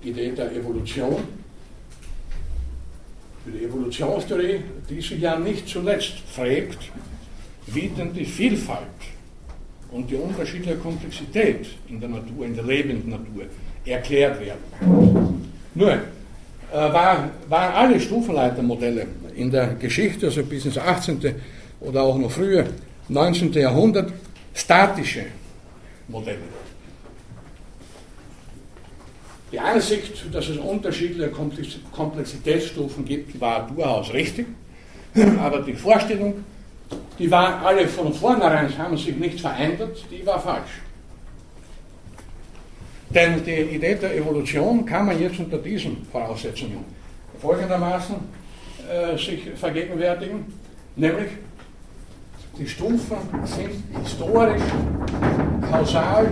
Idee 0.07 0.31
der 0.31 0.51
Evolution, 0.51 1.23
für 3.43 3.51
die 3.51 3.65
Evolutionstheorie, 3.65 4.61
die 4.89 5.01
sich 5.01 5.19
ja 5.19 5.37
nicht 5.37 5.67
zuletzt 5.67 6.19
fragt, 6.27 6.91
wie 7.67 7.87
denn 7.89 8.13
die 8.13 8.25
Vielfalt 8.25 8.87
und 9.91 10.09
die 10.09 10.15
unterschiedliche 10.15 10.77
Komplexität 10.77 11.67
in 11.89 11.99
der 11.99 12.09
Natur, 12.09 12.45
in 12.45 12.55
der 12.55 12.63
lebenden 12.63 13.09
Natur 13.09 13.45
erklärt 13.85 14.39
werden. 14.39 15.41
Nur, 15.73 15.91
äh, 15.91 15.99
war, 16.73 17.29
waren 17.49 17.73
alle 17.73 17.99
Stufenleitermodelle 17.99 19.07
in 19.35 19.51
der 19.51 19.75
Geschichte, 19.75 20.27
also 20.27 20.43
bis 20.43 20.65
ins 20.65 20.77
18. 20.77 21.35
oder 21.81 22.03
auch 22.03 22.17
noch 22.17 22.31
früher, 22.31 22.65
19. 23.09 23.53
Jahrhundert, 23.53 24.11
statische 24.53 25.25
Modelle. 26.07 26.39
Die 29.51 29.59
Ansicht, 29.59 30.33
dass 30.33 30.47
es 30.47 30.57
unterschiedliche 30.57 31.29
Komplexitätsstufen 31.91 33.03
gibt, 33.03 33.39
war 33.39 33.67
durchaus 33.67 34.13
richtig, 34.13 34.47
aber 35.39 35.61
die 35.61 35.73
Vorstellung, 35.73 36.45
die 37.19 37.29
waren 37.29 37.63
alle 37.63 37.87
von 37.87 38.13
vornherein, 38.13 38.77
haben 38.77 38.97
sich 38.97 39.15
nicht 39.15 39.41
verändert, 39.41 40.05
die 40.09 40.25
war 40.25 40.39
falsch. 40.39 40.81
Denn 43.09 43.43
die 43.43 43.75
Idee 43.75 43.95
der 43.95 44.15
Evolution 44.15 44.85
kann 44.85 45.05
man 45.05 45.19
jetzt 45.19 45.37
unter 45.37 45.57
diesen 45.57 46.05
Voraussetzungen 46.09 46.85
folgendermaßen 47.41 48.15
äh, 48.89 49.17
sich 49.17 49.49
vergegenwärtigen, 49.55 50.45
nämlich 50.95 51.29
die 52.57 52.67
Stufen 52.67 53.17
sind 53.45 54.01
historisch, 54.03 54.61
kausal 55.69 56.31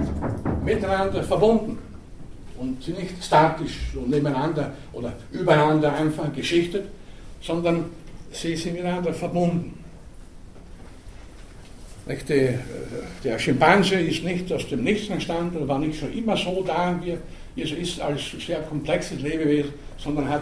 miteinander 0.63 1.23
verbunden 1.23 1.77
und 2.57 2.83
sind 2.83 2.99
nicht 2.99 3.23
statisch 3.23 3.91
so 3.93 4.01
nebeneinander 4.01 4.73
oder 4.93 5.13
übereinander 5.31 5.93
einfach 5.93 6.31
geschichtet, 6.33 6.85
sondern 7.41 7.85
sie 8.31 8.55
sind 8.55 8.73
miteinander 8.73 9.13
verbunden. 9.13 9.79
Äh, 12.07 12.53
der 13.23 13.37
Schimpanse 13.37 13.95
ist 13.95 14.23
nicht 14.23 14.51
aus 14.51 14.67
dem 14.67 14.83
Nichts 14.83 15.09
entstanden 15.09 15.57
und 15.57 15.67
war 15.67 15.79
nicht 15.79 15.99
schon 15.99 16.11
immer 16.11 16.35
so 16.35 16.63
da, 16.65 16.99
wie 17.03 17.61
es 17.61 17.71
ist 17.71 18.01
als 18.01 18.21
sehr 18.45 18.61
komplexes 18.61 19.21
Lebewesen, 19.21 19.73
sondern 19.97 20.27
hat 20.27 20.41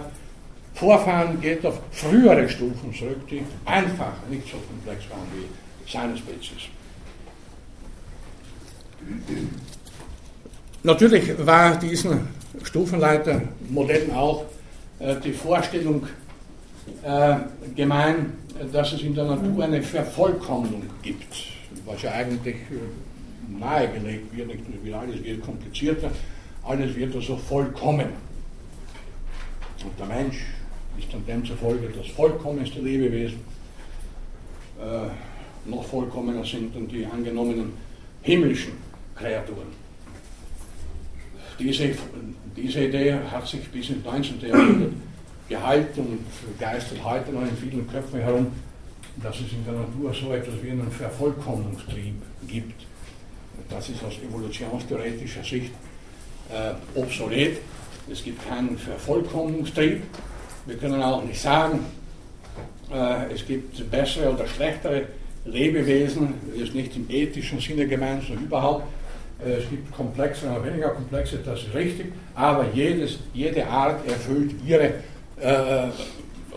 Vorfahren, 0.73 1.41
geht 1.41 1.65
auf 1.65 1.79
frühere 1.91 2.47
Stufen 2.47 2.93
zurück, 2.93 3.27
die 3.29 3.41
einfach 3.65 4.13
nicht 4.29 4.47
so 4.47 4.57
komplex 4.57 5.09
waren 5.09 5.27
wie 5.35 5.66
seine 5.87 6.17
Spezies. 6.17 6.69
Natürlich 10.83 11.45
war 11.45 11.77
diesen 11.77 12.27
Stufenleitermodellen 12.63 14.13
auch 14.13 14.45
äh, 14.99 15.15
die 15.23 15.33
Vorstellung 15.33 16.07
äh, 17.03 17.35
gemein, 17.75 18.33
dass 18.71 18.93
es 18.93 19.01
in 19.01 19.13
der 19.13 19.25
Natur 19.25 19.63
eine 19.63 19.81
Vervollkommnung 19.81 20.83
gibt, 21.01 21.35
was 21.85 22.01
ja 22.01 22.11
eigentlich 22.11 22.55
äh, 22.55 23.59
nahegelegt 23.59 24.35
wird, 24.35 24.47
nicht 24.47 24.85
nur 24.85 24.99
alles 24.99 25.23
wird 25.23 25.41
komplizierter, 25.41 26.11
alles 26.63 26.95
wird 26.95 27.15
also 27.15 27.37
vollkommen. 27.37 28.07
Und 29.83 29.99
der 29.99 30.05
Mensch 30.07 30.37
ist 30.97 31.13
dann 31.13 31.25
demzufolge 31.25 31.89
das 31.95 32.07
vollkommenste 32.07 32.79
Lebewesen. 32.79 33.39
Äh, 34.79 35.09
noch 35.65 35.83
vollkommener 35.85 36.45
sind 36.45 36.75
dann 36.75 36.87
die 36.87 37.05
angenommenen 37.05 37.73
himmlischen 38.21 38.73
Kreaturen. 39.15 39.67
Diese, 41.59 41.89
diese 42.55 42.85
Idee 42.85 43.15
hat 43.31 43.47
sich 43.47 43.67
bis 43.69 43.89
ins 43.89 44.05
19. 44.05 44.41
Jahrhundert 44.41 44.91
gehalten 45.49 46.01
und 46.01 46.59
geistert 46.59 47.03
heute 47.03 47.31
noch 47.31 47.41
in 47.41 47.57
vielen 47.57 47.89
Köpfen 47.89 48.19
herum, 48.19 48.47
dass 49.23 49.35
es 49.37 49.51
in 49.51 49.63
der 49.65 49.73
Natur 49.73 50.13
so 50.13 50.33
etwas 50.33 50.53
wie 50.61 50.71
einen 50.71 50.91
Vervollkommnungstrieb 50.91 52.15
gibt. 52.47 52.85
Das 53.69 53.89
ist 53.89 54.03
aus 54.03 54.13
evolutionstheoretischer 54.19 55.43
Sicht 55.43 55.71
äh, 56.51 56.99
obsolet. 56.99 57.59
Es 58.09 58.23
gibt 58.23 58.47
keinen 58.47 58.77
Vervollkommnungstrieb. 58.77 60.03
Wir 60.65 60.77
können 60.77 61.01
auch 61.01 61.23
nicht 61.23 61.41
sagen, 61.41 61.79
äh, 62.91 63.33
es 63.33 63.45
gibt 63.45 63.89
bessere 63.89 64.33
oder 64.33 64.47
schlechtere 64.47 65.07
Lebewesen, 65.47 66.33
ist 66.55 66.75
nicht 66.75 66.95
im 66.95 67.05
ethischen 67.09 67.59
Sinne 67.59 67.87
gemeint, 67.87 68.23
sondern 68.23 68.45
überhaupt. 68.45 68.83
Äh, 69.45 69.53
es 69.53 69.69
gibt 69.69 69.91
komplexe 69.91 70.47
und 70.49 70.65
weniger 70.65 70.89
komplexe, 70.89 71.39
das 71.43 71.63
ist 71.63 71.73
richtig, 71.73 72.07
aber 72.35 72.65
jedes, 72.73 73.19
jede 73.33 73.65
Art 73.67 74.07
erfüllt 74.07 74.55
ihre, 74.65 74.93
äh, 75.39 75.89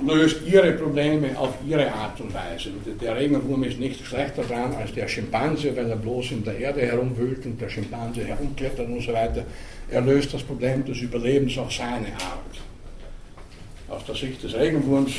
löst 0.02 0.38
ihre 0.46 0.72
Probleme 0.72 1.38
auf 1.38 1.54
ihre 1.68 1.92
Art 1.92 2.20
und 2.20 2.32
Weise. 2.32 2.70
Der 3.00 3.16
Regenwurm 3.16 3.64
ist 3.64 3.78
nicht 3.78 4.04
schlechter 4.04 4.42
dran 4.42 4.74
als 4.74 4.94
der 4.94 5.08
Schimpanse, 5.08 5.76
weil 5.76 5.90
er 5.90 5.96
bloß 5.96 6.32
in 6.32 6.44
der 6.44 6.58
Erde 6.58 6.80
herumwühlt 6.80 7.44
und 7.44 7.60
der 7.60 7.68
Schimpanse 7.68 8.24
herumklettert 8.24 8.88
und 8.88 9.02
so 9.02 9.12
weiter. 9.12 9.44
Er 9.90 10.00
löst 10.00 10.32
das 10.32 10.42
Problem 10.42 10.84
des 10.84 11.00
Überlebens 11.02 11.58
auf 11.58 11.70
seine 11.72 12.12
Art. 12.14 12.69
Aus 13.90 14.04
der 14.04 14.14
Sicht 14.14 14.40
des 14.44 14.54
Regenwurms 14.54 15.10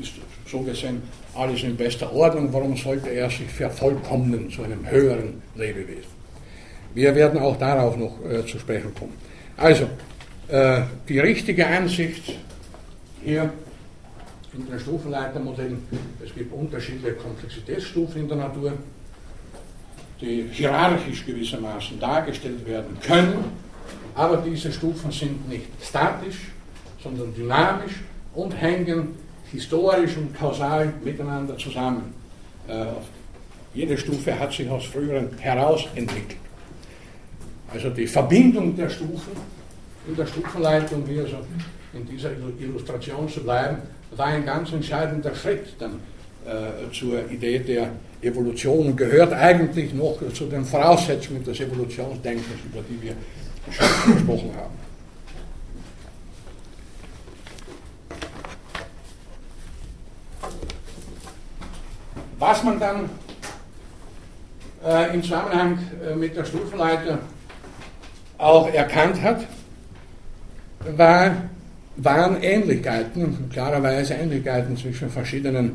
ist 0.00 0.14
so 0.50 0.60
gesehen 0.60 1.00
alles 1.32 1.62
in 1.62 1.76
bester 1.76 2.12
Ordnung. 2.12 2.52
Warum 2.52 2.76
sollte 2.76 3.08
er 3.08 3.30
sich 3.30 3.46
vervollkommnen 3.46 4.50
zu 4.50 4.64
einem 4.64 4.84
höheren 4.90 5.40
Lebewesen? 5.54 6.10
Wir 6.92 7.14
werden 7.14 7.38
auch 7.38 7.56
darauf 7.56 7.96
noch 7.96 8.18
äh, 8.28 8.44
zu 8.44 8.58
sprechen 8.58 8.92
kommen. 8.96 9.12
Also, 9.56 9.84
äh, 10.48 10.82
die 11.08 11.20
richtige 11.20 11.68
Ansicht 11.68 12.36
hier 13.22 13.52
in 14.52 14.66
den 14.66 14.80
Stufenleitermodellen, 14.80 15.78
es 16.24 16.34
gibt 16.34 16.52
unterschiedliche 16.52 17.12
Komplexitätsstufen 17.14 18.22
in 18.22 18.28
der 18.28 18.38
Natur, 18.38 18.72
die 20.20 20.48
hierarchisch 20.50 21.24
gewissermaßen 21.24 22.00
dargestellt 22.00 22.66
werden 22.66 22.96
können, 23.00 23.44
aber 24.16 24.38
diese 24.38 24.72
Stufen 24.72 25.12
sind 25.12 25.48
nicht 25.48 25.68
statisch, 25.80 26.50
sondern 27.00 27.32
dynamisch 27.32 28.00
und 28.36 28.52
hängen 28.52 29.16
historisch 29.50 30.16
und 30.16 30.36
kausal 30.38 30.92
miteinander 31.02 31.56
zusammen. 31.58 32.14
Äh, 32.68 32.86
jede 33.74 33.96
Stufe 33.96 34.38
hat 34.38 34.52
sich 34.52 34.68
aus 34.68 34.84
früheren 34.84 35.36
heraus 35.38 35.86
entwickelt. 35.94 36.38
Also 37.72 37.90
die 37.90 38.06
Verbindung 38.06 38.76
der 38.76 38.88
Stufen 38.88 39.32
in 40.06 40.14
der 40.14 40.26
Stufenleitung, 40.26 41.08
wie 41.08 41.18
also 41.18 41.36
in 41.92 42.06
dieser 42.06 42.30
Illustration 42.60 43.28
zu 43.28 43.40
bleiben, 43.40 43.78
war 44.14 44.26
ein 44.26 44.44
ganz 44.44 44.72
entscheidender 44.72 45.34
Schritt 45.34 45.74
dann 45.78 46.00
äh, 46.46 46.92
zur 46.92 47.28
Idee 47.30 47.58
der 47.58 47.90
Evolution 48.22 48.88
und 48.88 48.96
gehört 48.96 49.32
eigentlich 49.32 49.92
noch 49.92 50.18
zu 50.32 50.46
den 50.46 50.64
Voraussetzungen 50.64 51.44
des 51.44 51.60
Evolutionsdenkens, 51.60 52.46
über 52.70 52.82
die 52.88 53.02
wir 53.02 53.14
schon 53.70 54.14
gesprochen 54.14 54.50
haben. 54.56 54.85
Was 62.38 62.62
man 62.62 62.78
dann 62.78 63.08
äh, 64.84 65.14
im 65.14 65.22
Zusammenhang 65.22 65.78
äh, 66.04 66.14
mit 66.14 66.36
der 66.36 66.44
Stufenleiter 66.44 67.18
auch 68.38 68.72
erkannt 68.72 69.20
hat, 69.22 69.46
war, 70.96 71.32
waren 71.96 72.42
Ähnlichkeiten, 72.42 73.48
klarerweise 73.50 74.14
Ähnlichkeiten 74.14 74.76
zwischen 74.76 75.08
verschiedenen 75.08 75.72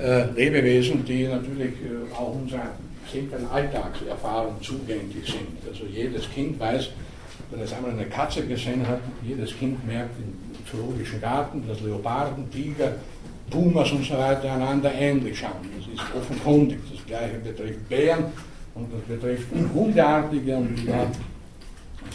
äh, 0.00 0.24
Lebewesen, 0.30 1.04
die 1.04 1.28
natürlich 1.28 1.74
äh, 1.74 2.14
auch 2.14 2.34
unserer 2.34 2.70
simplen 3.12 3.46
Alltagserfahrung 3.50 4.60
zugänglich 4.62 5.26
sind. 5.26 5.68
Also 5.68 5.84
jedes 5.84 6.28
Kind 6.30 6.58
weiß, 6.58 6.90
wenn 7.50 7.60
es 7.60 7.72
einmal 7.72 7.92
eine 7.92 8.06
Katze 8.06 8.46
gesehen 8.46 8.86
hat, 8.86 9.00
jedes 9.22 9.56
Kind 9.56 9.86
merkt 9.86 10.14
im 10.18 10.34
zoologischen 10.70 11.20
Garten, 11.20 11.66
dass 11.66 11.80
Leoparden, 11.80 12.50
Tiger, 12.50 12.92
Pumas 13.50 13.90
und 13.92 14.04
so 14.04 14.14
weiter 14.14 14.52
einander 14.52 14.92
ähnlich 14.94 15.38
schauen. 15.38 15.68
Das 15.76 15.86
ist 15.86 16.14
offenkundig. 16.14 16.78
Das 16.92 17.06
gleiche 17.06 17.38
betrifft 17.38 17.88
Bären 17.88 18.24
und 18.74 18.92
das 18.92 19.02
betrifft 19.02 19.46
Hundeartige 19.74 20.56
und 20.56 20.84
ja, 20.86 21.06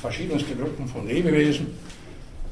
verschiedenste 0.01 0.55
Gruppen 0.55 0.87
von 0.87 1.07
Lebewesen. 1.07 1.67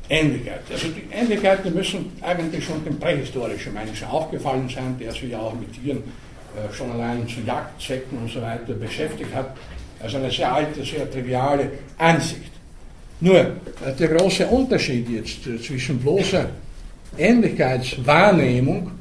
Ähnlichkeit. 0.09 0.61
Also 0.69 0.87
die 0.89 1.03
Ähnlichkeiten 1.13 1.73
müssen 1.73 2.11
eigentlich 2.21 2.65
schon 2.65 2.83
dem 2.83 2.99
prähistorischen 2.99 3.73
Menschen 3.73 4.07
aufgefallen 4.07 4.67
sein, 4.67 4.97
der 4.99 5.11
sich 5.13 5.29
ja 5.29 5.39
auch 5.39 5.53
mit 5.53 5.71
Tieren 5.73 5.99
äh, 5.99 6.73
schon 6.73 6.91
allein 6.91 7.25
zu 7.27 7.39
Jagdzwecken 7.45 8.17
und 8.17 8.29
so 8.29 8.41
weiter 8.41 8.73
beschäftigt 8.73 9.33
hat. 9.33 9.55
Also 10.01 10.17
eine 10.17 10.29
sehr 10.29 10.53
alte, 10.53 10.83
sehr 10.83 11.09
triviale 11.09 11.71
Ansicht. 11.97 12.51
Nur, 13.21 13.37
äh, 13.37 13.53
der 13.97 14.09
große 14.09 14.45
Unterschied 14.47 15.09
jetzt 15.09 15.47
äh, 15.47 15.61
zwischen 15.61 15.97
bloßer 15.99 16.49
Ähnlichkeitswahrnehmung 17.17 18.91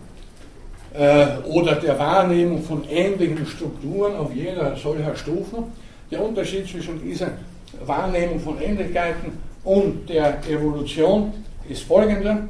äh, 0.94 1.26
oder 1.44 1.76
der 1.76 1.98
Wahrnehmung 1.98 2.62
von 2.62 2.84
ähnlichen 2.88 3.46
Strukturen 3.46 4.16
auf 4.16 4.34
jeder 4.34 4.76
solcher 4.76 5.16
Stufe, 5.16 5.64
der 6.10 6.22
Unterschied 6.22 6.68
zwischen 6.68 7.02
dieser 7.02 7.28
Wahrnehmung 7.84 8.40
von 8.40 8.60
Ähnlichkeiten 8.60 9.32
und 9.64 10.08
der 10.08 10.38
Evolution 10.48 11.32
ist 11.68 11.82
folgender. 11.82 12.48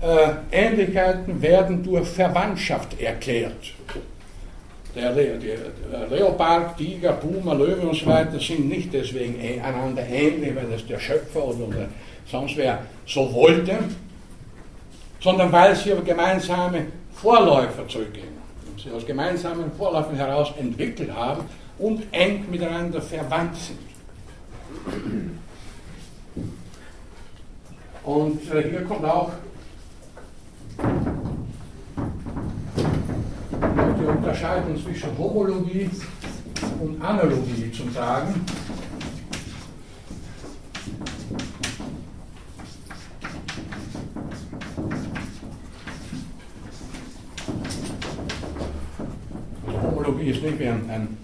Äh, 0.00 0.30
Ähnlichkeiten 0.50 1.40
werden 1.40 1.82
durch 1.82 2.08
Verwandtschaft 2.08 3.00
erklärt. 3.00 3.74
Der, 4.94 5.12
Le 5.12 5.38
der 5.38 6.08
Leopard, 6.08 6.76
Tiger, 6.76 7.12
Puma, 7.12 7.52
Löwe 7.52 7.88
und 7.88 7.94
so 7.94 8.06
weiter 8.06 8.40
sind 8.40 8.68
nicht 8.68 8.92
deswegen 8.92 9.36
einander 9.62 10.02
ähnlich, 10.08 10.54
weil 10.56 10.66
das 10.72 10.86
der 10.86 10.98
Schöpfer 10.98 11.44
oder, 11.44 11.68
oder 11.68 11.88
sonst 12.26 12.56
wer 12.56 12.80
so 13.06 13.32
wollte, 13.32 13.78
sondern 15.20 15.50
weil 15.52 15.74
sie 15.74 15.92
auf 15.92 16.04
gemeinsame 16.04 16.86
Vorläufer 17.12 17.86
zurückgehen. 17.88 18.38
Sie 18.82 18.90
aus 18.92 19.04
gemeinsamen 19.04 19.72
Vorläufern 19.72 20.14
heraus 20.14 20.52
entwickelt 20.58 21.12
haben 21.12 21.44
und 21.78 22.02
eng 22.12 22.44
miteinander 22.50 23.02
verwandt 23.02 23.56
sind. 23.56 23.78
Und 28.04 28.50
äh, 28.54 28.70
hier 28.70 28.84
kommt 28.84 29.04
auch 29.04 29.32
die 34.00 34.06
Unterscheidung 34.06 34.82
zwischen 34.82 35.18
Homologie 35.18 35.90
und 36.80 37.02
Analogie 37.02 37.70
zum 37.72 37.92
Tragen. 37.92 38.46
Also 49.66 49.97
Homologie 50.08 50.30
ist 50.30 50.42
nicht 50.42 50.58
wie 50.58 50.66
ein, 50.66 50.88
ein 50.88 51.16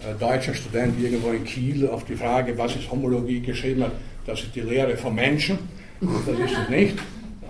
äh, 0.00 0.18
deutscher 0.18 0.54
Student 0.54 1.00
irgendwo 1.00 1.30
in 1.30 1.44
Kiel 1.44 1.88
auf 1.88 2.04
die 2.04 2.16
Frage, 2.16 2.56
was 2.58 2.74
ist 2.74 2.90
Homologie, 2.90 3.40
geschrieben 3.40 3.84
hat, 3.84 3.92
das 4.26 4.40
ist 4.40 4.54
die 4.54 4.60
Lehre 4.60 4.96
vom 4.96 5.14
Menschen. 5.14 5.58
Das 6.00 6.38
ist 6.38 6.58
es 6.60 6.68
nicht. 6.68 6.98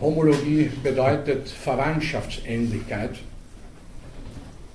Homologie 0.00 0.70
bedeutet 0.82 1.48
Verwandtschaftsähnlichkeit. 1.48 3.12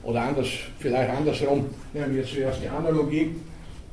Oder 0.03 0.21
anders, 0.21 0.47
vielleicht 0.79 1.09
andersrum, 1.11 1.65
nehmen 1.93 2.15
wir 2.15 2.25
zuerst 2.25 2.61
die 2.63 2.69
Analogie. 2.69 3.35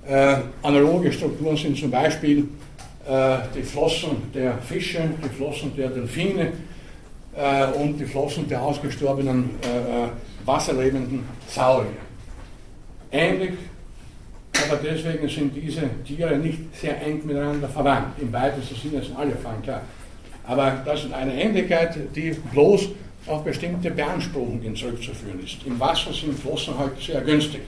Äh, 0.07 0.37
analoge 0.63 1.13
Strukturen 1.13 1.57
sind 1.57 1.77
zum 1.77 1.91
Beispiel 1.91 2.49
äh, 3.07 3.39
die 3.55 3.63
Flossen 3.63 4.17
der 4.33 4.59
Fische, 4.59 5.11
die 5.23 5.29
Flossen 5.29 5.75
der 5.77 5.91
Delfine 5.91 6.53
äh, 7.37 7.67
und 7.73 7.99
die 7.99 8.07
Flossen 8.07 8.49
der 8.49 8.63
ausgestorbenen 8.63 9.51
äh, 9.63 10.05
äh, 10.05 10.09
wasserlebenden 10.45 11.25
Saurier. 11.49 12.04
Ähnlich 13.15 13.53
aber 14.63 14.81
deswegen 14.83 15.29
sind 15.29 15.55
diese 15.55 15.83
Tiere 16.05 16.39
nicht 16.39 16.75
sehr 16.77 17.01
eng 17.03 17.21
miteinander 17.25 17.69
verwandt. 17.69 18.19
Im 18.21 18.33
weitesten 18.33 18.75
Sinne 18.77 19.03
sind 19.03 19.17
alle 19.17 19.33
fein 19.33 19.61
klar. 19.63 19.83
Aber 20.45 20.83
das 20.85 21.05
ist 21.05 21.13
eine 21.13 21.35
Ähnlichkeit, 21.35 21.97
die 22.15 22.31
bloß 22.53 22.89
auf 23.27 23.43
bestimmte 23.43 23.91
Beanspruchungen 23.91 24.77
zurückzuführen 24.77 25.43
ist. 25.43 25.57
Im 25.65 25.81
Wasser 25.81 26.13
sind 26.13 26.39
Flossen 26.39 26.79
halt 26.79 27.01
sehr 27.01 27.21
günstig. 27.23 27.63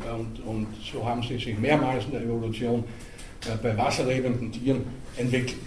Und, 0.00 0.44
und, 0.46 0.66
so 0.90 1.06
haben 1.06 1.22
sie 1.22 1.38
sich 1.38 1.58
mehrmals 1.58 2.04
in 2.06 2.12
der 2.12 2.22
Evolution 2.22 2.82
äh, 3.46 3.56
bei 3.62 3.76
wasserlebenden 3.76 4.50
Tieren 4.50 4.84
entwickelt. 5.16 5.60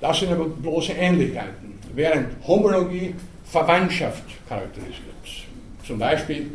Das 0.00 0.20
sind 0.20 0.32
aber 0.32 0.44
bloße 0.44 0.92
Ähnlichkeiten, 0.92 1.78
während 1.94 2.28
Homologie 2.46 3.14
Verwandtschaft 3.44 4.24
charakterisiert. 4.48 4.94
Zum 5.86 5.98
Beispiel 5.98 6.50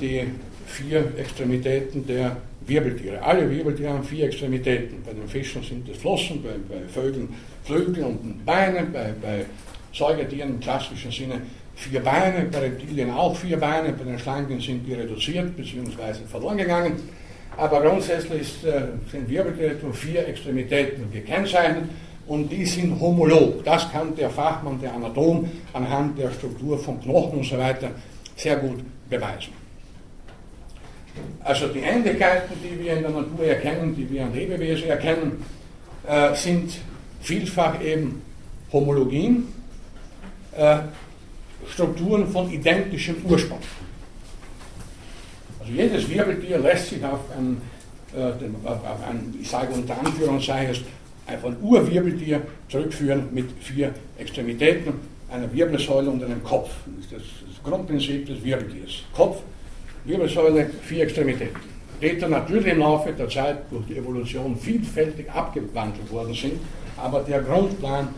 die 0.00 0.24
vier 0.66 1.12
Extremitäten 1.16 2.06
der 2.06 2.36
Wirbeltiere. 2.66 3.22
Alle 3.22 3.48
Wirbeltiere 3.50 3.90
haben 3.90 4.04
vier 4.04 4.26
Extremitäten. 4.26 5.02
Bei 5.04 5.12
den 5.12 5.28
Fischen 5.28 5.62
sind 5.62 5.88
es 5.88 5.98
Flossen, 5.98 6.42
bei, 6.42 6.54
bei 6.68 6.88
Vögeln 6.88 7.28
Flügel 7.64 8.04
und 8.04 8.44
Beine, 8.44 8.86
bei, 8.92 9.12
bei 9.20 9.44
Säugetieren 9.92 10.50
im 10.50 10.60
klassischen 10.60 11.10
Sinne 11.10 11.40
vier 11.76 12.00
Beine, 12.00 12.46
bei 12.50 12.58
Reptilien 12.60 13.10
auch 13.10 13.36
vier 13.36 13.58
Beine, 13.58 13.92
bei 13.92 14.04
den 14.04 14.18
Schlangen 14.18 14.60
sind 14.60 14.86
die 14.86 14.94
reduziert 14.94 15.56
bzw. 15.56 16.24
verloren 16.30 16.58
gegangen. 16.58 16.94
Aber 17.56 17.80
grundsätzlich 17.80 18.42
ist, 18.42 18.64
äh, 18.64 18.82
sind 19.10 19.28
Wirbeltiere 19.28 19.74
durch 19.76 19.96
vier 19.96 20.26
Extremitäten 20.26 21.10
gekennzeichnet 21.12 21.84
und 22.26 22.50
die 22.50 22.66
sind 22.66 22.98
homolog. 23.00 23.64
Das 23.64 23.90
kann 23.92 24.14
der 24.16 24.30
Fachmann, 24.30 24.80
der 24.80 24.94
Anatom 24.94 25.48
anhand 25.72 26.18
der 26.18 26.30
Struktur 26.32 26.78
von 26.78 27.00
Knochen 27.00 27.38
und 27.38 27.44
so 27.44 27.56
sehr 28.36 28.56
gut 28.56 28.80
beweisen. 29.08 29.52
Also 31.42 31.68
die 31.68 31.80
Ähnlichkeiten, 31.80 32.54
die 32.62 32.82
wir 32.82 32.96
in 32.96 33.02
der 33.02 33.10
Natur 33.10 33.44
erkennen, 33.44 33.94
die 33.94 34.08
wir 34.10 34.24
an 34.24 34.34
Lebewesen 34.34 34.88
erkennen, 34.88 35.44
äh, 36.06 36.34
sind 36.34 36.72
vielfach 37.20 37.80
eben 37.82 38.22
Homologien, 38.72 39.48
äh, 40.56 40.78
Strukturen 41.68 42.28
von 42.28 42.50
identischem 42.50 43.16
Ursprung. 43.24 43.60
Also 45.60 45.72
jedes 45.72 46.08
Wirbeltier 46.08 46.58
lässt 46.58 46.90
sich 46.90 47.04
auf 47.04 47.20
ein, 47.36 47.60
äh, 48.14 48.68
auf 48.68 49.08
ein 49.08 49.34
ich 49.40 49.48
sage 49.48 49.72
unter 49.72 49.98
Anführungszeichen, 49.98 50.84
auf 51.26 51.44
ein 51.44 51.56
Urwirbeltier 51.62 52.42
zurückführen 52.68 53.28
mit 53.32 53.46
vier 53.60 53.94
Extremitäten, 54.18 54.92
einer 55.30 55.52
Wirbelsäule 55.52 56.10
und 56.10 56.22
einem 56.22 56.42
Kopf. 56.42 56.70
Das 57.10 57.20
ist 57.20 57.30
das 57.46 57.62
Grundprinzip 57.62 58.26
des 58.26 58.42
Wirbeltiers. 58.42 59.02
Kopf, 59.14 59.38
Wirbelsäule, 60.04 60.70
vier 60.82 61.04
Extremitäten. 61.04 61.60
Dann 62.20 62.30
natürlich 62.30 62.66
im 62.66 62.80
Laufe 62.80 63.12
der 63.12 63.28
Zeit 63.28 63.58
durch 63.70 63.86
die 63.86 63.96
Evolution 63.96 64.56
vielfältig 64.56 65.30
abgewandelt 65.30 66.10
worden 66.10 66.34
sind, 66.34 66.60
aber 66.96 67.20
der 67.20 67.40
Grundplan 67.40 68.08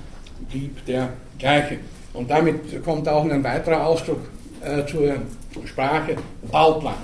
blieb 0.50 0.84
der 0.86 1.10
gleiche. 1.38 1.78
Und 2.12 2.30
damit 2.30 2.82
kommt 2.84 3.08
auch 3.08 3.24
ein 3.24 3.44
weiterer 3.44 3.86
Ausdruck 3.86 4.20
äh, 4.62 4.84
zur 4.86 5.14
Sprache, 5.66 6.16
Bauplan. 6.50 6.94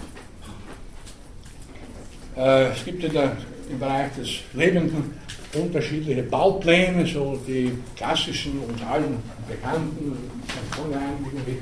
Äh, 2.37 2.71
es 2.71 2.85
gibt 2.85 3.05
in 3.05 3.13
der, 3.13 3.37
im 3.71 3.79
Bereich 3.79 4.13
des 4.15 4.41
Lebenden 4.55 5.22
unterschiedliche 5.55 6.23
Baupläne, 6.23 7.07
so 7.07 7.39
die 7.47 7.73
klassischen 7.97 8.59
und 8.61 8.83
allen 8.91 9.19
bekannten, 9.49 10.17
wie 11.47 11.59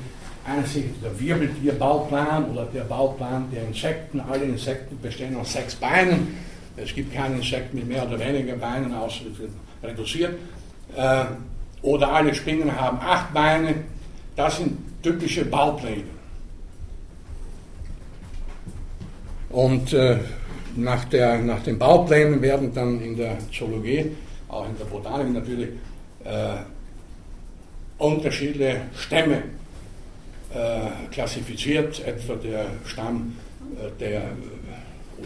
Einsicht 0.49 0.89
der 1.03 1.19
Wirbeltierbauplan 1.19 2.51
oder 2.51 2.65
der 2.65 2.81
Bauplan 2.81 3.49
der 3.53 3.67
Insekten. 3.67 4.19
Alle 4.19 4.45
Insekten 4.45 4.99
bestehen 5.01 5.35
aus 5.35 5.53
sechs 5.53 5.75
Beinen. 5.75 6.35
Es 6.77 6.95
gibt 6.95 7.13
kein 7.13 7.35
Insekt 7.35 7.73
mit 7.73 7.87
mehr 7.87 8.07
oder 8.07 8.19
weniger 8.19 8.55
Beinen, 8.55 8.93
außer 8.93 9.25
reduziert. 9.83 10.33
Äh, 10.95 11.25
oder 11.81 12.11
alle 12.11 12.33
Spinnen 12.33 12.79
haben 12.79 12.99
acht 12.99 13.33
Beine. 13.33 13.75
Das 14.35 14.57
sind 14.57 14.77
typische 15.03 15.45
Baupläne. 15.45 16.03
Und 19.49 19.93
äh, 19.93 20.19
nach, 20.75 21.05
der, 21.05 21.39
nach 21.39 21.63
den 21.63 21.77
Bauplänen 21.77 22.41
werden 22.41 22.73
dann 22.73 23.01
in 23.01 23.17
der 23.17 23.37
Zoologie, 23.51 24.11
auch 24.47 24.67
in 24.67 24.77
der 24.77 24.85
Botanik 24.85 25.33
natürlich, 25.33 25.69
äh, 26.23 26.57
unterschiedliche 27.97 28.81
Stämme 28.95 29.43
äh, 30.53 31.11
klassifiziert, 31.11 32.05
etwa 32.05 32.35
der 32.35 32.65
Stamm 32.85 33.37
äh, 33.75 33.99
der 33.99 34.23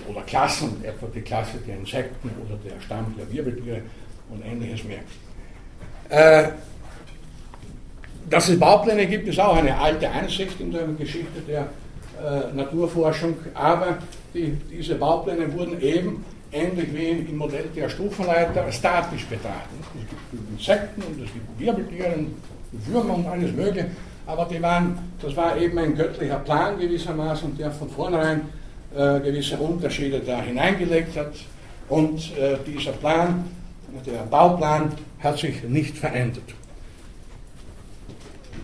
oder 0.08 0.22
Klassen, 0.24 0.84
etwa 0.84 1.08
die 1.14 1.22
Klasse 1.22 1.58
der 1.66 1.78
Insekten 1.78 2.30
oder 2.46 2.58
der 2.58 2.82
Stamm 2.82 3.16
der 3.18 3.32
Wirbeltiere 3.32 3.82
und 4.30 4.44
ähnliches 4.46 4.84
mehr. 4.84 5.00
Äh, 6.10 6.50
dass 8.30 8.50
es 8.50 8.60
Baupläne 8.60 9.06
gibt, 9.06 9.28
ist 9.28 9.40
auch 9.40 9.56
eine 9.56 9.78
alte 9.78 10.10
Einsicht 10.10 10.60
in 10.60 10.72
der 10.72 10.88
Geschichte 10.88 11.42
der 11.48 11.62
äh, 11.62 11.66
Naturforschung, 12.54 13.36
aber 13.54 13.98
die, 14.34 14.58
diese 14.72 14.96
Baupläne 14.96 15.52
wurden 15.54 15.82
eben 15.82 16.24
ähnlich 16.52 16.94
wie 16.94 17.10
im 17.10 17.38
Modell 17.38 17.66
der 17.76 17.90
Stufenleiter 17.90 18.72
statisch 18.72 19.26
betrachtet. 19.26 19.80
Es 19.94 20.10
gibt 20.10 20.52
Insekten 20.52 21.02
und 21.02 21.24
es 21.24 21.34
gibt 21.34 21.60
Wirbeltiere 21.60 22.14
und 22.16 22.34
Würmer 22.88 23.16
und 23.16 23.28
alles 23.28 23.52
Mögliche, 23.54 23.88
aber 24.26 24.46
die 24.46 24.62
waren, 24.62 24.98
das 25.22 25.36
war 25.36 25.58
eben 25.58 25.78
ein 25.78 25.96
göttlicher 25.96 26.40
Plan 26.40 26.80
gewissermaßen, 26.80 27.58
der 27.58 27.72
von 27.72 27.90
vornherein 27.90 28.42
äh, 28.96 29.20
gewisse 29.20 29.58
Unterschiede 29.58 30.20
da 30.20 30.42
hineingelegt 30.42 31.18
hat. 31.18 31.34
Und 31.90 32.36
äh, 32.38 32.58
dieser 32.66 32.94
Plan, 32.94 33.46
der 34.06 34.24
Bauplan, 34.30 34.92
hat 35.20 35.38
sich 35.38 35.64
nicht 35.64 35.98
verändert. 35.98 36.44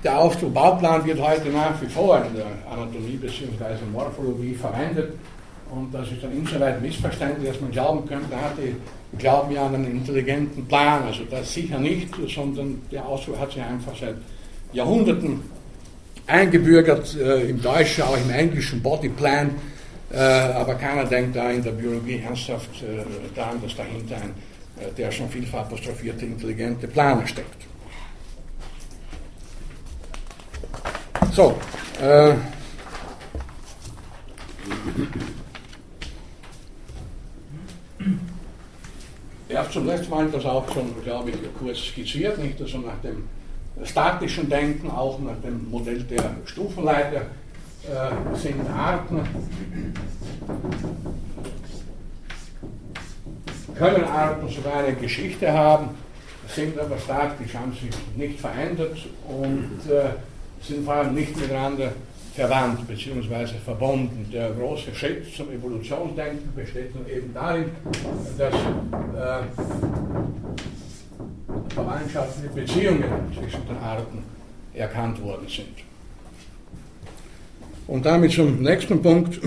Der 0.03 0.17
Ausdruck 0.17 0.53
Bauplan 0.53 1.05
wird 1.05 1.19
heute 1.21 1.49
nach 1.49 1.79
wie 1.79 1.85
vor 1.85 2.23
in 2.25 2.35
der 2.35 2.47
Anatomie 2.71 3.17
bzw. 3.17 3.85
Morphologie 3.91 4.55
verwendet. 4.55 5.13
Und 5.69 5.93
das 5.93 6.11
ist 6.11 6.23
dann 6.23 6.31
insoweit 6.33 6.81
missverständlich, 6.81 7.49
dass 7.49 7.61
man 7.61 7.71
glauben 7.71 8.07
könnte, 8.07 8.35
ah, 8.35 8.51
die 8.57 8.75
glauben 9.17 9.53
ja 9.53 9.67
an 9.67 9.75
einen 9.75 9.91
intelligenten 9.91 10.65
Plan. 10.65 11.03
Also 11.03 11.23
das 11.29 11.53
sicher 11.53 11.79
nicht, 11.79 12.09
sondern 12.27 12.81
der 12.91 13.05
Ausdruck 13.05 13.39
hat 13.39 13.51
sich 13.51 13.61
einfach 13.61 13.95
seit 13.95 14.15
Jahrhunderten 14.73 15.41
eingebürgert, 16.27 17.15
äh, 17.15 17.49
im 17.49 17.61
Deutschen, 17.61 18.03
auch 18.03 18.17
im 18.17 18.31
Englischen 18.31 18.81
Bodyplan. 18.81 19.51
Äh, 20.11 20.17
aber 20.17 20.75
keiner 20.75 21.05
denkt 21.05 21.35
da 21.35 21.51
in 21.51 21.63
der 21.63 21.71
Biologie 21.71 22.21
ernsthaft 22.25 22.81
äh, 22.81 23.03
daran, 23.35 23.61
dass 23.61 23.75
dahinter 23.75 24.15
ein 24.15 24.33
äh, 24.81 24.91
der 24.97 25.11
schon 25.11 25.29
vielfach 25.29 25.61
apostrophierte 25.61 26.25
intelligente 26.25 26.87
Planer 26.87 27.27
steckt. 27.27 27.70
So, 31.33 31.57
äh, 32.01 32.33
erst 39.47 39.71
zum 39.71 39.85
letzten 39.85 40.09
Mal 40.09 40.27
das 40.27 40.45
auch 40.45 40.69
schon, 40.73 40.93
glaube 41.05 41.29
ich, 41.29 41.37
kurz 41.57 41.77
skizziert, 41.77 42.37
nicht? 42.37 42.61
Also 42.61 42.79
nach 42.79 42.99
dem 43.01 43.29
statischen 43.85 44.49
Denken, 44.49 44.91
auch 44.91 45.19
nach 45.19 45.37
dem 45.41 45.69
Modell 45.71 46.03
der 46.03 46.31
Stufenleiter 46.43 47.21
äh, 47.21 48.35
sind 48.35 48.69
Arten, 48.69 49.21
können 53.75 54.03
Arten 54.03 54.49
sogar 54.49 54.83
eine 54.83 54.95
Geschichte 54.95 55.49
haben, 55.53 55.91
sind 56.49 56.77
aber 56.77 56.97
statisch, 56.97 57.55
haben 57.55 57.71
sich 57.71 57.89
nicht 58.17 58.37
verändert 58.37 58.97
und 59.29 59.89
äh, 59.89 60.09
sind 60.61 60.85
vor 60.85 60.95
allem 60.95 61.15
nicht 61.15 61.35
miteinander 61.35 61.91
verwandt 62.33 62.87
bzw. 62.87 63.57
verbunden. 63.63 64.25
Der 64.31 64.51
große 64.51 64.93
Schritt 64.95 65.33
zum 65.35 65.51
Evolutionsdenken 65.51 66.53
besteht 66.55 66.95
nun 66.95 67.07
eben 67.07 67.33
darin, 67.33 67.65
dass 68.37 68.53
äh, 68.53 69.43
verwandtschaftliche 71.73 72.49
Beziehungen 72.53 73.03
zwischen 73.37 73.67
den 73.67 73.77
Arten 73.77 74.23
erkannt 74.73 75.21
worden 75.21 75.47
sind. 75.47 75.67
Und 77.87 78.05
damit 78.05 78.31
zum 78.31 78.61
nächsten 78.61 79.01
Punkt. 79.01 79.43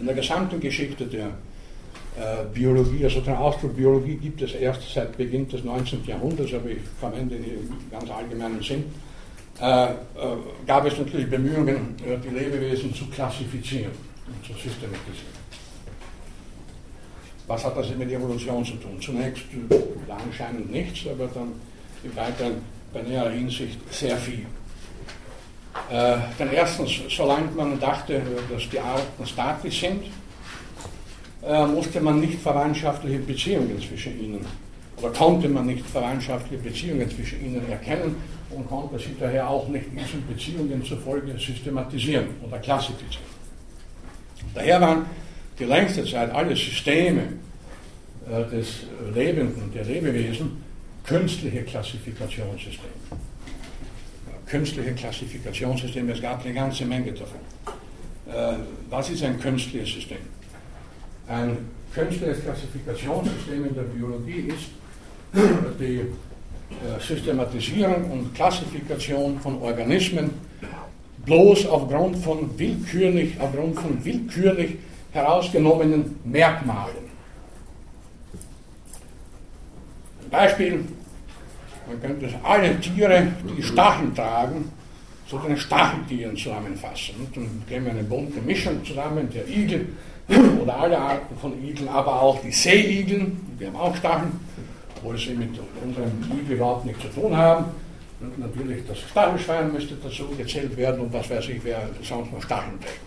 In 0.00 0.06
der 0.06 0.14
gesamten 0.14 0.58
Geschichte 0.60 1.06
der 1.06 1.30
Biologie, 2.52 3.04
also 3.04 3.20
den 3.20 3.34
Ausdruck 3.34 3.74
Biologie 3.76 4.14
gibt 4.14 4.40
es 4.40 4.52
erst 4.52 4.82
seit 4.92 5.16
Beginn 5.16 5.48
des 5.48 5.64
19. 5.64 6.04
Jahrhunderts, 6.04 6.54
aber 6.54 6.70
ich 6.70 6.78
verwende 7.00 7.36
ihn 7.36 7.44
im 7.44 7.90
ganz 7.90 8.08
allgemeinen 8.08 8.62
Sinn, 8.62 8.84
äh, 9.60 9.84
äh, 9.84 9.94
gab 10.66 10.84
es 10.86 10.98
natürlich 10.98 11.30
Bemühungen, 11.30 11.96
äh, 12.04 12.18
die 12.18 12.28
Lebewesen 12.28 12.92
zu 12.94 13.06
klassifizieren 13.06 13.92
und 14.26 14.44
zu 14.44 14.52
systematisieren. 14.52 15.44
Was 17.46 17.64
hat 17.64 17.76
das 17.76 17.94
mit 17.94 18.10
Evolution 18.10 18.64
zu 18.64 18.72
tun? 18.74 19.00
Zunächst 19.00 19.44
äh, 19.70 20.10
anscheinend 20.10 20.70
nichts, 20.72 21.06
aber 21.06 21.28
dann 21.28 21.52
im 22.02 22.16
Weiteren 22.16 22.62
bei 22.92 23.02
näherer 23.02 23.30
Hinsicht 23.30 23.78
sehr 23.92 24.16
viel. 24.16 24.46
Äh, 25.90 26.16
denn 26.38 26.52
erstens, 26.52 26.90
solange 27.08 27.50
man 27.56 27.78
dachte, 27.78 28.22
dass 28.50 28.68
die 28.70 28.80
Arten 28.80 29.26
statisch 29.26 29.80
sind, 29.80 30.04
äh, 31.46 31.66
musste 31.66 32.00
man 32.00 32.20
nicht 32.20 32.40
verwandtschaftliche 32.40 33.18
Beziehungen 33.18 33.80
zwischen 33.80 34.18
ihnen 34.18 34.46
oder 34.96 35.10
konnte 35.10 35.48
man 35.48 35.66
nicht 35.66 35.84
verwandtschaftliche 35.84 36.62
Beziehungen 36.62 37.10
zwischen 37.10 37.44
ihnen 37.44 37.68
erkennen 37.70 38.16
und 38.50 38.66
konnte 38.68 38.98
sie 38.98 39.14
daher 39.18 39.48
auch 39.48 39.68
nicht 39.68 39.86
diesen 39.92 40.26
Beziehungen 40.26 40.84
zufolge 40.84 41.36
systematisieren 41.38 42.26
oder 42.46 42.58
klassifizieren. 42.58 43.26
Daher 44.54 44.80
waren 44.80 45.06
die 45.58 45.64
längste 45.64 46.04
Zeit 46.04 46.30
alle 46.32 46.54
Systeme 46.54 47.22
äh, 48.30 48.50
des 48.50 48.84
Lebenden, 49.14 49.72
der 49.74 49.84
Lebewesen, 49.84 50.62
künstliche 51.04 51.62
Klassifikationssysteme. 51.62 52.88
Künstliche 54.46 54.92
Klassifikationssysteme, 54.92 56.12
es 56.12 56.22
gab 56.22 56.44
eine 56.44 56.54
ganze 56.54 56.84
Menge 56.84 57.12
davon. 57.12 57.40
Äh, 58.26 58.58
was 58.88 59.10
ist 59.10 59.22
ein 59.22 59.38
künstliches 59.38 59.92
System? 59.92 60.18
Ein 61.26 61.56
künstliches 61.94 62.42
Klassifikationssystem 62.42 63.64
in 63.64 63.74
der 63.74 63.82
Biologie 63.82 64.48
ist 64.48 64.68
die 65.80 66.00
äh, 66.00 67.00
Systematisierung 67.00 68.10
und 68.10 68.34
Klassifikation 68.34 69.40
von 69.40 69.60
Organismen 69.62 70.30
bloß 71.24 71.66
aufgrund 71.66 72.18
von 72.18 72.58
willkürlich, 72.58 73.40
aufgrund 73.40 73.80
von 73.80 74.04
willkürlich 74.04 74.76
herausgenommenen 75.12 76.18
Merkmalen. 76.24 77.04
Beispiel, 80.30 80.84
man 81.86 82.02
könnte 82.02 82.28
alle 82.42 82.78
Tiere, 82.80 83.28
die 83.56 83.62
Stacheln 83.62 84.14
tragen, 84.14 84.70
zu 85.28 85.38
den 85.38 85.56
Stacheltieren 85.56 86.36
zusammenfassen. 86.36 87.14
Und 87.18 87.36
dann 87.36 87.62
wir 87.84 87.92
eine 87.92 88.02
bunte 88.02 88.40
Mischung 88.40 88.84
zusammen, 88.84 89.28
der 89.32 89.48
Igel 89.48 89.86
oder 90.28 90.76
alle 90.78 90.98
Arten 90.98 91.36
von 91.36 91.52
Igeln, 91.62 91.88
aber 91.88 92.22
auch 92.22 92.40
die 92.40 92.52
Seeigeln, 92.52 93.56
die 93.60 93.66
haben 93.66 93.76
auch 93.76 93.94
Stacheln, 93.94 94.40
obwohl 94.96 95.18
sie 95.18 95.34
mit 95.34 95.50
unserem 95.84 96.12
Igel 96.40 96.56
überhaupt 96.56 96.86
nichts 96.86 97.02
zu 97.02 97.08
tun 97.08 97.36
haben. 97.36 97.66
Und 98.20 98.38
natürlich 98.38 98.82
das 98.88 98.98
Stachelschwein 99.00 99.72
müsste 99.72 99.96
dazu 100.02 100.28
gezählt 100.36 100.76
werden 100.76 101.00
und 101.00 101.12
was 101.12 101.28
weiß 101.28 101.48
ich, 101.48 101.62
wer 101.62 101.88
sonst 102.02 102.32
noch 102.32 102.42
Stacheln 102.42 102.80
trägt. 102.80 103.00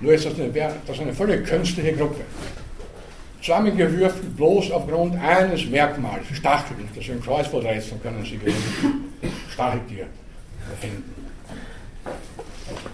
Nur 0.00 0.14
ist 0.14 0.24
das 0.24 0.34
eine, 0.34 0.50
das 0.50 0.96
ist 0.96 1.02
eine 1.02 1.12
völlig 1.12 1.46
künstliche 1.46 1.92
Gruppe. 1.92 2.20
Zusammengewürfelt 3.42 4.34
bloß 4.36 4.70
aufgrund 4.70 5.20
eines 5.20 5.66
Merkmals, 5.66 6.24
Stacheln. 6.32 6.88
Das 6.94 7.04
sind 7.04 7.22
Kreuzworträtsel, 7.22 7.98
können 7.98 8.24
Sie 8.24 8.40
Stacheltier 9.52 10.06
finden. 10.80 11.14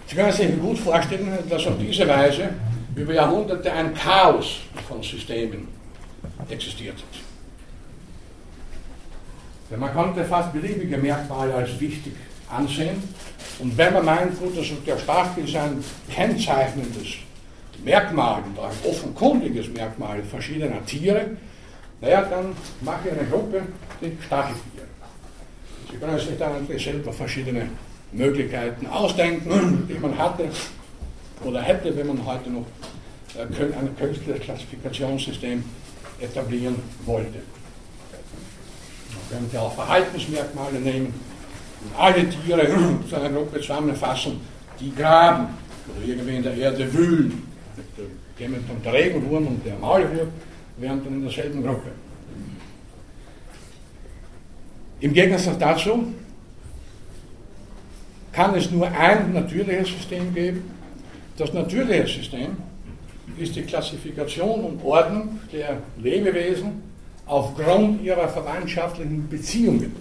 Sie 0.09 0.17
können 0.17 0.33
sich 0.33 0.61
gut 0.61 0.79
vorstellen, 0.79 1.39
dass 1.49 1.67
auf 1.69 1.75
diese 1.79 2.09
Weise 2.09 2.49
über 2.97 3.15
Jahrhunderte 3.15 3.73
ein 3.73 3.95
Chaos 3.95 4.61
von 4.89 5.03
Systemen 5.03 5.69
existiert 6.49 6.97
hat. 6.97 7.21
Denn 9.71 9.79
man 9.79 9.93
konnte 9.93 10.25
fast 10.25 10.53
beliebige 10.53 10.99
Merkmale 10.99 11.55
als 11.55 11.79
wichtig 11.79 12.15
ansehen. 12.49 13.03
Und 13.61 13.77
wenn 13.77 13.93
man 13.93 14.05
meint, 14.05 14.39
gut, 14.39 14.57
dass 14.59 14.67
der 14.85 14.99
Stachel 14.99 15.45
ist 15.45 15.55
ein 15.55 15.85
kennzeichnendes 16.13 17.19
Merkmal, 17.85 18.43
ein 18.43 18.91
offenkundiges 18.91 19.69
Merkmal 19.69 20.23
verschiedener 20.23 20.85
Tiere, 20.85 21.37
naja, 22.01 22.23
dann 22.23 22.57
mache 22.81 23.09
ich 23.09 23.13
eine 23.13 23.29
Gruppe, 23.29 23.63
die 24.01 24.17
Stacheltiere. 24.25 24.87
Sie 25.91 25.97
können 25.99 26.19
sich 26.19 26.39
dann 26.39 26.61
natürlich 26.61 26.85
selber 26.85 27.13
verschiedene 27.13 27.69
Möglichkeiten 28.13 28.87
ausdenken, 28.87 29.87
die 29.89 29.99
man 29.99 30.17
hatte 30.17 30.49
oder 31.45 31.63
hätte, 31.63 31.97
wenn 31.97 32.07
man 32.07 32.25
heute 32.25 32.51
noch 32.51 32.67
äh, 33.37 33.43
ein 33.43 33.97
künstliches 33.97 34.41
Klassifikationssystem 34.43 35.65
etablieren 36.21 36.77
wollte. 37.05 37.39
Man 39.31 39.41
könnte 39.41 39.61
auch 39.61 39.75
Verhaltensmerkmale 39.75 40.79
nehmen 40.81 41.15
und 41.85 42.01
alle 42.01 42.29
Tiere 42.29 42.69
zu 43.09 43.17
einer 43.17 43.31
Gruppe 43.31 43.61
zusammenfassen, 43.61 44.41
die 44.79 44.95
graben 44.95 45.49
oder 45.89 46.07
irgendwie 46.07 46.37
in 46.37 46.43
der 46.43 46.57
Erde 46.57 46.93
wühlen. 46.93 47.43
Jemand 48.39 48.71
und 48.71 48.85
der 48.85 48.93
Regenwurm 48.95 49.47
und 49.47 49.67
der 49.67 49.77
Maulwurm 49.77 50.29
wären 50.79 51.05
dann 51.05 51.15
in 51.15 51.23
derselben 51.23 51.63
Gruppe. 51.63 51.91
Im 55.01 55.13
Gegensatz 55.13 55.59
dazu 55.59 56.15
kann 58.33 58.55
es 58.55 58.71
nur 58.71 58.87
ein 58.87 59.33
natürliches 59.33 59.89
System 59.89 60.33
geben. 60.35 60.80
Das 61.41 61.55
natürliche 61.55 62.07
System 62.07 62.55
ist 63.39 63.57
die 63.57 63.63
Klassifikation 63.63 64.61
und 64.61 64.85
Ordnung 64.85 65.41
der 65.51 65.79
Lebewesen 65.97 66.83
aufgrund 67.25 68.03
ihrer 68.03 68.29
verwandtschaftlichen 68.29 69.27
Beziehungen. 69.27 69.97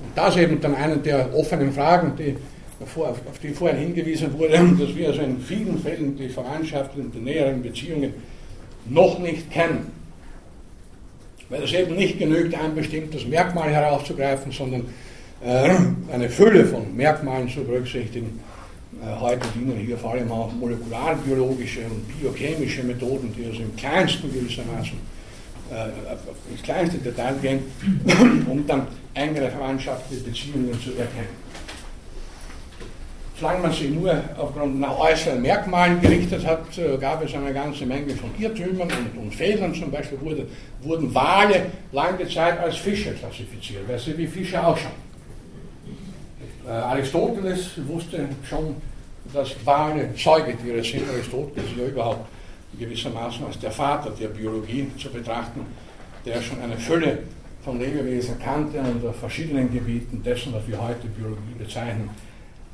Und 0.00 0.10
das 0.16 0.36
eben 0.36 0.60
dann 0.60 0.74
eine 0.74 0.96
der 0.96 1.32
offenen 1.32 1.72
Fragen, 1.72 2.14
die, 2.18 2.36
auf 2.80 3.38
die 3.40 3.50
vorhin 3.50 3.78
hingewiesen 3.78 4.36
wurde, 4.36 4.54
dass 4.54 4.96
wir 4.96 5.10
also 5.10 5.20
in 5.20 5.38
vielen 5.38 5.78
Fällen 5.78 6.16
die 6.16 6.28
verwandtschaftlichen, 6.28 7.12
die 7.12 7.20
näheren 7.20 7.62
Beziehungen 7.62 8.12
noch 8.86 9.20
nicht 9.20 9.48
kennen. 9.52 9.92
Weil 11.48 11.62
es 11.62 11.72
eben 11.72 11.94
nicht 11.94 12.18
genügt, 12.18 12.52
ein 12.60 12.74
bestimmtes 12.74 13.24
Merkmal 13.28 13.70
herauszugreifen, 13.70 14.50
sondern 14.50 14.86
äh, 15.44 15.70
eine 16.12 16.28
Fülle 16.28 16.64
von 16.64 16.96
Merkmalen 16.96 17.48
zu 17.48 17.62
berücksichtigen. 17.62 18.40
Äh, 19.02 19.20
heute 19.20 19.46
dienen 19.54 19.76
hier 19.76 19.98
vor 19.98 20.12
allem 20.12 20.30
auch 20.32 20.50
molekularbiologische 20.52 21.80
und 21.80 22.08
biochemische 22.18 22.82
Methoden, 22.82 23.34
die 23.36 23.44
also 23.44 23.62
im 23.62 23.76
kleinsten 23.76 24.32
gewissermaßen 24.32 24.98
äh, 25.70 26.52
ins 26.52 26.62
kleinste 26.62 26.98
Detail 26.98 27.34
gehen, 27.42 27.64
um 28.48 28.66
dann 28.66 28.86
engere 29.12 29.50
verwandtschaftliche 29.50 30.24
Beziehungen 30.24 30.72
zu 30.80 30.90
erkennen. 30.92 31.46
Solange 33.38 33.60
man 33.60 33.72
sich 33.72 33.90
nur 33.90 34.18
aufgrund 34.38 34.80
nach 34.80 34.98
äußeren 34.98 35.42
Merkmalen 35.42 36.00
gerichtet 36.00 36.46
hat, 36.46 36.62
gab 36.98 37.22
es 37.22 37.34
eine 37.34 37.52
ganze 37.52 37.84
Menge 37.84 38.14
von 38.14 38.30
Irrtümern 38.38 38.88
und, 38.88 39.24
und 39.24 39.34
Fehlern. 39.34 39.74
Zum 39.74 39.90
Beispiel 39.90 40.18
wurde, 40.22 40.46
wurden 40.80 41.14
Wale 41.14 41.66
lange 41.92 42.26
Zeit 42.30 42.58
als 42.58 42.76
Fische 42.76 43.12
klassifiziert, 43.12 43.86
weil 43.86 43.98
sie 43.98 44.16
wie 44.16 44.26
Fische 44.26 44.64
ausschauen. 44.64 45.05
Äh, 46.66 46.70
Aristoteles 46.70 47.70
wusste 47.86 48.28
schon, 48.48 48.76
dass 49.32 49.54
Wale 49.64 50.10
Säugetiere 50.16 50.82
sind. 50.82 51.08
Aristoteles 51.08 51.70
ist 51.70 51.76
ja 51.76 51.86
überhaupt 51.86 52.26
gewissermaßen 52.78 53.46
als 53.46 53.58
der 53.58 53.70
Vater 53.70 54.10
der 54.10 54.28
Biologie 54.28 54.90
zu 54.98 55.08
betrachten, 55.10 55.60
der 56.24 56.42
schon 56.42 56.60
eine 56.60 56.76
Fülle 56.76 57.18
von 57.64 57.78
Lebewesen 57.78 58.38
kannte 58.40 58.80
und 58.80 59.06
auf 59.06 59.16
verschiedenen 59.16 59.72
Gebieten 59.72 60.22
dessen, 60.22 60.52
was 60.52 60.66
wir 60.66 60.80
heute 60.80 61.06
Biologie 61.06 61.54
bezeichnen, 61.56 62.10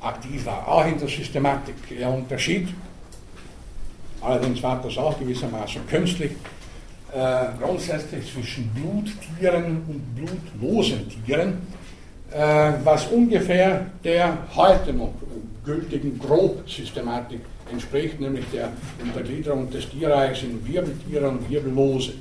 aktiv 0.01 0.45
war. 0.45 0.67
Auch 0.67 0.85
in 0.85 0.97
der 0.97 1.07
Systematik. 1.07 1.75
Er 1.97 2.09
unterschied, 2.09 2.69
allerdings 4.21 4.61
war 4.63 4.81
das 4.81 4.97
auch 4.97 5.17
gewissermaßen 5.19 5.85
künstlich, 5.87 6.31
äh, 7.13 7.45
grundsätzlich 7.61 8.31
zwischen 8.33 8.69
Bluttieren 8.69 9.83
und 9.87 10.15
blutlosen 10.15 11.07
Tieren 11.25 11.61
was 12.83 13.05
ungefähr 13.07 13.85
der 14.03 14.37
heute 14.55 14.91
noch 14.91 15.13
gültigen 15.63 16.19
Grobsystematik 16.19 17.41
entspricht, 17.71 18.19
nämlich 18.19 18.45
der 18.51 18.69
Untergliederung 19.01 19.69
des 19.69 19.89
Tierreichs 19.89 20.43
in 20.43 20.65
Wirbeltiere 20.67 21.29
und 21.29 21.49
Wirbellose. 21.49 22.13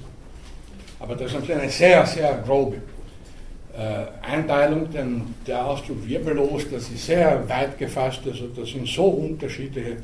Aber 1.00 1.14
das 1.16 1.28
ist 1.28 1.34
natürlich 1.34 1.62
eine 1.62 1.70
sehr, 1.70 2.06
sehr 2.06 2.34
grobe 2.46 2.76
äh, 3.76 4.04
Einteilung, 4.24 4.90
denn 4.90 5.22
der 5.46 5.66
Ausdruck 5.66 6.06
wirbellos, 6.06 6.64
das 6.70 6.88
ist 6.90 7.06
sehr 7.06 7.48
weit 7.48 7.76
gefasst, 7.78 8.20
also 8.26 8.48
da 8.48 8.64
sind 8.64 8.86
so 8.86 9.04
unterschiedliche 9.04 9.96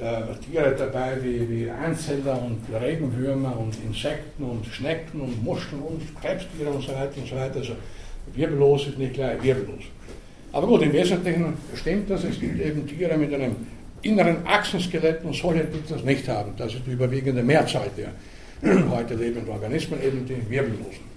äh, 0.00 0.50
Tiere 0.50 0.74
dabei 0.76 1.18
wie, 1.20 1.48
wie 1.50 1.70
Einzeller 1.70 2.40
und 2.40 2.60
Regenwürmer 2.74 3.58
und 3.58 3.76
Insekten 3.84 4.44
und 4.44 4.64
Schnecken 4.66 5.20
und 5.20 5.44
Muscheln 5.44 5.82
und 5.82 6.00
Krebstiere 6.20 6.70
und 6.70 6.82
so 6.82 6.92
weiter 6.92 7.18
und 7.18 7.28
so 7.28 7.36
weiter. 7.36 7.58
Also 7.58 7.74
Wirbellos 8.34 8.86
ist 8.86 8.98
nicht 8.98 9.14
gleich 9.14 9.42
wirbellos. 9.42 9.84
Aber 10.52 10.66
gut, 10.66 10.82
im 10.82 10.92
Wesentlichen 10.92 11.54
stimmt 11.74 12.10
das. 12.10 12.24
Es 12.24 12.38
gibt 12.38 12.60
eben 12.60 12.86
Tiere 12.86 13.16
mit 13.16 13.32
einem 13.32 13.56
inneren 14.02 14.46
Achsenskelett 14.46 15.24
und 15.24 15.34
solche, 15.34 15.64
die 15.64 15.80
das 15.88 16.02
nicht 16.04 16.28
haben. 16.28 16.52
Das 16.56 16.74
ist 16.74 16.82
die 16.86 16.92
überwiegende 16.92 17.42
Mehrzahl 17.42 17.88
der 17.96 18.12
heute 18.90 19.14
lebenden 19.14 19.48
Organismen, 19.48 20.02
eben 20.02 20.26
die 20.26 20.50
Wirbellosen. 20.50 21.12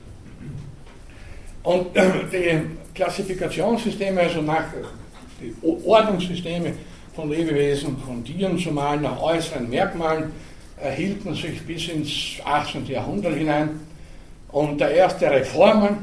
Und 1.64 1.96
äh, 1.96 2.12
die 2.32 2.62
Klassifikationssysteme, 2.94 4.22
also 4.22 4.42
nach 4.42 4.66
die 5.42 5.54
Ordnungssysteme 5.62 6.74
von 7.16 7.30
Lebewesen, 7.30 7.98
von 7.98 8.24
Tieren, 8.24 8.58
zumal 8.58 9.00
nach 9.00 9.20
äußeren 9.22 9.70
Merkmalen, 9.70 10.32
erhielten 10.82 11.34
sich 11.34 11.62
bis 11.64 11.88
ins 11.88 12.40
18. 12.44 12.86
Jahrhundert 12.86 13.36
hinein. 13.36 13.80
Und 14.52 14.80
der 14.80 14.92
erste 14.92 15.30
Reformer, 15.30 15.98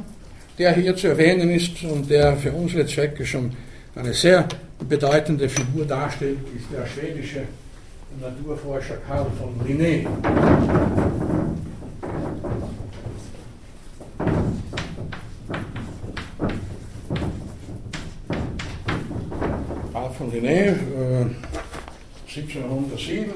der 0.59 0.75
hier 0.75 0.95
zu 0.97 1.09
erwähnen 1.09 1.51
ist 1.51 1.83
und 1.85 2.11
der 2.11 2.37
für 2.37 2.53
unsere 2.53 2.87
Zwecke 2.87 3.25
schon 3.25 3.53
eine 3.95 4.13
sehr 4.13 4.47
bedeutende 4.89 5.49
Figur 5.49 5.85
darstellt, 5.85 6.39
ist 6.57 6.67
der 6.73 6.87
schwedische 6.87 7.43
Naturforscher 8.21 8.97
Karl 9.07 9.27
von 9.39 9.55
Linné. 9.67 10.07
Karl 19.93 20.11
von 20.11 20.31
Linné, 20.33 20.69
äh, 20.69 21.27
1707 22.27 23.31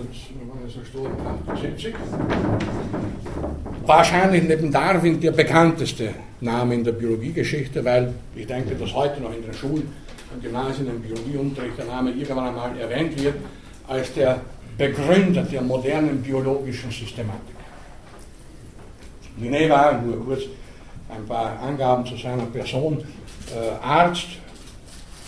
1778. 0.00 1.94
Wahrscheinlich 3.84 4.42
neben 4.44 4.72
Darwin 4.72 5.20
der 5.20 5.32
bekannteste 5.32 6.14
Name 6.40 6.74
in 6.74 6.84
der 6.84 6.92
Biologiegeschichte, 6.92 7.84
weil 7.84 8.14
ich 8.34 8.46
denke, 8.46 8.74
dass 8.74 8.94
heute 8.94 9.20
noch 9.22 9.34
in 9.34 9.42
den 9.42 9.54
Schulen 9.54 9.88
und 10.34 10.42
Gymnasien 10.42 10.88
im 10.88 11.00
Biologieunterricht 11.00 11.78
der 11.78 11.86
Name 11.86 12.10
irgendwann 12.10 12.48
einmal 12.48 12.78
erwähnt 12.78 13.20
wird, 13.22 13.34
als 13.88 14.12
der 14.14 14.40
Begründer 14.76 15.42
der 15.42 15.62
modernen 15.62 16.22
biologischen 16.22 16.90
Systematik. 16.90 17.56
Linné 19.40 19.68
war, 19.68 20.00
nur 20.00 20.24
kurz 20.24 20.42
ein 21.08 21.24
paar 21.26 21.60
Angaben 21.60 22.04
zu 22.04 22.16
seiner 22.16 22.46
Person, 22.46 23.04
äh, 23.54 23.84
Arzt, 23.84 24.26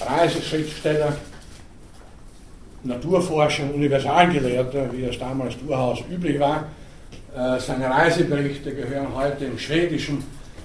Reiseschriftsteller, 0.01 1.17
Naturforscher 2.89 3.65
und 3.65 3.75
Universalgelehrter, 3.75 4.91
wie 4.93 5.05
es 5.05 5.19
damals 5.19 5.55
durchaus 5.59 6.01
üblich 6.11 6.41
war. 6.41 6.65
Äh, 7.37 7.61
seine 7.61 7.91
Reiseberichte 7.91 8.75
gehören 8.75 9.15
heute 9.15 9.45
im 9.45 9.59
Schwedischen 9.59 10.25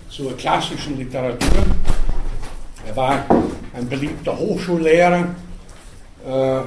zur 0.09 0.35
klassischen 0.37 0.97
Literatur. 0.97 1.49
Er 2.87 2.95
war 2.95 3.25
ein 3.73 3.89
beliebter 3.89 4.37
Hochschullehrer, 4.37 5.35
äh, 6.25 6.61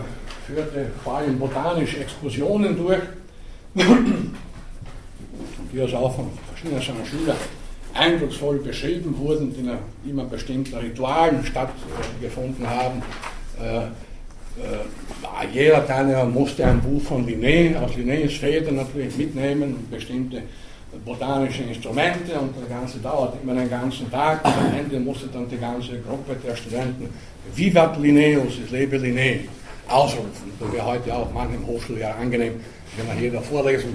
führte 0.47 0.91
vor 1.03 1.17
allem 1.17 1.39
botanische 1.39 2.01
Exkursionen 2.01 2.77
durch, 2.77 3.03
die 5.73 5.81
also 5.81 5.97
auch 5.97 6.15
von 6.15 6.31
verschiedenen 6.49 6.83
seiner 6.83 7.05
Schüler 7.07 7.37
eindrucksvoll 7.95 8.59
beschrieben 8.59 9.17
wurden, 9.19 9.55
die 9.55 10.11
immer 10.11 10.25
bestimmte 10.25 10.81
Ritualen 10.83 11.43
stattgefunden 11.45 12.69
haben. 12.69 13.03
Äh, 14.59 15.45
äh, 15.45 15.49
jeder 15.53 15.87
Teilnehmer 15.87 16.25
musste 16.25 16.65
ein 16.65 16.81
Buch 16.81 17.03
von 17.03 17.27
Linné, 17.27 17.77
aus 17.77 17.93
Linnés 17.93 18.39
Federn 18.39 18.77
natürlich 18.77 19.17
mitnehmen, 19.17 19.87
bestimmte 19.91 20.43
botanische 21.05 21.63
Instrumente 21.65 22.39
und 22.39 22.55
das 22.59 22.69
Ganze 22.69 22.99
dauert 22.99 23.35
immer 23.43 23.53
einen 23.53 23.69
ganzen 23.69 24.11
Tag 24.11 24.43
und 24.45 24.53
am 24.53 24.79
Ende 24.79 24.99
musste 24.99 25.27
dann 25.27 25.49
die 25.49 25.59
ganze 25.59 25.99
Gruppe 26.01 26.37
der 26.47 26.57
Studenten 26.57 27.09
Vivat 27.55 27.99
Linnaeus, 28.01 28.55
es 28.65 28.71
lebe 28.71 28.97
Linné, 28.97 29.41
ausrufen. 29.89 30.53
Das 30.59 30.73
wäre 30.73 30.87
heute 30.87 31.15
auch 31.15 31.33
manchem 31.33 31.67
Hochschuljahr 31.67 32.17
angenehm, 32.17 32.55
wenn 32.97 33.07
man 33.07 33.21
jeder 33.21 33.43
Vorlesung 33.43 33.91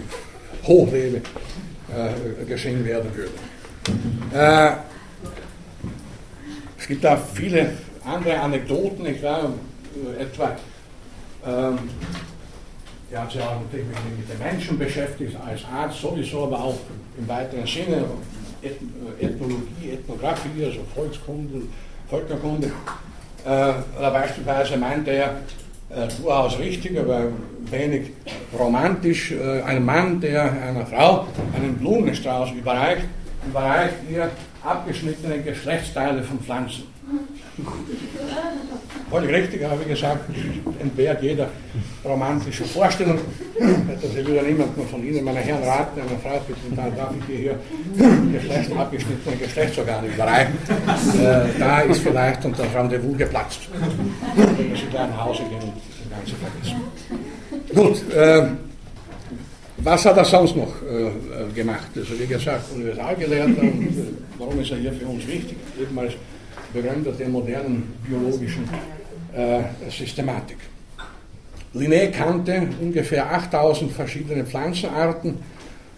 Hochlebe 0.63 1.17
äh, 1.17 2.45
geschehen 2.45 2.85
werden 2.85 3.09
würde. 3.15 3.31
Äh, 4.33 4.75
es 6.77 6.87
gibt 6.87 7.03
da 7.03 7.17
viele 7.17 7.71
andere 8.05 8.39
Anekdoten, 8.39 9.05
ich 9.05 9.19
glaube, 9.19 9.53
etwa, 10.19 10.55
ähm, 11.45 11.77
er 13.11 13.21
hat 13.23 13.31
sich 13.31 13.41
auch 13.41 13.59
natürlich 13.61 13.87
mit, 13.87 14.29
den 14.29 14.39
Menschen 14.39 14.79
beschäftigt, 14.79 15.35
als 15.45 15.61
Arzt 15.65 15.99
sowieso, 15.99 16.43
aber 16.43 16.63
auch 16.63 16.77
im 17.17 17.27
weiteren 17.27 17.65
Sinne, 17.65 18.05
äh, 18.61 19.25
Ethnologie, 19.25 19.91
Ethnographie, 19.93 20.65
also 20.65 20.79
Volkskunde, 20.95 21.63
Völkerkunde. 22.09 22.71
Äh, 23.45 23.49
oder 23.97 24.11
beispielsweise 24.11 24.77
meinte 24.77 25.11
er, 25.11 25.41
äh, 25.89 26.07
durchaus 26.21 26.57
richtig, 26.57 26.97
aber 26.97 27.27
wenig 27.69 28.11
romantisch, 28.57 29.31
äh, 29.31 29.61
ein 29.61 29.83
Mann, 29.83 30.21
der 30.21 30.43
einer 30.43 30.85
Frau 30.85 31.27
einen 31.53 31.75
Blumenstrauß 31.77 32.51
überreicht, 32.51 33.07
überreicht 33.45 33.95
ihr 34.09 34.29
abgeschnittene 34.63 35.41
Geschlechtsteile 35.41 36.23
von 36.23 36.39
Pflanzen. 36.39 36.83
Völlig 39.09 39.29
richtig, 39.29 39.63
habe 39.63 39.81
ich 39.81 39.89
gesagt, 39.89 40.29
entbehrt 40.79 41.21
jeder 41.21 41.49
romantischen 42.05 42.65
Vorstellung. 42.65 43.19
Das 44.01 44.15
will 44.15 44.35
ja 44.35 44.41
niemand 44.41 44.69
von 44.89 45.03
Ihnen, 45.03 45.23
meine 45.23 45.39
Herren, 45.39 45.63
raten, 45.63 45.99
eine 45.99 46.19
Frau 46.19 46.41
da 46.75 46.89
darf 46.89 47.13
ich 47.19 47.25
dir 47.25 47.37
hier 47.37 47.59
geschlechtsabgeschnittene 48.31 49.35
Geschlechtsorgane 49.35 50.07
überreichen. 50.07 50.57
Äh, 51.19 51.59
da 51.59 51.81
ist 51.81 52.01
vielleicht 52.01 52.43
das 52.45 52.73
Rendezvous 52.73 53.17
geplatzt. 53.17 53.59
Wenn 54.35 54.75
Sie 54.75 54.83
da 54.91 55.07
nach 55.07 55.25
Hause 55.25 55.43
gehen 55.43 55.61
und 55.61 55.73
das 55.75 56.09
Ganze 56.09 56.35
vergessen. 56.35 56.81
Gut, 57.75 58.13
äh, 58.15 58.47
was 59.83 60.05
hat 60.05 60.17
er 60.17 60.25
sonst 60.25 60.55
noch 60.55 60.73
äh, 60.83 61.53
gemacht? 61.53 61.87
Also 61.95 62.19
wie 62.19 62.27
gesagt, 62.27 62.71
Universalgelehrter. 62.73 63.61
Und, 63.61 64.17
warum 64.37 64.59
ist 64.59 64.71
er 64.71 64.77
hier 64.77 64.93
für 64.93 65.05
uns 65.05 65.27
wichtig? 65.27 65.57
Eben 65.79 65.97
als 65.99 66.13
Begründer 66.73 67.11
der 67.11 67.29
modernen 67.29 67.93
biologischen 68.07 68.67
äh, 69.33 69.61
Systematik. 69.89 70.57
Linné 71.73 72.11
kannte 72.11 72.67
ungefähr 72.81 73.31
8000 73.31 73.91
verschiedene 73.91 74.45
Pflanzenarten 74.45 75.37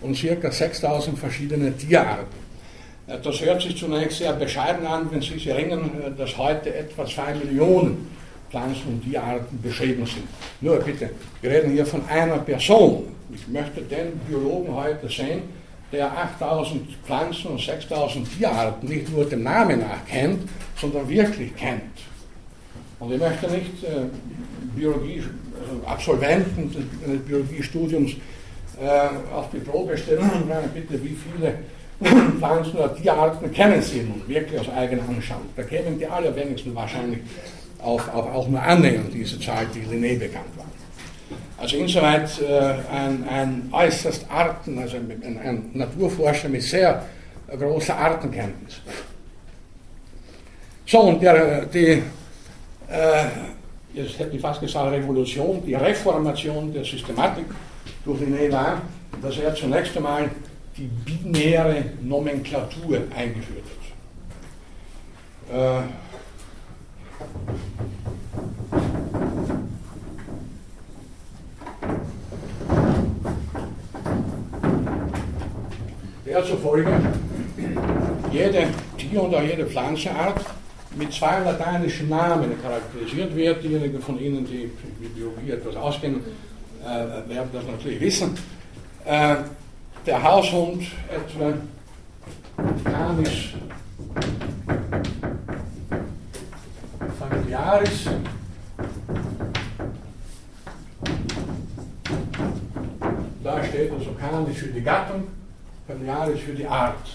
und 0.01 0.15
ca. 0.19 0.51
6000 0.51 1.17
verschiedene 1.17 1.75
Tierarten. 1.75 2.43
Äh, 3.07 3.17
das 3.23 3.41
hört 3.41 3.61
sich 3.61 3.77
zunächst 3.77 4.19
sehr 4.19 4.33
bescheiden 4.33 4.85
an, 4.85 5.11
wenn 5.11 5.21
Sie 5.21 5.33
sich 5.33 5.47
erinnern, 5.47 5.91
äh, 6.05 6.11
dass 6.17 6.37
heute 6.37 6.73
etwa 6.73 7.05
2 7.05 7.35
Millionen 7.35 8.07
Pflanzen- 8.49 8.87
und 8.87 9.03
Tierarten 9.03 9.59
beschrieben 9.61 10.05
sind. 10.05 10.27
Nur 10.61 10.77
bitte, 10.77 11.09
wir 11.41 11.49
reden 11.49 11.71
hier 11.71 11.85
von 11.85 12.07
einer 12.07 12.37
Person. 12.37 13.05
Ich 13.33 13.47
möchte 13.47 13.81
den 13.81 14.19
Biologen 14.27 14.75
heute 14.75 15.09
sehen, 15.09 15.41
der 15.93 16.11
8000 16.11 16.81
Pflanzen 17.05 17.51
und 17.51 17.61
6000 17.61 18.27
Tierarten 18.37 18.89
nicht 18.89 19.09
nur 19.09 19.25
dem 19.25 19.43
Namen 19.43 19.79
nach 19.79 20.05
kennt, 20.07 20.49
sondern 20.75 21.07
wirklich 21.07 21.55
kennt. 21.55 21.83
Und 22.99 23.11
ich 23.13 23.19
möchte 23.19 23.49
nicht 23.51 23.83
äh, 23.83 24.05
Biologie, 24.75 25.23
also 25.61 25.87
Absolventen 25.87 26.71
des 26.71 27.19
Biologiestudiums 27.21 28.11
äh, 28.81 29.35
auf 29.35 29.51
die 29.51 29.59
Probe 29.59 29.95
stellen 29.95 30.21
und 30.21 30.47
sagen, 30.47 30.69
bitte, 30.73 31.01
wie 31.03 31.15
viele 31.15 31.59
Pflanzen 32.39 32.73
oder 32.75 32.95
Tierarten 32.95 33.51
kennen 33.51 33.81
Sie 33.81 34.01
nun 34.01 34.23
wirklich 34.27 34.59
aus 34.59 34.69
eigener 34.69 35.07
Anschauung? 35.07 35.45
Da 35.55 35.61
kämen 35.61 35.99
die 35.99 36.07
allerwenigsten 36.07 36.73
wahrscheinlich 36.73 37.19
auf, 37.77 38.07
auf 38.13 38.33
auch 38.33 38.47
nur 38.47 38.61
annähernd 38.61 39.13
diese 39.13 39.39
Zahl, 39.39 39.67
die 39.75 39.81
Linné 39.81 40.17
bekannt 40.17 40.57
war. 40.57 40.65
Also 41.63 41.77
insoweit 41.77 42.41
äh, 42.41 42.75
ein, 42.91 43.25
ein, 43.29 43.69
äußerst 43.71 44.29
Arten, 44.29 44.79
also 44.79 44.97
ein, 44.97 45.39
ein, 45.41 45.69
Naturforscher 45.73 46.49
mit 46.49 46.61
sehr 46.61 47.05
großer 47.57 47.97
Artenkenntnis. 47.97 48.81
So, 50.85 50.99
und 51.03 51.21
der, 51.21 51.65
die, 51.67 51.79
äh, 51.87 52.01
jetzt 53.93 54.19
hätte 54.19 54.35
ich 54.35 54.41
fast 54.41 54.59
gesagt, 54.59 54.91
Revolution, 54.91 55.65
die 55.65 55.75
Reformation 55.75 56.73
der 56.73 56.83
Systematik 56.83 57.45
durch 58.03 58.19
Linné 58.19 58.51
war, 58.51 58.81
dass 59.21 59.37
er 59.37 59.55
zunächst 59.55 59.95
einmal 59.95 60.29
die 60.75 60.89
binäre 61.05 61.81
Nomenklatur 62.01 63.03
eingeführt 63.15 63.63
hat. 65.49 65.81
Äh, 65.81 65.83
der 76.33 76.43
zufolge 76.43 76.91
jede 78.31 78.67
Tier- 78.97 79.21
und 79.21 79.35
auch 79.35 79.43
jede 79.43 79.65
Pflanzenart 79.67 80.43
mit 80.95 81.13
zwei 81.13 81.39
lateinischen 81.39 82.09
Namen 82.09 82.51
charakterisiert 82.61 83.35
wird. 83.35 83.63
Diejenigen 83.63 84.01
von 84.01 84.19
Ihnen, 84.19 84.45
die 84.45 84.71
mit 84.99 85.15
Biologie 85.15 85.51
etwas 85.51 85.75
auskennen, 85.75 86.21
äh, 86.83 87.29
werden 87.29 87.49
das 87.53 87.63
natürlich 87.65 87.99
wissen. 87.99 88.35
Äh, 89.05 89.35
der 90.05 90.23
Haushund 90.23 90.83
etwa 91.09 91.53
Canis 92.83 93.49
familiaris. 97.19 98.09
Da 103.43 103.63
steht 103.63 103.91
also 103.91 104.11
Canis 104.19 104.57
für 104.57 104.67
die 104.67 104.81
Gattung, 104.81 105.27
familiaris 105.87 106.39
für 106.39 106.53
die 106.53 106.67
Art. 106.67 107.07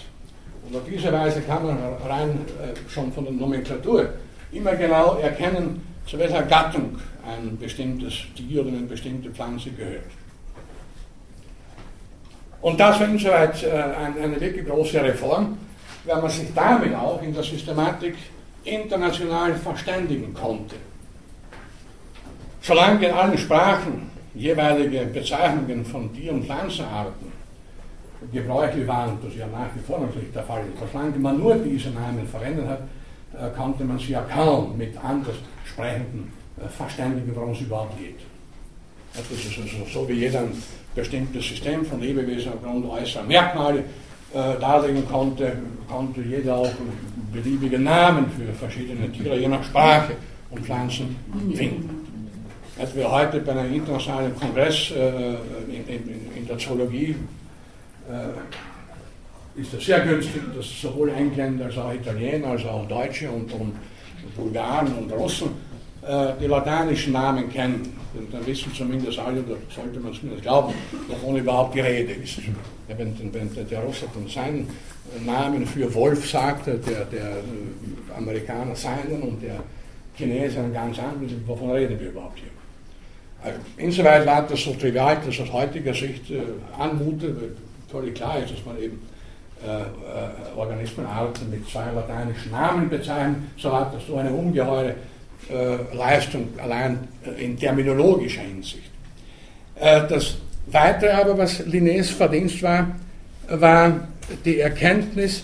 Und 0.67 0.75
auf 0.75 0.83
diese 0.89 1.11
Weise 1.11 1.41
kann 1.41 1.65
man 1.65 1.77
rein 2.07 2.45
äh, 2.61 2.89
schon 2.89 3.11
von 3.11 3.23
der 3.23 3.33
Nomenklatur 3.33 4.09
immer 4.51 4.75
genau 4.75 5.17
erkennen, 5.17 5.81
zu 6.05 6.17
welcher 6.17 6.43
Gattung 6.43 6.99
ein 7.25 7.57
bestimmtes 7.57 8.13
Tier 8.35 8.61
oder 8.61 8.69
eine 8.69 8.81
bestimmte 8.81 9.29
Pflanze 9.29 9.71
gehört. 9.71 10.05
Und 12.61 12.79
das 12.79 12.99
war 12.99 13.07
insoweit 13.07 13.63
äh, 13.63 13.71
eine, 13.71 14.21
eine 14.21 14.41
wirklich 14.41 14.65
große 14.67 15.01
Reform, 15.01 15.57
weil 16.05 16.21
man 16.21 16.29
sich 16.29 16.53
damit 16.53 16.93
auch 16.93 17.21
in 17.21 17.33
der 17.33 17.43
Systematik 17.43 18.15
international 18.63 19.55
verständigen 19.55 20.33
konnte. 20.33 20.75
Solange 22.61 23.07
in 23.07 23.13
allen 23.13 23.37
Sprachen 23.37 24.11
jeweilige 24.35 25.05
Bezeichnungen 25.05 25.85
von 25.85 26.13
Tier- 26.13 26.33
und 26.33 26.45
Pflanzenarten 26.45 27.31
gebräuchlich 28.31 28.87
waren, 28.87 29.17
das 29.23 29.35
ja 29.35 29.47
nach 29.47 29.69
wie 29.75 29.79
vor 29.79 29.99
natürlich 29.99 30.31
der 30.33 30.43
Fall 30.43 30.61
ist, 30.61 30.91
solange 30.91 31.17
man 31.17 31.37
nur 31.37 31.55
diese 31.55 31.89
Namen 31.91 32.27
verwendet 32.27 32.67
hat, 32.67 32.81
äh, 33.33 33.55
konnte 33.55 33.83
man 33.83 33.97
sie 33.99 34.11
ja 34.11 34.21
kaum 34.21 34.77
mit 34.77 34.93
anders 35.03 35.35
sprechenden 35.65 36.31
äh, 36.57 36.67
verständigen, 36.67 37.31
worum 37.35 37.51
es 37.51 37.61
überhaupt 37.61 37.97
geht. 37.97 38.19
Das 39.13 39.23
ist 39.31 39.57
also 39.57 39.85
so 39.91 40.07
wie 40.09 40.13
jeder 40.13 40.41
ein 40.41 40.51
bestimmtes 40.93 41.47
System 41.47 41.85
von 41.85 41.99
Lebewesen 41.99 42.53
aufgrund 42.53 42.85
äußerer 42.89 43.23
Merkmale 43.23 43.79
äh, 44.33 44.59
darlegen 44.59 45.07
konnte, 45.07 45.53
konnte 45.87 46.21
jeder 46.21 46.57
auch 46.57 46.71
beliebige 47.31 47.79
Namen 47.79 48.25
für 48.31 48.53
verschiedene 48.53 49.11
Tiere 49.11 49.37
je 49.37 49.47
nach 49.47 49.63
Sprache 49.63 50.13
und 50.51 50.65
Pflanzen 50.65 51.15
finden. 51.55 52.07
Als 52.79 52.95
wir 52.95 53.11
heute 53.11 53.39
bei 53.39 53.51
einem 53.51 53.73
internationalen 53.73 54.35
Kongress 54.35 54.91
äh, 54.91 55.33
in, 55.69 55.87
in, 55.87 56.37
in, 56.37 56.47
der 56.47 56.57
Zoologie 56.57 57.11
äh, 57.11 57.38
ist 59.55 59.73
es 59.73 59.85
sehr 59.85 59.99
günstig, 60.01 60.41
dass 60.55 60.81
sowohl 60.81 61.09
Engländer 61.09 61.65
als 61.65 61.77
auch 61.77 61.93
Italiener, 61.93 62.47
als 62.47 62.65
auch 62.65 62.87
Deutsche 62.87 63.29
und, 63.29 63.51
und 63.53 63.73
Bulgaren 64.35 64.93
und 64.95 65.11
Russen 65.11 65.49
äh, 66.01 66.33
die 66.41 66.47
lateinischen 66.47 67.13
Namen 67.13 67.49
kennen. 67.51 67.93
Dann 68.31 68.45
wissen 68.45 68.73
zumindest 68.73 69.19
alle, 69.19 69.41
oder 69.41 69.57
sollte 69.73 69.99
man 69.99 70.13
zumindest 70.13 70.43
glauben, 70.43 70.73
wovon 71.07 71.37
überhaupt 71.37 71.75
die 71.75 71.81
Rede 71.81 72.13
ist. 72.13 72.39
Wenn, 72.87 73.15
wenn 73.33 73.67
der 73.69 73.79
Russe 73.81 74.05
dann 74.13 74.27
seinen 74.27 74.67
Namen 75.25 75.65
für 75.65 75.93
Wolf 75.93 76.29
sagt, 76.29 76.67
der, 76.67 76.75
der 76.77 77.37
Amerikaner 78.17 78.75
seinen 78.75 79.21
und 79.21 79.43
der 79.43 79.61
Chinese 80.15 80.59
einen 80.59 80.73
ganz 80.73 80.97
anderen, 80.97 81.43
wovon 81.45 81.71
reden 81.71 81.99
wir 81.99 82.09
überhaupt 82.09 82.39
hier? 82.39 82.49
Also 83.41 83.59
insoweit 83.77 84.25
war 84.25 84.45
das 84.47 84.59
so 84.59 84.73
trivial, 84.73 85.17
dass 85.25 85.39
aus 85.39 85.53
heutiger 85.53 85.93
Sicht 85.93 86.29
äh, 86.31 86.41
anmutet, 86.77 87.37
völlig 87.91 88.15
klar 88.15 88.39
ist, 88.39 88.53
dass 88.53 88.65
man 88.65 88.77
eben 88.77 89.01
äh, 89.65 89.81
äh, 89.81 89.85
Organismenarten 90.55 91.49
mit 91.49 91.67
zwei 91.69 91.91
lateinischen 91.91 92.51
Namen 92.51 92.89
bezeichnet, 92.89 93.37
so 93.57 93.75
hat 93.75 93.93
das 93.93 94.05
so 94.07 94.17
eine 94.17 94.31
ungeheure 94.31 94.95
äh, 95.49 95.95
Leistung 95.95 96.47
allein 96.61 97.07
äh, 97.25 97.43
in 97.43 97.57
terminologischer 97.57 98.41
Hinsicht. 98.41 98.91
Äh, 99.75 100.07
das 100.07 100.37
Weitere 100.67 101.11
aber, 101.11 101.37
was 101.37 101.61
Linnés 101.65 102.11
Verdienst 102.11 102.61
war, 102.61 102.95
war 103.47 104.07
die 104.45 104.59
Erkenntnis 104.59 105.43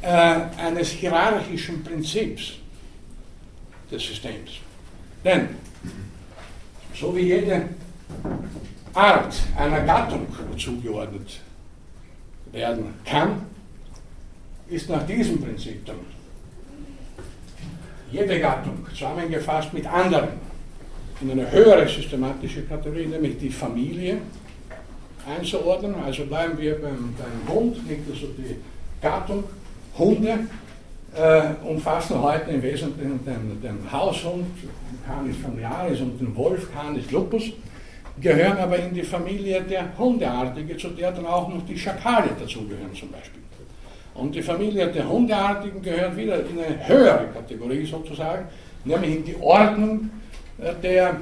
eines 0.00 0.90
hierarchischen 0.90 1.82
Prinzips 1.82 2.52
des 3.90 4.06
Systems. 4.06 4.50
Denn 5.24 5.48
so 6.94 7.16
wie 7.16 7.22
jede 7.22 7.62
Art 8.92 9.34
einer 9.56 9.80
Gattung 9.80 10.26
zugeordnet 10.56 11.40
werden 12.54 12.94
kann, 13.04 13.42
ist 14.68 14.88
nach 14.88 15.06
diesem 15.06 15.40
Prinzip 15.42 15.84
dann 15.84 15.96
jede 18.10 18.40
Gattung 18.40 18.86
zusammengefasst 18.90 19.72
mit 19.74 19.86
anderen. 19.86 20.28
In 21.20 21.30
eine 21.30 21.50
höhere 21.50 21.86
systematische 21.88 22.62
Kategorie, 22.62 23.06
nämlich 23.06 23.38
die 23.38 23.50
Familie 23.50 24.18
einzuordnen. 25.26 25.94
Also 26.04 26.24
bleiben 26.26 26.58
wir 26.58 26.80
beim, 26.80 27.14
beim 27.16 27.54
Hund, 27.54 27.88
nicht 27.88 28.02
also 28.10 28.26
die 28.38 28.56
Gattung. 29.00 29.44
Hunde 29.96 30.40
äh, 31.14 31.42
umfassen 31.64 32.20
heute 32.20 32.50
im 32.50 32.62
Wesentlichen 32.62 33.24
den, 33.24 33.60
den 33.62 33.92
Haushund, 33.92 34.46
Canis 35.06 35.36
familiaris 35.36 36.00
und 36.00 36.20
den 36.20 36.34
Wolf, 36.34 36.72
Canis 36.72 37.10
lupus, 37.10 37.44
gehören 38.20 38.58
aber 38.58 38.78
in 38.78 38.94
die 38.94 39.02
Familie 39.02 39.62
der 39.62 39.96
Hundeartige, 39.98 40.76
zu 40.76 40.88
der 40.90 41.12
dann 41.12 41.26
auch 41.26 41.48
noch 41.48 41.64
die 41.66 41.78
Schakale 41.78 42.30
dazugehören 42.38 42.94
zum 42.94 43.10
Beispiel. 43.10 43.42
Und 44.14 44.34
die 44.34 44.42
Familie 44.42 44.86
der 44.88 45.08
Hundeartigen 45.08 45.82
gehört 45.82 46.16
wieder 46.16 46.38
in 46.38 46.58
eine 46.58 46.86
höhere 46.86 47.28
Kategorie 47.34 47.84
sozusagen, 47.84 48.46
nämlich 48.84 49.16
in 49.16 49.24
die 49.24 49.36
Ordnung 49.40 50.10
äh, 50.58 50.72
der 50.82 51.16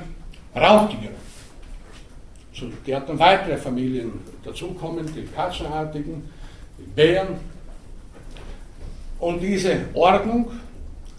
Raubtiere. 0.54 1.14
zu 2.52 2.70
der 2.86 3.00
dann 3.00 3.18
weitere 3.18 3.56
Familien 3.56 4.12
dazukommen, 4.44 5.06
die 5.14 5.24
Katzenartigen, 5.34 6.28
die 6.78 6.90
Bären. 6.94 7.28
Und 9.18 9.40
diese 9.40 9.86
Ordnung 9.94 10.50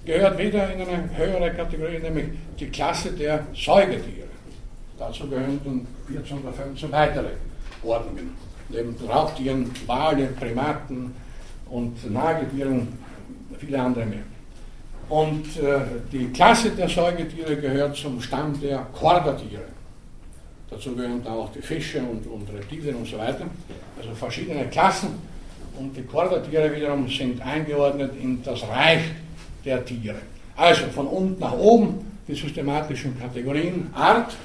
gehört 0.05 0.37
wieder 0.37 0.71
in 0.71 0.81
eine 0.81 1.09
höhere 1.15 1.51
Kategorie, 1.51 1.97
nämlich 1.99 2.25
die 2.59 2.67
Klasse 2.67 3.11
der 3.13 3.47
Säugetiere. 3.55 4.27
Dazu 4.97 5.27
gehören 5.27 5.59
dann 5.63 5.87
14 6.07 6.39
oder 6.39 6.53
15 6.53 6.91
weitere 6.91 7.29
Ordnungen. 7.83 8.31
Neben 8.69 8.95
Raubtieren, 9.07 9.69
Wale, 9.87 10.27
Primaten 10.27 11.13
und 11.69 12.11
Nagetieren, 12.11 12.87
viele 13.57 13.81
andere 13.81 14.05
mehr. 14.05 14.23
Und 15.09 15.57
äh, 15.57 15.81
die 16.11 16.27
Klasse 16.29 16.71
der 16.71 16.87
Säugetiere 16.87 17.57
gehört 17.57 17.95
zum 17.95 18.21
Stamm 18.21 18.59
der 18.61 18.87
Chordatiere. 18.93 19.65
Dazu 20.69 20.95
gehören 20.95 21.23
dann 21.23 21.33
auch 21.33 21.51
die 21.51 21.61
Fische 21.61 21.99
und, 21.99 22.25
und 22.25 22.51
Reptilien 22.51 22.95
und 22.95 23.07
so 23.07 23.17
weiter. 23.17 23.45
Also 23.97 24.15
verschiedene 24.15 24.65
Klassen. 24.69 25.09
Und 25.77 25.95
die 25.95 26.03
Chordatiere 26.03 26.75
wiederum 26.75 27.07
sind 27.09 27.41
eingeordnet 27.41 28.13
in 28.21 28.41
das 28.43 28.63
Reich 28.67 29.01
der 29.65 29.83
Tiere. 29.83 30.21
Also 30.55 30.85
von 30.87 31.07
unten 31.07 31.39
nach 31.39 31.53
oben 31.53 32.11
die 32.27 32.35
systematischen 32.35 33.19
Kategorien 33.19 33.89
Art, 33.93 34.35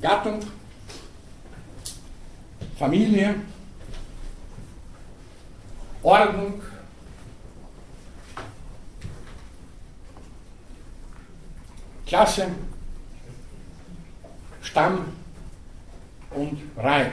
Gattung, 0.00 0.40
Familie, 2.78 3.34
Ordnung, 6.02 6.62
Klasse, 12.06 12.46
Stamm 14.62 15.12
und 16.30 16.58
Reich. 16.76 17.12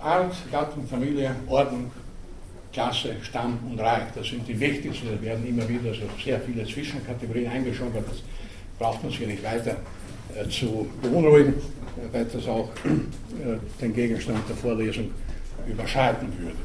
Art, 0.00 0.34
Gattung, 0.50 0.86
Familie, 0.86 1.36
Ordnung, 1.46 1.90
Klasse, 2.72 3.16
Stamm 3.22 3.58
und 3.70 3.78
Reich. 3.78 4.04
Das 4.14 4.26
sind 4.26 4.48
die 4.48 4.58
wichtigsten. 4.58 5.08
Da 5.08 5.20
werden 5.20 5.46
immer 5.46 5.68
wieder 5.68 5.92
so 5.92 6.08
sehr 6.24 6.40
viele 6.40 6.64
Zwischenkategorien 6.64 7.50
eingeschoben, 7.50 8.02
das 8.08 8.22
braucht 8.78 9.02
man 9.02 9.12
sich 9.12 9.26
nicht 9.26 9.42
weiter 9.42 9.76
zu 10.50 10.86
beunruhigen, 11.02 11.54
weil 12.12 12.24
das 12.24 12.46
auch 12.46 12.68
äh, 12.84 13.58
den 13.80 13.94
Gegenstand 13.94 14.40
der 14.48 14.56
Vorlesung 14.56 15.10
überschreiten 15.66 16.28
würde. 16.38 16.56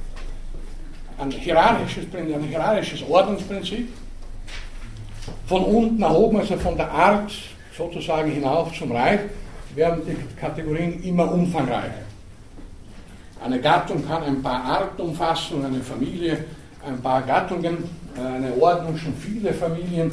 Ein 1.18 1.32
hierarchisches, 1.32 2.06
ein 2.16 2.44
hierarchisches 2.44 3.08
Ordnungsprinzip, 3.08 3.88
von 5.48 5.64
unten 5.64 5.98
nach 6.00 6.14
oben, 6.14 6.38
also 6.38 6.58
von 6.58 6.76
der 6.76 6.92
Art 6.92 7.32
sozusagen 7.78 8.32
hinauf 8.32 8.74
zum 8.78 8.92
Reich, 8.92 9.22
werden 9.76 10.02
die 10.08 10.40
Kategorien 10.40 11.02
immer 11.04 11.32
umfangreicher. 11.32 12.04
Eine 13.44 13.60
Gattung 13.60 14.06
kann 14.08 14.24
ein 14.24 14.42
paar 14.42 14.64
Arten 14.64 15.02
umfassen, 15.02 15.66
eine 15.66 15.82
Familie 15.82 16.46
ein 16.86 17.02
paar 17.02 17.22
Gattungen, 17.22 17.78
eine 18.18 18.54
Ordnung 18.60 18.98
schon 18.98 19.14
viele 19.16 19.54
Familien, 19.54 20.12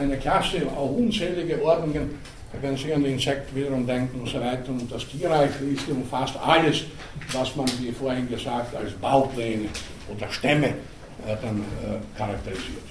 eine 0.00 0.16
Klasse 0.16 0.62
auch 0.76 0.90
unzählige 0.90 1.62
Ordnungen, 1.62 2.18
wenn 2.60 2.76
Sie 2.76 2.92
an 2.92 3.04
die 3.04 3.10
Insekten 3.10 3.56
wiederum 3.56 3.86
denken 3.86 4.20
und 4.20 4.28
so 4.28 4.40
weiter. 4.40 4.70
Und 4.70 4.90
das 4.90 5.06
Tierreich 5.06 5.50
schließlich 5.58 5.96
umfasst 5.96 6.34
alles, 6.44 6.84
was 7.32 7.54
man, 7.56 7.66
wie 7.80 7.92
vorhin 7.92 8.28
gesagt, 8.28 8.74
als 8.74 8.92
Baupläne 8.92 9.68
oder 10.14 10.30
Stämme 10.30 10.68
äh, 10.68 10.72
dann 11.42 11.60
äh, 11.60 12.18
charakterisiert. 12.18 12.82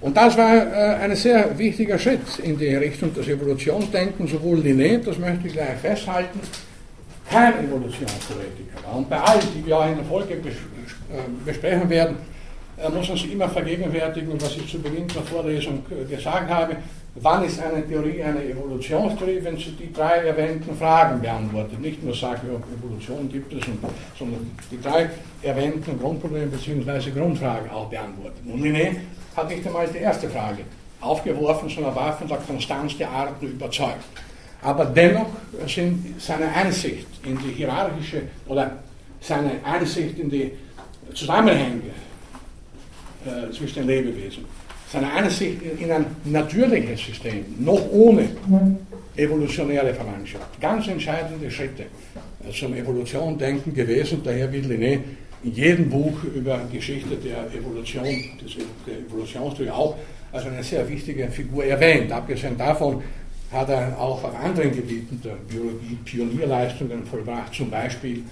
Und 0.00 0.16
das 0.16 0.36
war 0.36 0.54
äh, 0.54 0.96
ein 0.96 1.16
sehr 1.16 1.58
wichtiger 1.58 1.98
Schritt 1.98 2.38
in 2.42 2.58
die 2.58 2.74
Richtung 2.74 3.12
des 3.14 3.26
Evolutionsdenkens, 3.28 4.30
sowohl 4.30 4.58
Linné, 4.58 4.98
das 4.98 5.18
möchte 5.18 5.48
ich 5.48 5.54
gleich 5.54 5.78
festhalten, 5.80 6.38
kein 7.28 7.66
Evolutionstheoretiker 7.66 8.84
war. 8.84 8.96
Und 8.96 9.10
bei 9.10 9.18
allen, 9.18 9.40
die 9.56 9.66
wir 9.66 9.78
auch 9.78 9.88
in 9.88 9.96
der 9.96 10.04
Folge 10.04 10.34
äh, 10.34 10.40
besprechen 11.44 11.88
werden, 11.88 12.16
muss 12.90 13.08
man 13.08 13.16
sich 13.16 13.32
immer 13.32 13.48
vergegenwärtigen, 13.48 14.40
was 14.40 14.56
ich 14.56 14.70
zu 14.70 14.78
Beginn 14.78 15.08
der 15.08 15.22
Vorlesung 15.22 15.82
äh, 15.90 16.04
gesagt 16.04 16.50
habe. 16.50 16.76
Wann 17.14 17.44
ist 17.44 17.58
eine 17.62 17.86
Theorie 17.86 18.22
eine 18.22 18.44
Evolutionstheorie, 18.44 19.42
wenn 19.42 19.56
sie 19.56 19.72
die 19.72 19.90
drei 19.90 20.26
erwähnten 20.26 20.76
Fragen 20.76 21.18
beantwortet? 21.20 21.80
Nicht 21.80 22.02
nur 22.02 22.14
sagt, 22.14 22.42
ja, 22.44 22.50
Evolution 22.78 23.26
gibt 23.30 23.54
es, 23.54 23.64
sondern 24.18 24.50
die 24.70 24.80
drei 24.80 25.08
erwähnten 25.42 25.98
Grundprobleme 25.98 26.48
bzw. 26.48 27.10
Grundfragen 27.10 27.70
auch 27.70 27.88
beantwortet. 27.88 28.40
Und 28.46 28.62
Linné 28.62 28.96
hat 29.34 29.48
nicht 29.48 29.66
einmal 29.66 29.88
die 29.88 29.98
erste 29.98 30.28
Frage 30.28 30.64
aufgeworfen, 31.00 31.70
sondern 31.70 31.94
war 31.94 32.12
von 32.18 32.28
der 32.28 32.36
Konstanz 32.38 32.98
der 32.98 33.08
Arten 33.10 33.46
überzeugt. 33.46 34.04
Aber 34.60 34.84
dennoch 34.84 35.28
sind 35.66 36.20
seine 36.20 36.48
Einsicht 36.52 37.06
in 37.24 37.38
die 37.38 37.52
hierarchische 37.52 38.22
oder 38.46 38.72
seine 39.20 39.52
Einsicht 39.64 40.18
in 40.18 40.28
die 40.28 40.52
Zusammenhänge 41.14 41.92
äh, 43.26 43.50
zwischen 43.52 43.86
den 43.86 43.88
Lebewesen, 43.88 44.44
seine 44.90 45.12
Einsicht 45.12 45.60
in 45.78 45.90
ein 45.90 46.06
natürliches 46.24 47.04
System, 47.04 47.44
noch 47.58 47.90
ohne 47.90 48.28
evolutionäre 49.16 49.92
Verwandtschaft, 49.92 50.60
ganz 50.60 50.86
entscheidende 50.86 51.50
Schritte 51.50 51.86
zum 52.52 52.74
Evolution-Denken 52.74 53.74
gewesen. 53.74 54.20
Daher 54.22 54.52
will 54.52 54.64
Linné 54.64 55.00
in 55.42 55.52
jedem 55.52 55.88
Buch 55.90 56.22
über 56.34 56.60
Geschichte 56.72 57.16
der 57.16 57.46
Evolution, 57.52 58.04
der 58.86 58.98
Evolutionstheorie 58.98 59.70
auch 59.70 59.96
als 60.32 60.46
eine 60.46 60.62
sehr 60.62 60.88
wichtige 60.88 61.28
Figur 61.28 61.64
erwähnt. 61.64 62.12
Abgesehen 62.12 62.56
davon 62.56 63.02
hat 63.52 63.68
er 63.68 63.98
auch 63.98 64.22
auf 64.22 64.34
anderen 64.34 64.72
Gebieten 64.72 65.20
der 65.24 65.36
Biologie 65.48 65.98
Pionierleistungen 66.04 67.04
vollbracht. 67.06 67.54
Zum 67.54 67.70
Beispiel 67.70 68.22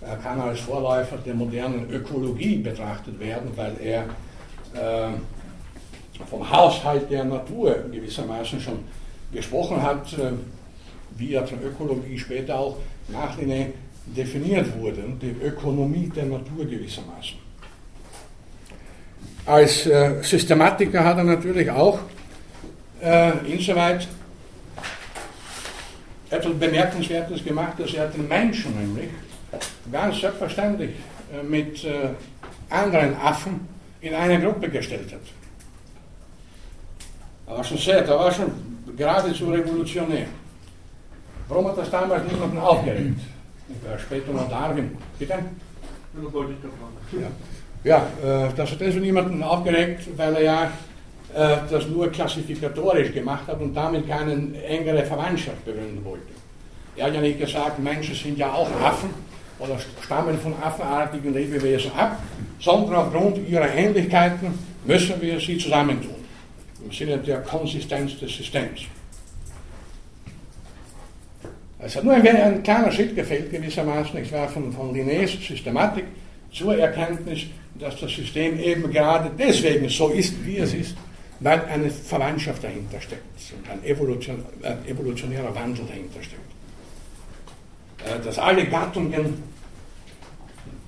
äh, 0.00 0.22
kann 0.22 0.38
er 0.38 0.46
als 0.46 0.60
Vorläufer 0.60 1.16
der 1.24 1.34
modernen 1.34 1.88
Ökologie 1.90 2.56
betrachtet 2.56 3.18
werden, 3.20 3.50
weil 3.56 3.76
er 3.82 4.04
vom 6.30 6.50
Haushalt 6.50 7.10
der 7.10 7.24
Natur 7.24 7.84
gewissermaßen 7.90 8.60
schon 8.60 8.78
gesprochen 9.32 9.82
hat, 9.82 10.12
äh, 10.14 10.32
wie 11.16 11.34
er 11.34 11.46
von 11.46 11.62
Ökologie 11.62 12.18
später 12.18 12.58
auch 12.58 12.76
nach 13.08 13.36
Linné 13.38 13.72
definiert 14.06 14.66
wurde, 14.78 15.02
die 15.20 15.34
Ökonomie 15.44 16.10
der 16.14 16.24
Natur 16.24 16.64
gewissermaßen. 16.64 17.38
Als 19.46 19.86
äh, 19.86 20.22
Systematiker 20.22 21.04
hat 21.04 21.18
er 21.18 21.24
natürlich 21.24 21.70
auch 21.70 21.98
äh, 23.02 23.32
insoweit 23.46 24.08
etwas 26.30 26.54
Bemerkenswertes 26.54 27.44
gemacht, 27.44 27.74
dass 27.78 27.92
er 27.94 28.08
den 28.08 28.26
Menschen 28.26 28.74
nämlich 28.78 29.10
ganz 29.92 30.20
selbstverständlich 30.20 30.90
äh, 31.32 31.42
mit 31.42 31.84
äh, 31.84 32.10
anderen 32.70 33.16
Affen 33.16 33.73
in 34.04 34.14
eine 34.14 34.38
Gruppe 34.38 34.68
gestellt 34.68 35.12
hat. 35.12 35.20
Er 37.46 37.56
war 37.56 37.64
schon 37.64 37.78
sehr, 37.78 38.04
er 38.04 38.18
war 38.18 38.30
schon 38.30 38.52
geradezu 38.96 39.46
revolutionär. 39.50 40.26
Warum 41.48 41.68
hat 41.68 41.78
das 41.78 41.90
damals 41.90 42.30
niemanden 42.30 42.58
aufgeregt? 42.58 43.20
Später 43.98 44.32
noch 44.32 44.48
Darwin. 44.48 44.96
Bitte? 45.18 45.38
Ja, 47.82 48.06
ja 48.22 48.46
äh, 48.46 48.52
das 48.54 48.72
hat 48.72 48.82
also 48.82 48.98
niemanden 48.98 49.42
aufgeregt, 49.42 50.06
weil 50.16 50.34
er 50.36 50.42
ja 50.42 50.64
äh, 51.34 51.56
das 51.70 51.88
nur 51.88 52.08
klassifikatorisch 52.10 53.12
gemacht 53.12 53.46
hat 53.46 53.60
und 53.60 53.74
damit 53.74 54.06
keine 54.06 54.62
engere 54.64 55.04
Verwandtschaft 55.04 55.64
begründen 55.64 56.04
wollte. 56.04 56.32
Er 56.96 57.06
hat 57.06 57.14
ja 57.14 57.20
nicht 57.20 57.40
gesagt, 57.40 57.78
Menschen 57.78 58.14
sind 58.14 58.38
ja 58.38 58.52
auch 58.52 58.70
Affen 58.82 59.10
oder 59.58 59.78
stammen 60.02 60.38
von 60.38 60.54
affenartigen 60.62 61.32
Lebewesen 61.32 61.92
ab, 61.92 62.22
sondern 62.60 62.94
aufgrund 62.94 63.48
ihrer 63.48 63.72
Ähnlichkeiten 63.74 64.58
müssen 64.84 65.20
wir 65.20 65.40
sie 65.40 65.58
zusammentun. 65.58 66.14
Im 66.84 66.92
Sinne 66.92 67.18
der 67.18 67.40
Konsistenz 67.40 68.18
des 68.18 68.36
Systems. 68.36 68.82
Es 71.78 71.96
hat 71.96 72.04
nur 72.04 72.14
ein, 72.14 72.26
ein 72.26 72.62
kleiner 72.62 72.90
Schritt 72.90 73.14
gefehlt 73.14 73.50
gewissermaßen, 73.50 74.18
ich 74.20 74.32
war 74.32 74.48
von, 74.48 74.72
von 74.72 74.94
Linnés 74.94 75.36
Systematik 75.46 76.04
zur 76.50 76.76
Erkenntnis, 76.78 77.46
dass 77.78 77.98
das 78.00 78.10
System 78.10 78.58
eben 78.58 78.90
gerade 78.90 79.30
deswegen 79.38 79.88
so 79.88 80.08
ist, 80.08 80.34
wie 80.46 80.58
es 80.58 80.72
ist, 80.72 80.96
weil 81.40 81.62
eine 81.66 81.90
Verwandtschaft 81.90 82.64
dahinter 82.64 83.00
steckt 83.00 83.22
und 83.52 83.68
ein, 83.70 83.80
ein 84.62 84.88
evolutionärer 84.88 85.54
Wandel 85.54 85.84
dahinter 85.86 86.22
steckt. 86.22 86.43
Äh, 88.04 88.24
dass 88.24 88.38
alle 88.38 88.66
Gattungen, 88.66 89.42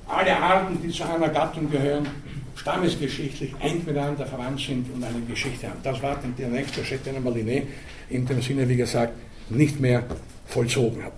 alle 0.06 0.36
Arten, 0.36 0.80
die 0.82 0.90
zu 0.90 1.04
einer 1.04 1.28
Gattung 1.28 1.70
gehören, 1.70 2.06
stammesgeschichtlich 2.54 3.54
eng 3.60 3.82
miteinander 3.84 4.26
verwandt 4.26 4.60
sind 4.60 4.92
und 4.94 5.02
eine 5.02 5.20
Geschichte 5.26 5.68
haben. 5.68 5.80
Das 5.82 6.02
war 6.02 6.18
der 6.38 6.48
nächste 6.48 6.84
Schritt, 6.84 7.04
den 7.06 7.22
Maliné 7.22 7.62
in 8.08 8.26
dem 8.26 8.40
Sinne, 8.40 8.68
wie 8.68 8.76
gesagt, 8.76 9.12
nicht 9.50 9.80
mehr 9.80 10.04
vollzogen 10.46 11.04
hat. 11.04 11.12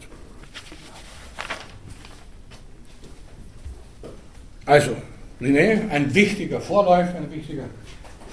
Also, 4.66 4.96
Linné, 5.40 5.88
ein 5.90 6.14
wichtiger 6.14 6.60
Vorläufer, 6.60 7.16
ein 7.16 7.30
wichtiger 7.32 7.64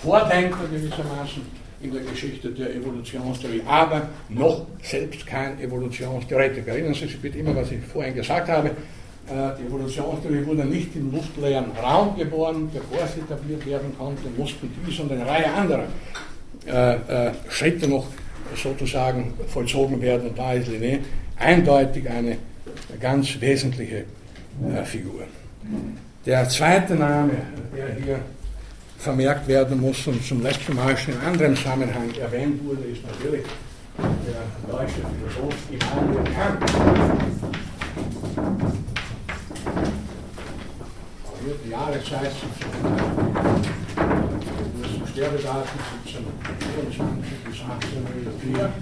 Vordenker 0.02 0.68
gewissermaßen 0.70 1.65
in 1.82 1.92
der 1.94 2.02
Geschichte 2.02 2.50
der 2.50 2.76
Evolutionstheorie, 2.76 3.62
aber 3.66 4.10
noch 4.30 4.66
selbst 4.82 5.26
kein 5.26 5.60
Evolutionstheoretiker. 5.60 6.72
Erinnern 6.72 6.94
Sie 6.94 7.02
sich 7.02 7.20
bitte 7.20 7.40
immer, 7.40 7.56
was 7.56 7.72
ich 7.72 7.80
vorhin 7.82 8.16
gesagt 8.16 8.50
habe. 8.50 8.70
Äh, 8.70 9.58
die 9.60 9.68
Evolutionstheorie 9.68 10.46
wurde 10.46 10.66
nicht 10.66 10.96
im 10.96 11.12
luftleeren 11.12 11.72
Raum 11.82 12.16
geboren, 12.16 12.70
bevor 12.72 13.08
sie 13.08 13.22
etabliert 13.22 13.66
werden 13.66 13.92
konnte, 13.98 14.22
mussten 14.38 14.70
dies 14.86 15.00
und 15.00 15.12
eine 15.12 15.26
Reihe 15.26 15.52
anderer 15.52 15.88
äh, 16.68 17.28
äh, 17.28 17.32
Schritte 17.50 17.88
noch 17.88 18.06
sozusagen 18.56 19.34
vollzogen 19.48 20.00
werden. 20.02 20.30
Und 20.30 20.38
da 20.38 20.54
ist 20.54 20.70
Linné 20.70 21.00
eindeutig 21.38 22.08
eine 22.10 22.38
ganz 23.00 23.42
wesentliche 23.42 24.06
Figur. 24.86 25.24
Der 26.26 26.48
zweite 26.48 26.96
Name, 26.96 27.34
der 27.76 27.96
hier 28.04 28.20
vermerkt 28.98 29.48
werden 29.48 29.80
muss 29.80 30.08
und 30.08 30.26
zum 30.26 30.42
letzten 30.42 30.76
Mal 30.76 30.98
schon 30.98 31.14
in 31.14 31.22
anderem 31.22 31.56
Zusammenhang 31.56 32.14
erwähnt 32.20 32.64
wurde, 32.64 32.84
ist 32.84 33.06
natürlich 33.06 33.46
der 33.98 34.72
deutsche 34.72 35.02
Philosoph 35.20 35.56
Immanuel 35.72 36.24
Kant. 36.34 36.60
Die 41.64 41.70
Jahreszeit 41.70 42.32
das 44.82 45.10
Sterbedatum 45.12 45.80
1724 46.06 47.38
bis 47.46 47.62
1804. 47.62 48.74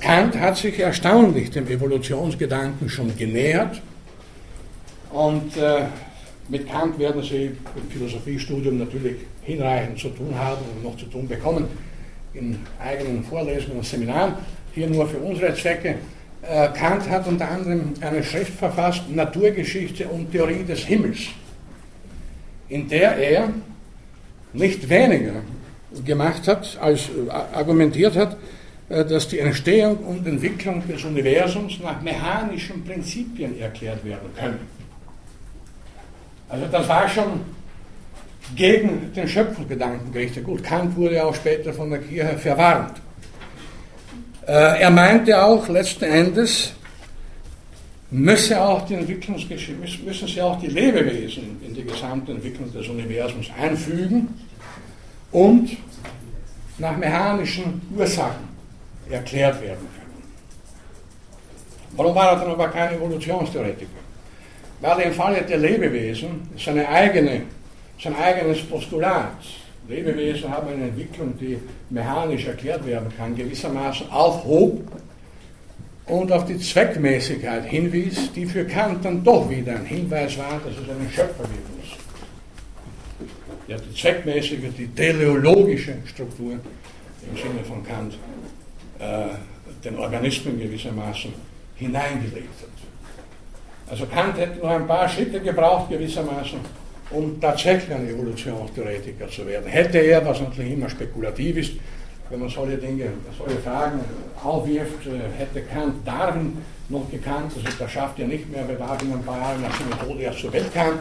Kant 0.00 0.40
hat 0.40 0.56
sich 0.56 0.78
erstaunlich 0.80 1.50
dem 1.50 1.68
Evolutionsgedanken 1.68 2.88
schon 2.88 3.16
genähert 3.16 3.82
und 5.12 5.56
äh, 5.56 5.82
mit 6.50 6.68
Kant 6.68 6.98
werden 6.98 7.22
Sie 7.22 7.46
im 7.46 7.90
Philosophiestudium 7.90 8.78
natürlich 8.78 9.16
hinreichend 9.42 9.98
zu 9.98 10.08
tun 10.10 10.34
haben 10.36 10.62
und 10.74 10.84
noch 10.84 10.96
zu 10.96 11.06
tun 11.06 11.26
bekommen 11.26 11.68
in 12.34 12.58
eigenen 12.78 13.24
Vorlesungen 13.24 13.78
und 13.78 13.86
Seminaren. 13.86 14.34
Hier 14.72 14.88
nur 14.88 15.08
für 15.08 15.18
unsere 15.18 15.54
Zwecke. 15.54 15.96
Kant 16.42 17.08
hat 17.08 17.26
unter 17.26 17.50
anderem 17.50 17.92
eine 18.00 18.22
Schrift 18.22 18.54
verfasst, 18.54 19.02
Naturgeschichte 19.10 20.08
und 20.08 20.30
Theorie 20.32 20.64
des 20.64 20.80
Himmels, 20.84 21.18
in 22.68 22.88
der 22.88 23.16
er 23.16 23.50
nicht 24.52 24.88
weniger 24.88 25.42
gemacht 26.04 26.46
hat, 26.46 26.78
als 26.80 27.08
äh, 27.08 27.30
argumentiert 27.30 28.16
hat, 28.16 28.36
äh, 28.88 29.04
dass 29.04 29.28
die 29.28 29.38
Entstehung 29.38 29.98
und 29.98 30.26
Entwicklung 30.26 30.86
des 30.86 31.04
Universums 31.04 31.78
nach 31.82 32.00
mechanischen 32.00 32.84
Prinzipien 32.84 33.58
erklärt 33.60 34.04
werden 34.04 34.30
können. 34.36 34.79
Also 36.50 36.66
das 36.66 36.88
war 36.88 37.08
schon 37.08 37.40
gegen 38.56 39.12
den 39.14 39.28
Schöpfungsgedanken 39.28 40.12
gerichtet. 40.12 40.44
Gut, 40.44 40.64
Kant 40.64 40.96
wurde 40.96 41.24
auch 41.24 41.34
später 41.34 41.72
von 41.72 41.90
der 41.90 42.00
Kirche 42.00 42.36
verwarnt. 42.38 43.00
Äh, 44.46 44.80
er 44.80 44.90
meinte 44.90 45.40
auch 45.40 45.68
letzten 45.68 46.04
Endes, 46.04 46.72
müsse 48.10 48.60
auch 48.60 48.84
die 48.86 48.96
müssen 48.96 50.26
sie 50.26 50.42
auch 50.42 50.58
die 50.58 50.66
Lebewesen 50.66 51.60
in 51.64 51.72
die 51.72 51.84
gesamte 51.84 52.32
Entwicklung 52.32 52.72
des 52.72 52.88
Universums 52.88 53.48
einfügen 53.56 54.28
und 55.30 55.76
nach 56.78 56.96
mechanischen 56.96 57.80
Ursachen 57.96 58.48
erklärt 59.08 59.62
werden 59.62 59.86
können. 59.94 60.24
Warum 61.92 62.14
war 62.14 62.32
er 62.32 62.36
dann 62.40 62.50
aber 62.50 62.68
kein 62.68 62.94
Evolutionstheoretiker? 62.94 63.99
Weil 64.80 65.00
im 65.00 65.12
Falle 65.12 65.42
der 65.42 65.58
Lebewesen 65.58 66.48
seine 66.56 66.88
eigene, 66.88 67.42
sein 68.02 68.16
eigenes 68.16 68.62
Postulat, 68.62 69.36
Lebewesen 69.88 70.50
haben 70.50 70.68
eine 70.68 70.84
Entwicklung, 70.84 71.36
die 71.38 71.58
mechanisch 71.90 72.46
erklärt 72.46 72.86
werden 72.86 73.10
kann, 73.16 73.34
gewissermaßen 73.34 74.10
aufhob 74.10 74.80
und 76.06 76.32
auf 76.32 76.44
die 76.44 76.58
Zweckmäßigkeit 76.58 77.64
hinwies, 77.64 78.32
die 78.32 78.46
für 78.46 78.64
Kant 78.64 79.04
dann 79.04 79.22
doch 79.24 79.48
wieder 79.50 79.74
ein 79.74 79.84
Hinweis 79.84 80.38
war, 80.38 80.60
dass 80.64 80.74
es 80.74 80.88
einen 80.88 81.10
Schöpfer 81.10 81.42
geben 81.42 81.76
muss. 81.76 81.98
Ja, 83.68 83.76
die 83.78 83.94
zweckmäßige, 83.94 84.72
die 84.76 84.88
teleologische 84.88 85.94
Struktur 86.06 86.52
im 86.52 87.36
Sinne 87.36 87.64
von 87.66 87.84
Kant 87.84 88.14
äh, 88.98 89.28
den 89.84 89.96
Organismen 89.98 90.58
gewissermaßen 90.58 91.32
hineingelegt 91.76 92.60
hat. 92.62 92.79
Also 93.90 94.06
Kant 94.06 94.38
hätte 94.38 94.60
noch 94.60 94.70
ein 94.70 94.86
paar 94.86 95.08
Schritte 95.08 95.40
gebraucht 95.40 95.90
gewissermaßen, 95.90 96.60
um 97.10 97.40
tatsächlich 97.40 97.92
ein 97.92 98.08
Evolutionstheoretiker 98.08 99.28
zu 99.28 99.44
werden. 99.46 99.66
Hätte 99.68 99.98
er, 99.98 100.24
was 100.24 100.40
natürlich 100.40 100.74
immer 100.74 100.88
spekulativ 100.88 101.56
ist, 101.56 101.72
wenn 102.30 102.38
man 102.38 102.48
solche 102.48 102.76
Dinge, 102.76 103.06
solche 103.36 103.60
Fragen 103.60 104.00
aufwirft, 104.44 105.04
äh, 105.06 105.36
hätte 105.36 105.62
Kant 105.62 106.06
Darwin 106.06 106.58
noch 106.88 107.10
gekannt, 107.10 107.52
also 107.56 107.68
das 107.76 107.90
schafft 107.90 108.20
er 108.20 108.28
nicht 108.28 108.48
mehr, 108.50 108.66
weil 108.68 108.76
Darwin 108.76 109.12
ein 109.12 109.24
paar 109.24 109.38
Jahre 109.38 109.58
nach 109.58 109.76
seinem 109.76 110.08
Tod 110.08 110.20
erst 110.20 110.38
zur 110.38 110.52
Welt 110.52 110.72
kam, 110.72 111.00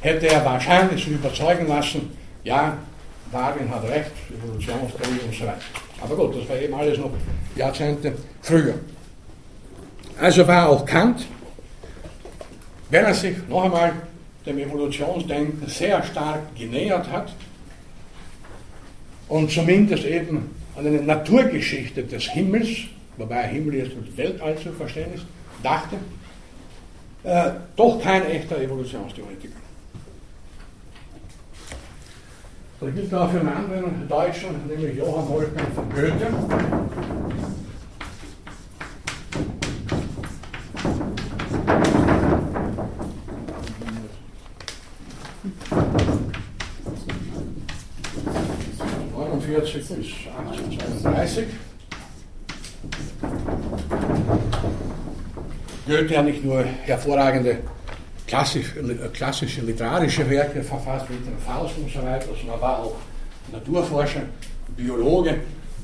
hätte 0.00 0.28
er 0.28 0.44
wahrscheinlich 0.44 1.02
sich 1.02 1.14
überzeugen 1.14 1.66
lassen, 1.66 2.10
ja, 2.42 2.76
Darwin 3.32 3.70
hat 3.70 3.84
recht, 3.84 4.12
Evolutionstheorie 4.30 5.20
und 5.26 5.34
so 5.34 5.46
weiter. 5.46 5.58
Aber 6.02 6.16
gut, 6.16 6.36
das 6.36 6.48
war 6.48 6.56
eben 6.56 6.74
alles 6.74 6.98
noch 6.98 7.10
Jahrzehnte 7.56 8.12
früher. 8.42 8.74
Also 10.20 10.46
war 10.46 10.68
auch 10.68 10.84
Kant 10.84 11.26
wenn 12.90 13.04
er 13.04 13.14
sich 13.14 13.36
noch 13.48 13.64
einmal 13.64 13.92
dem 14.46 14.58
Evolutionsdenken 14.58 15.68
sehr 15.68 16.02
stark 16.02 16.54
genähert 16.56 17.10
hat 17.10 17.32
und 19.28 19.50
zumindest 19.50 20.04
eben 20.04 20.50
an 20.76 20.86
eine 20.86 21.02
Naturgeschichte 21.02 22.02
des 22.02 22.24
Himmels, 22.24 22.68
wobei 23.16 23.46
Himmel 23.48 23.76
jetzt 23.76 23.96
mit 23.96 24.16
Weltall 24.16 24.56
zu 24.58 24.72
verstehen 24.72 25.14
ist, 25.14 25.24
dachte, 25.62 25.96
äh, 27.22 27.52
doch 27.76 28.02
kein 28.02 28.26
echter 28.26 28.60
Evolutionstheoretiker. 28.60 29.54
Das 32.80 32.94
gilt 32.94 33.14
auch 33.14 33.30
für 33.30 33.40
einen 33.40 33.48
anderen 33.48 34.08
Deutschen, 34.08 34.50
nämlich 34.68 34.96
Johann 34.96 35.28
Wolfgang 35.28 35.68
von 35.74 35.88
Goethe. 35.88 36.26
1840 49.54 49.96
bis 49.96 50.12
1832. 50.36 51.46
Goethe 55.86 56.18
hat 56.18 56.24
nicht 56.24 56.44
nur 56.44 56.64
hervorragende 56.64 57.58
klassisch, 58.26 58.72
klassische 59.12 59.60
literarische 59.60 60.28
Werke 60.28 60.62
verfasst, 60.62 61.06
wie 61.08 61.14
den 61.14 61.38
Faust 61.38 61.76
und 61.78 61.90
so 61.90 62.02
weiter, 62.02 62.26
sondern 62.40 62.60
war 62.60 62.78
auch 62.80 62.96
Naturforscher, 63.52 64.22
Biologe 64.76 65.36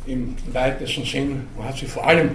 im 0.07 0.35
weitesten 0.53 1.05
Sinn 1.05 1.47
und 1.57 1.64
hat 1.64 1.77
sich 1.77 1.89
vor 1.89 2.07
allem 2.07 2.31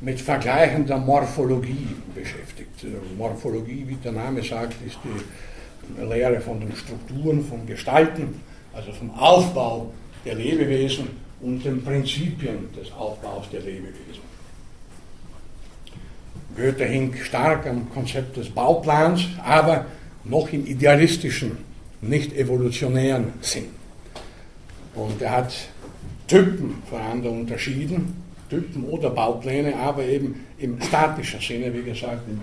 mit 0.00 0.20
vergleichender 0.20 0.98
Morphologie 0.98 1.88
beschäftigt. 2.14 2.84
Morphologie, 3.16 3.84
wie 3.86 3.94
der 3.94 4.12
Name 4.12 4.42
sagt, 4.42 4.74
ist 4.86 4.98
die 5.04 6.04
Lehre 6.04 6.40
von 6.40 6.60
den 6.60 6.74
Strukturen, 6.76 7.44
von 7.44 7.64
Gestalten, 7.66 8.40
also 8.74 8.92
vom 8.92 9.10
Aufbau 9.12 9.92
der 10.24 10.34
Lebewesen 10.34 11.08
und 11.40 11.64
den 11.64 11.82
Prinzipien 11.82 12.68
des 12.74 12.92
Aufbaus 12.92 13.48
der 13.50 13.60
Lebewesen. 13.60 14.22
Goethe 16.56 16.84
hing 16.84 17.14
stark 17.14 17.66
am 17.66 17.90
Konzept 17.92 18.36
des 18.36 18.48
Bauplans, 18.48 19.26
aber 19.44 19.86
noch 20.24 20.52
im 20.52 20.66
idealistischen, 20.66 21.58
nicht 22.00 22.32
evolutionären 22.32 23.32
Sinn. 23.40 23.66
Und 24.94 25.20
er 25.20 25.32
hat 25.32 25.54
Typen 26.28 26.82
voneinander 26.88 27.30
unterschieden, 27.30 28.22
Typen 28.48 28.84
oder 28.84 29.10
Baupläne, 29.10 29.74
aber 29.76 30.04
eben 30.04 30.46
im 30.58 30.80
statischen 30.80 31.40
Sinne, 31.40 31.74
wie 31.74 31.82
gesagt, 31.82 32.22
im 32.28 32.40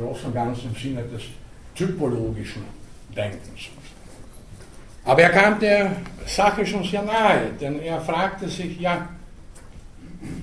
großen 0.00 0.26
und 0.26 0.34
ganzen 0.34 0.74
Sinne 0.74 1.02
des 1.04 1.22
typologischen 1.74 2.62
Denkens. 3.16 3.70
Aber 5.04 5.22
er 5.22 5.30
kam 5.30 5.60
der 5.60 5.96
Sache 6.26 6.64
schon 6.64 6.84
sehr 6.84 7.02
nahe, 7.02 7.50
denn 7.60 7.80
er 7.80 8.00
fragte 8.00 8.48
sich, 8.48 8.80
ja, 8.80 9.08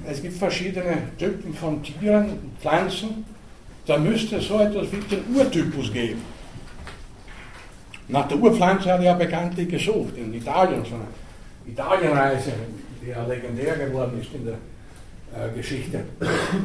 es 0.08 0.22
gibt 0.22 0.38
verschiedene 0.38 0.98
Typen 1.18 1.54
von 1.54 1.82
Tieren 1.82 2.26
und 2.30 2.60
Pflanzen, 2.60 3.26
da 3.88 3.98
müsste 3.98 4.36
es 4.36 4.48
so 4.48 4.60
etwas 4.60 4.92
wie 4.92 4.98
den 4.98 5.36
Urtypus 5.36 5.92
geben. 5.92 6.22
Nach 8.08 8.28
der 8.28 8.38
Urpflanze 8.38 8.92
hat 8.92 9.00
er 9.00 9.06
ja 9.06 9.14
bekanntlich 9.14 9.70
gesucht, 9.70 10.18
in 10.18 10.34
Italien, 10.34 10.84
so 10.86 10.96
eine 10.96 11.06
Italienreise, 11.66 12.52
die 13.02 13.10
ja 13.10 13.26
legendär 13.26 13.76
geworden 13.78 14.20
ist 14.22 14.34
in 14.34 14.46
der 14.46 14.58
äh, 15.34 15.50
Geschichte. 15.56 16.04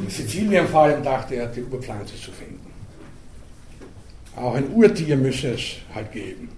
In 0.02 0.10
Sizilien 0.10 0.66
vor 0.66 0.82
allem 0.82 1.02
dachte 1.02 1.36
er, 1.36 1.46
die 1.46 1.62
Urpflanze 1.62 2.16
zu 2.16 2.32
finden. 2.32 2.66
Auch 4.34 4.54
ein 4.54 4.70
Urtier 4.72 5.16
müsse 5.16 5.52
es 5.52 5.76
halt 5.94 6.12
geben. 6.12 6.55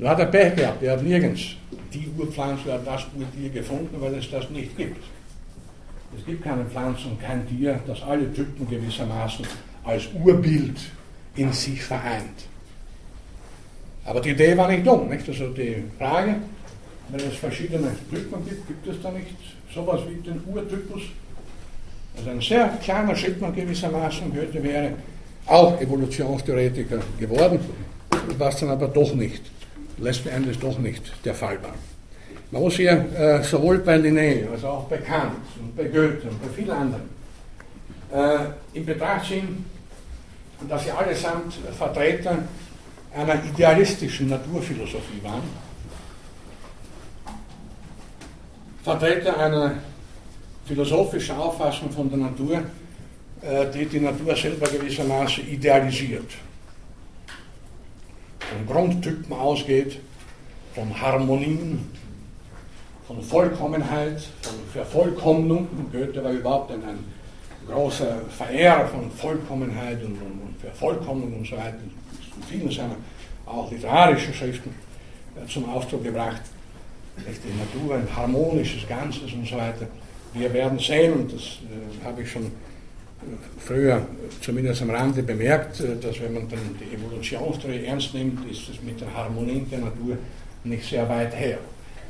Nur 0.00 0.08
hat 0.08 0.18
er 0.18 0.26
Pech 0.26 0.56
gehabt, 0.56 0.82
er 0.82 0.92
hat 0.92 1.02
nirgends 1.02 1.56
die 1.92 2.08
Urpflanze 2.16 2.64
oder 2.64 2.78
das 2.78 3.06
Urtier 3.14 3.50
gefunden, 3.50 3.94
weil 4.00 4.14
es 4.14 4.30
das 4.30 4.48
nicht 4.48 4.74
gibt. 4.74 5.04
Es 6.16 6.24
gibt 6.24 6.42
keine 6.42 6.64
Pflanze 6.64 7.06
und 7.08 7.20
kein 7.20 7.46
Tier, 7.46 7.78
das 7.86 8.02
alle 8.02 8.32
Typen 8.32 8.66
gewissermaßen 8.66 9.44
als 9.84 10.08
Urbild 10.24 10.78
in 11.36 11.52
sich 11.52 11.82
vereint. 11.82 12.48
Aber 14.06 14.22
die 14.22 14.30
Idee 14.30 14.56
war 14.56 14.68
nicht 14.68 14.86
dumm. 14.86 15.10
Nicht? 15.10 15.28
Also 15.28 15.48
die 15.48 15.84
Frage, 15.98 16.36
wenn 17.10 17.20
es 17.20 17.36
verschiedene 17.36 17.90
Typen 18.08 18.42
gibt, 18.48 18.66
gibt 18.68 18.86
es 18.86 19.02
da 19.02 19.10
nicht 19.10 19.36
sowas 19.74 20.00
wie 20.08 20.22
den 20.22 20.40
Urtypus? 20.46 21.02
Also 22.16 22.30
ein 22.30 22.40
sehr 22.40 22.68
kleiner 22.82 23.14
Schritt 23.14 23.38
man 23.38 23.54
gewissermaßen 23.54 24.32
Goethe 24.32 24.62
wäre 24.62 24.92
auch 25.46 25.78
Evolutionstheoretiker 25.78 27.00
geworden, 27.18 27.60
was 28.38 28.60
dann 28.60 28.70
aber 28.70 28.88
doch 28.88 29.14
nicht, 29.14 29.42
letzten 30.00 30.28
Endes 30.28 30.58
doch 30.58 30.78
nicht 30.78 31.12
der 31.24 31.34
Fall 31.34 31.62
war. 31.62 31.74
Man 32.50 32.62
muss 32.62 32.74
hier 32.74 32.92
äh, 33.16 33.42
sowohl 33.44 33.78
bei 33.78 33.96
Linné 33.96 34.50
als 34.50 34.64
auch 34.64 34.84
bei 34.84 34.98
Kant 34.98 35.36
und 35.60 35.76
bei 35.76 35.84
Goethe 35.84 36.28
und 36.28 36.42
bei 36.42 36.48
vielen 36.54 36.70
anderen 36.70 37.02
äh, 38.12 38.76
in 38.76 38.84
Betracht 38.84 39.26
ziehen, 39.26 39.64
dass 40.68 40.84
sie 40.84 40.90
allesamt 40.90 41.54
Vertreter 41.78 42.38
einer 43.14 43.44
idealistischen 43.44 44.28
Naturphilosophie 44.28 45.22
waren, 45.22 45.42
Vertreter 48.82 49.36
einer 49.38 49.74
philosophischen 50.66 51.36
Auffassung 51.36 51.90
von 51.90 52.08
der 52.08 52.18
Natur, 52.18 52.62
äh, 53.42 53.66
die 53.72 53.86
die 53.86 54.00
Natur 54.00 54.34
selber 54.34 54.66
gewissermaßen 54.68 55.46
idealisiert. 55.46 56.30
Von 58.50 58.66
Grundtypen 58.66 59.32
ausgeht, 59.32 60.00
von 60.74 61.00
Harmonien, 61.00 61.88
von 63.06 63.22
Vollkommenheit, 63.22 64.20
von 64.42 64.54
Vervollkommnung. 64.72 65.68
Goethe 65.92 66.22
war 66.22 66.32
überhaupt 66.32 66.72
ein, 66.72 66.82
großer 67.68 68.22
Verehrer 68.36 68.86
von 68.88 69.10
Vollkommenheit 69.10 70.02
und, 70.02 70.12
und, 70.12 70.40
und 70.42 70.60
Vervollkommnung 70.60 71.38
und 71.38 71.46
so 71.46 71.56
weiter. 71.56 71.78
In 72.36 72.42
vielen 72.42 72.70
seiner 72.70 72.96
auch 73.46 73.70
literarischen 73.70 74.32
Schriften 74.34 74.74
äh, 75.36 75.46
zum 75.46 75.68
Ausdruck 75.68 76.04
gebracht. 76.04 76.42
Die 77.16 77.58
Natur 77.58 77.96
ein 77.96 78.08
harmonisches 78.16 78.88
Ganzes 78.88 79.32
und 79.32 79.46
so 79.46 79.56
weiter. 79.56 79.86
Wir 80.32 80.52
werden 80.52 80.78
sehen, 80.78 81.12
und 81.12 81.32
das 81.32 81.42
äh, 81.42 82.04
habe 82.04 82.22
ich 82.22 82.30
schon 82.30 82.50
früher 83.58 84.02
zumindest 84.40 84.82
am 84.82 84.90
Rande 84.90 85.22
bemerkt, 85.22 85.80
äh, 85.80 85.96
dass 86.00 86.20
wenn 86.20 86.34
man 86.34 86.48
dann 86.48 86.60
die 86.80 86.94
Evolutionstheorie 86.94 87.84
ernst 87.84 88.14
nimmt, 88.14 88.50
ist 88.50 88.68
es 88.68 88.82
mit 88.82 89.00
der 89.00 89.12
Harmonie 89.12 89.66
der 89.70 89.80
Natur 89.80 90.16
nicht 90.64 90.88
sehr 90.88 91.08
weit 91.08 91.34
her. 91.34 91.58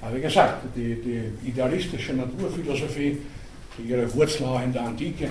Aber 0.02 0.16
wie 0.16 0.20
gesagt, 0.20 0.64
die, 0.74 0.94
die 0.94 1.48
idealistische 1.48 2.14
Naturphilosophie, 2.14 3.18
die 3.76 3.82
ihre 3.82 4.12
Wurzeln 4.14 4.48
auch 4.48 4.62
in 4.62 4.72
der 4.72 4.82
Antike 4.82 5.24
äh, 5.24 5.28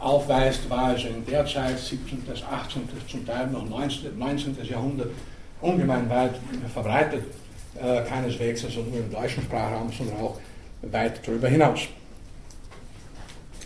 aufweist, 0.00 0.68
war 0.70 0.86
also 0.86 1.08
in 1.08 1.24
der 1.26 1.44
Zeit, 1.46 1.78
17., 1.78 2.22
18., 2.50 2.82
zum 3.08 3.26
Teil 3.26 3.48
noch 3.48 3.68
19. 3.68 4.18
19. 4.18 4.56
Jahrhundert, 4.64 5.08
ungemein 5.60 6.08
weit 6.08 6.34
verbreitet, 6.72 7.24
äh, 7.80 8.02
keineswegs 8.02 8.64
also 8.64 8.82
nur 8.82 9.00
im 9.00 9.10
deutschen 9.10 9.42
Sprachraum, 9.42 9.90
sondern 9.92 10.16
auch 10.18 10.40
weit 10.82 11.26
darüber 11.26 11.48
hinaus. 11.48 11.80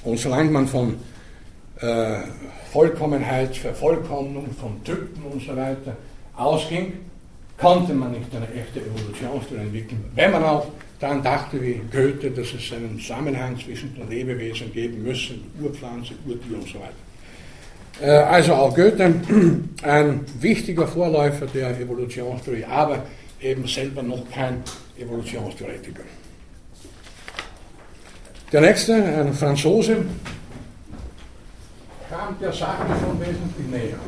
Und 0.05 0.19
solange 0.19 0.51
man 0.51 0.67
von 0.67 0.97
äh, 1.81 2.17
Vollkommenheit, 2.73 3.57
Vervollkommnung, 3.57 4.49
von 4.61 4.83
Typen 4.85 5.23
und 5.25 5.43
so 5.43 5.57
weiter 5.57 5.97
ausging, 6.37 6.95
konnte 7.59 7.95
man 7.95 8.13
nicht 8.13 8.35
eine 8.35 8.47
echte 8.49 8.81
Evolutionstheorie 8.81 9.63
entwickeln. 9.63 10.05
Wenn 10.15 10.33
man 10.33 10.45
auch 10.45 10.67
dann 11.01 11.23
dachte, 11.23 11.61
wie 11.61 11.81
Goethe, 11.93 12.31
dass 12.31 12.53
es 12.53 12.73
einen 12.73 12.99
Zusammenhang 12.99 13.59
zwischen 13.59 13.95
den 13.95 14.09
Lebewesen 14.09 14.73
geben 14.73 15.03
müsse, 15.03 15.35
Urpflanze, 15.61 16.15
Urtier 16.27 16.57
und 16.57 16.69
so 16.69 16.79
weiter. 16.79 17.05
Äh, 18.01 18.25
also 18.25 18.55
auch 18.55 18.75
Goethe 18.75 19.15
ein 19.83 20.21
wichtiger 20.41 20.87
Vorläufer 20.87 21.47
der 21.47 21.79
Evolutionstheorie, 21.79 22.65
aber 22.65 23.05
eben 23.41 23.67
selber 23.67 24.03
noch 24.03 24.29
kein 24.31 24.63
Evolutionstheoretiker. 24.99 26.03
Der 28.53 28.61
nächste, 28.61 28.95
ein 28.95 29.33
Franzose, 29.33 29.97
kam 32.11 32.37
der 32.41 32.53
Sache 32.53 32.85
schon 33.01 33.21
wesentlich 33.21 33.69
näher. 33.71 33.99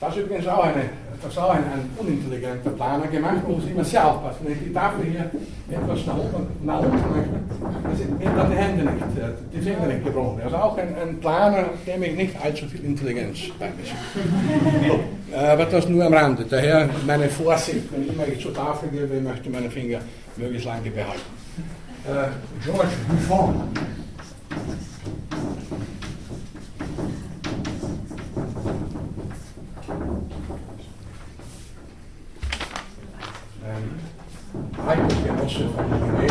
Das 0.00 0.16
ist 0.16 0.22
übrigens 0.22 0.46
auch, 0.46 0.64
eine, 0.64 0.90
das 1.22 1.38
auch 1.38 1.50
ein, 1.50 1.64
ein 1.64 1.90
unintelligenter 1.96 2.70
Planer 2.70 3.06
gemacht, 3.08 3.42
man 3.42 3.52
muss 3.52 3.66
immer 3.66 3.84
sehr 3.84 4.06
aufpassen. 4.06 4.46
Ich 4.48 4.68
die 4.68 4.72
Tafel 4.72 5.04
hier 5.04 5.30
etwas 5.70 6.06
nach 6.06 6.16
oben, 6.16 6.46
nach 6.62 6.80
unten 6.80 6.96
möchte, 6.96 7.96
sind 7.96 8.18
mir 8.18 8.26
die 8.26 8.56
Hände 8.56 8.84
nicht, 8.84 9.02
äh, 9.18 9.32
die 9.52 9.60
Finger 9.60 9.86
nicht 9.86 10.04
gebrochen. 10.04 10.42
Also 10.44 10.56
auch 10.56 10.76
ein, 10.78 10.94
ein 10.96 11.18
Planer, 11.18 11.70
dem 11.86 12.02
ich 12.02 12.14
nicht 12.14 12.36
allzu 12.40 12.66
viel 12.66 12.84
Intelligenz 12.84 13.38
beimesse. 13.58 13.94
Aber 15.36 15.66
das 15.66 15.86
nur 15.86 16.02
am 16.02 16.14
Rande. 16.14 16.46
Daher 16.48 16.88
meine 17.06 17.28
Vorsicht, 17.28 17.84
wenn 17.92 18.32
ich 18.32 18.40
zur 18.40 18.54
Tafel 18.54 18.88
gehe, 18.88 19.06
möchte 19.20 19.50
meine 19.50 19.70
Finger 19.70 20.00
möglichst 20.36 20.66
lange 20.66 20.90
behalten. 20.90 21.20
Äh, 22.06 22.28
George 22.64 22.88
Buffon 23.06 23.68
Altersgenosse 34.86 35.68
von 35.68 35.84
Linné, 35.84 36.30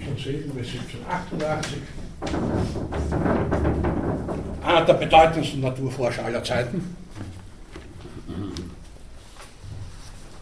1707 0.00 0.50
bis 0.54 0.68
1788. 0.72 1.78
Einer 4.64 4.84
der 4.86 4.94
bedeutendsten 4.94 5.60
Naturforscher 5.60 6.24
aller 6.24 6.42
Zeiten. 6.42 7.03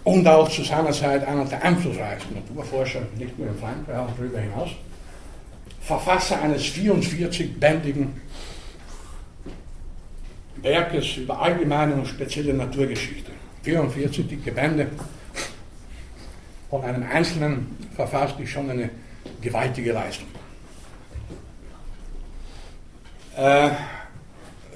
Und 0.04 0.26
auch 0.26 0.48
zu 0.48 0.64
seiner 0.64 0.90
Zeit 0.90 1.26
einer 1.26 1.44
der 1.44 1.62
einflussreichsten 1.62 2.34
Naturforscher, 2.34 3.02
nicht 3.16 3.38
nur 3.38 3.48
in 3.48 3.56
Frankreich, 3.56 3.96
auch 3.96 4.10
darüber 4.16 4.38
hinaus. 4.38 4.70
Verfasser 5.80 6.40
eines 6.42 6.62
44-bändigen 6.62 8.08
Werkes 10.56 11.16
über 11.16 11.40
allgemeine 11.40 11.94
und 11.94 12.06
spezielle 12.06 12.54
Naturgeschichte. 12.54 13.32
44 13.62 14.28
dicke 14.28 14.52
Bände, 14.52 14.88
von 16.68 16.82
einem 16.84 17.04
Einzelnen 17.04 17.76
verfasst, 17.94 18.40
ist 18.40 18.50
schon 18.50 18.70
eine 18.70 18.90
gewaltige 19.40 19.92
Leistung. 19.92 20.28
Äh, 23.36 23.70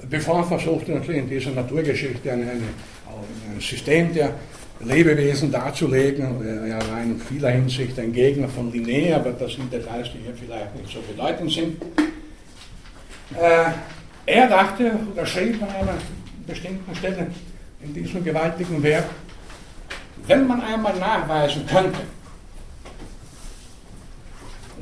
bevor 0.09 0.47
versuchte 0.47 0.91
natürlich 0.91 1.21
in 1.21 1.29
dieser 1.29 1.51
Naturgeschichte 1.51 2.31
eine, 2.31 2.43
eine, 2.43 2.61
ein 3.55 3.59
System 3.59 4.13
der 4.13 4.35
Lebewesen 4.79 5.51
darzulegen. 5.51 6.45
Er 6.67 6.79
war 6.91 7.01
in 7.01 7.19
vieler 7.19 7.49
Hinsicht 7.49 7.97
ein 7.99 8.13
Gegner 8.13 8.47
von 8.47 8.71
Linné, 8.71 9.15
aber 9.15 9.31
das 9.31 9.53
sind 9.53 9.71
Details, 9.71 10.09
die 10.13 10.19
hier 10.19 10.33
vielleicht 10.35 10.75
nicht 10.75 10.93
so 10.93 10.99
bedeutend 11.01 11.51
sind. 11.51 11.81
Äh, 13.39 13.71
er 14.25 14.47
dachte 14.47 14.91
oder 15.13 15.25
schrieb 15.25 15.61
an 15.61 15.69
einer 15.69 15.97
bestimmten 16.45 16.95
Stelle 16.95 17.27
in 17.81 17.93
diesem 17.93 18.23
gewaltigen 18.23 18.81
Werk, 18.83 19.05
wenn 20.27 20.47
man 20.47 20.61
einmal 20.61 20.95
nachweisen 20.97 21.65
könnte, 21.65 21.99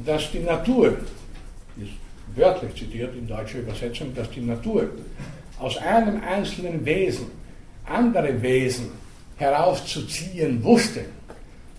dass 0.06 0.32
die 0.32 0.40
Natur, 0.40 0.98
ist 1.78 1.92
wörtlich 2.36 2.76
zitiert 2.76 3.16
in 3.16 3.28
deutscher 3.28 3.60
Übersetzung, 3.60 4.14
dass 4.14 4.30
die 4.30 4.42
Natur 4.42 4.90
aus 5.60 5.78
einem 5.78 6.22
einzelnen 6.22 6.86
Wesen 6.86 7.28
andere 7.86 8.42
Wesen 8.42 8.92
herauszuziehen 9.38 10.64
wusste, 10.64 11.06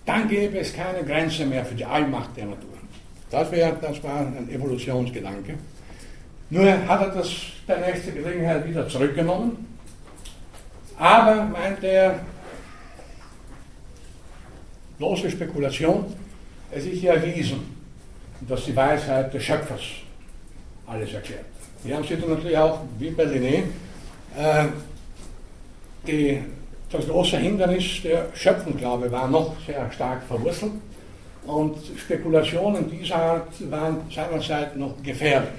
dann 0.05 0.27
gäbe 0.27 0.59
es 0.59 0.73
keine 0.73 1.03
Grenze 1.03 1.45
mehr 1.45 1.65
für 1.65 1.75
die 1.75 1.85
Allmacht 1.85 2.35
der 2.37 2.45
Natur. 2.45 2.69
Das, 3.29 3.51
wär, 3.51 3.73
das 3.73 4.01
war 4.03 4.19
ein 4.19 4.49
Evolutionsgedanke. 4.49 5.55
Nur 6.49 6.87
hat 6.87 7.01
er 7.01 7.09
das 7.09 7.29
bei 7.65 7.75
nächster 7.77 8.11
Gelegenheit 8.11 8.65
wieder 8.65 8.87
zurückgenommen. 8.87 9.65
Aber 10.97 11.43
meint 11.43 11.83
er, 11.83 12.19
bloße 14.97 15.29
Spekulation, 15.29 16.05
es 16.71 16.85
ist 16.85 17.01
ja 17.01 17.13
erwiesen, 17.13 17.75
dass 18.47 18.65
die 18.65 18.75
Weisheit 18.75 19.33
des 19.33 19.43
Schöpfers 19.43 19.81
alles 20.85 21.13
erklärt. 21.13 21.45
Wir 21.83 21.95
haben 21.95 22.05
sie 22.07 22.15
natürlich 22.15 22.57
auch, 22.57 22.81
wie 22.97 23.11
bei 23.11 23.23
Linné, 23.25 23.63
äh, 24.37 24.67
die, 26.07 26.41
das 26.91 27.07
große 27.07 27.37
Hindernis 27.37 28.01
der 28.03 28.27
Schöpfenglaube 28.33 29.11
war 29.11 29.27
noch 29.27 29.55
sehr 29.65 29.91
stark 29.91 30.23
verwurzelt 30.23 30.71
und 31.45 31.75
Spekulationen 31.97 32.89
dieser 32.89 33.15
Art 33.15 33.71
waren 33.71 33.97
seinerzeit 34.13 34.75
noch 34.77 34.93
gefährlich. 35.03 35.49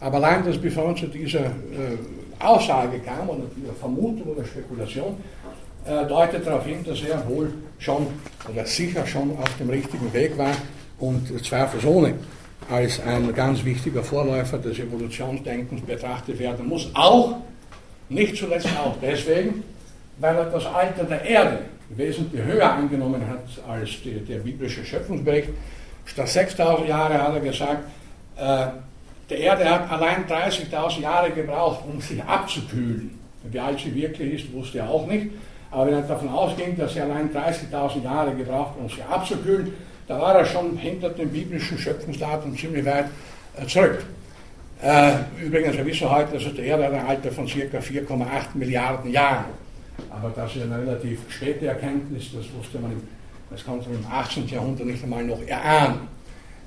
Aber 0.00 0.16
allein, 0.16 0.44
dass 0.44 0.58
Buffon 0.58 0.96
zu 0.96 1.06
dieser 1.06 1.46
äh, 1.46 1.98
Aussage 2.38 3.00
kam 3.00 3.28
oder 3.28 3.42
dieser 3.56 3.72
Vermutung 3.74 4.28
oder 4.28 4.44
Spekulation, 4.44 5.16
äh, 5.84 6.06
deutet 6.06 6.46
darauf 6.46 6.64
hin, 6.64 6.84
dass 6.84 7.02
er 7.02 7.26
wohl 7.28 7.52
schon 7.78 8.06
oder 8.50 8.64
sicher 8.64 9.06
schon 9.06 9.36
auf 9.38 9.56
dem 9.58 9.70
richtigen 9.70 10.12
Weg 10.12 10.36
war 10.38 10.52
und 10.98 11.44
zweifelsohne 11.44 12.14
als 12.70 13.00
ein 13.00 13.34
ganz 13.34 13.64
wichtiger 13.64 14.02
Vorläufer 14.02 14.58
des 14.58 14.78
Evolutionsdenkens 14.78 15.80
betrachtet 15.82 16.38
werden 16.38 16.68
muss. 16.68 16.90
Auch, 16.94 17.36
nicht 18.08 18.36
zuletzt 18.36 18.68
auch 18.78 18.96
deswegen, 19.00 19.62
weil 20.18 20.36
er 20.36 20.44
das 20.46 20.66
Alter 20.66 21.04
der 21.04 21.22
Erde 21.22 21.58
wesentlich 21.90 22.42
höher 22.42 22.70
angenommen 22.70 23.22
hat 23.28 23.44
als 23.68 23.90
die, 24.02 24.20
der 24.20 24.38
biblische 24.38 24.84
Schöpfungsbericht. 24.84 25.48
Statt 26.04 26.28
6000 26.28 26.88
Jahre 26.88 27.22
hat 27.22 27.34
er 27.34 27.40
gesagt, 27.40 27.84
äh, 28.36 28.66
der 29.30 29.38
Erde 29.38 29.68
hat 29.68 29.90
allein 29.90 30.26
30.000 30.26 31.00
Jahre 31.00 31.30
gebraucht, 31.30 31.84
um 31.86 32.00
sich 32.00 32.22
abzukühlen. 32.22 33.18
Wie 33.44 33.60
alt 33.60 33.78
sie 33.78 33.94
wirklich 33.94 34.44
ist, 34.44 34.52
wusste 34.52 34.78
er 34.78 34.88
auch 34.88 35.06
nicht. 35.06 35.28
Aber 35.70 35.86
wenn 35.86 35.94
er 35.94 36.02
davon 36.02 36.30
ausging, 36.30 36.76
dass 36.76 36.94
sie 36.94 37.00
allein 37.00 37.30
30.000 37.30 38.02
Jahre 38.02 38.34
gebraucht 38.34 38.70
hat, 38.70 38.78
um 38.80 38.88
sie 38.88 39.02
abzukühlen, 39.02 39.72
da 40.06 40.18
war 40.18 40.34
er 40.34 40.44
schon 40.46 40.78
hinter 40.78 41.10
dem 41.10 41.28
biblischen 41.28 41.78
Schöpfungsdatum 41.78 42.56
ziemlich 42.56 42.84
weit 42.86 43.06
äh, 43.60 43.66
zurück. 43.66 44.04
Äh, 44.80 45.12
übrigens, 45.42 45.76
wir 45.76 45.84
wissen 45.84 46.10
heute, 46.10 46.38
dass 46.38 46.54
der 46.54 46.64
Erde 46.64 46.86
ein 46.86 47.06
Alter 47.06 47.30
von 47.30 47.46
ca. 47.46 47.78
4,8 47.78 48.24
Milliarden 48.54 49.10
Jahren. 49.10 49.46
Aber 50.10 50.32
das 50.34 50.56
ist 50.56 50.62
eine 50.62 50.78
relativ 50.78 51.20
späte 51.28 51.66
Erkenntnis, 51.66 52.30
das 52.32 52.44
wusste 52.56 52.78
man, 52.78 52.92
im, 52.92 53.02
das 53.50 53.64
konnte 53.64 53.88
man 53.88 53.98
im 53.98 54.06
18. 54.10 54.48
Jahrhundert 54.48 54.86
nicht 54.86 55.02
einmal 55.02 55.24
noch 55.24 55.42
erahnen. 55.46 56.08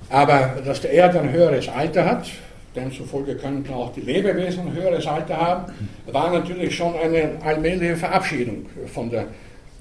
Aber 0.08 0.56
dass 0.64 0.80
der 0.80 0.92
Erde 0.92 1.20
ein 1.20 1.32
höheres 1.32 1.68
Alter 1.68 2.04
hat, 2.04 2.26
demzufolge 2.74 3.36
könnten 3.36 3.72
auch 3.72 3.92
die 3.92 4.00
Lebewesen 4.00 4.68
ein 4.68 4.72
höheres 4.74 5.06
Alter 5.06 5.36
haben, 5.36 5.72
war 6.10 6.30
natürlich 6.30 6.74
schon 6.74 6.94
eine 6.96 7.32
allmähliche 7.44 7.96
Verabschiedung 7.96 8.66
von 8.92 9.10
der, 9.10 9.26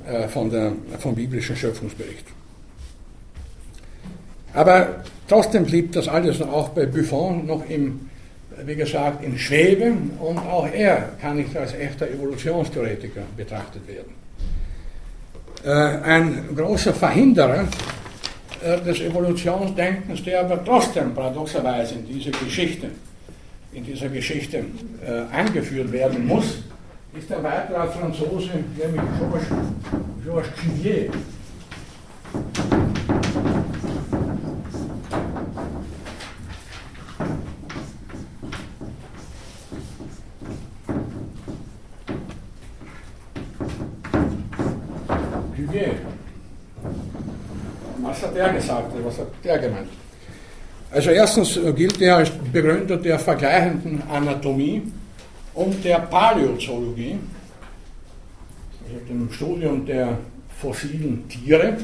äh, 0.06 0.28
von 0.28 0.50
der, 0.50 0.74
vom 1.00 1.16
biblischen 1.16 1.56
Schöpfungsbericht. 1.56 2.26
Aber 4.54 5.04
trotzdem 5.28 5.66
blieb 5.66 5.94
das 5.94 6.08
alles 6.08 6.42
auch 6.42 6.70
bei 6.70 6.86
Buffon 6.86 7.46
noch 7.46 7.68
im, 7.70 8.10
wie 8.66 8.76
gesagt, 8.76 9.24
in 9.24 9.38
Schwebe 9.38 9.94
und 10.20 10.38
auch 10.38 10.68
er 10.68 11.10
kann 11.20 11.38
nicht 11.38 11.56
als 11.56 11.74
echter 11.74 12.10
Evolutionstheoretiker 12.10 13.22
betrachtet 13.36 13.88
werden. 13.88 14.14
Äh, 15.64 15.70
ein 15.70 16.50
großer 16.56 16.94
Verhinderer 16.94 17.68
äh, 18.64 18.82
des 18.82 19.02
Evolutionsdenkens, 19.02 20.24
der 20.24 20.42
aber 20.42 20.64
trotzdem 20.64 21.14
paradoxerweise 21.14 21.96
in 21.96 22.08
diese 22.08 22.32
Geschichte, 22.32 22.88
in 23.74 23.86
dieser 23.86 24.10
Geschichte 24.10 24.58
äh, 24.58 25.36
angeführt 25.36 25.92
werden 25.92 26.28
muss, 26.28 26.64
ist 27.18 27.32
ein 27.32 27.44
weiterer 27.44 27.88
Franzose, 27.88 28.50
nämlich 28.78 29.02
Georges. 30.24 30.52
Cuvier. 45.72 45.96
Was 48.04 48.24
hat 48.24 48.31
der 48.42 48.54
gesagt? 48.54 48.92
Was 49.04 49.18
hat 49.20 49.28
der 49.44 49.60
gemeint? 49.60 49.90
Also 50.92 51.10
erstens 51.12 51.60
gilt 51.76 52.02
er 52.02 52.18
als 52.18 52.32
Begründer 52.52 52.98
der 52.98 53.18
vergleichenden 53.18 54.04
Anatomie 54.10 54.82
und 55.54 55.84
der 55.84 56.00
Paläozoologie, 56.00 57.18
also 58.84 59.06
dem 59.08 59.32
Studium 59.32 59.86
der 59.86 60.18
fossilen 60.60 61.28
Tiere. 61.30 61.78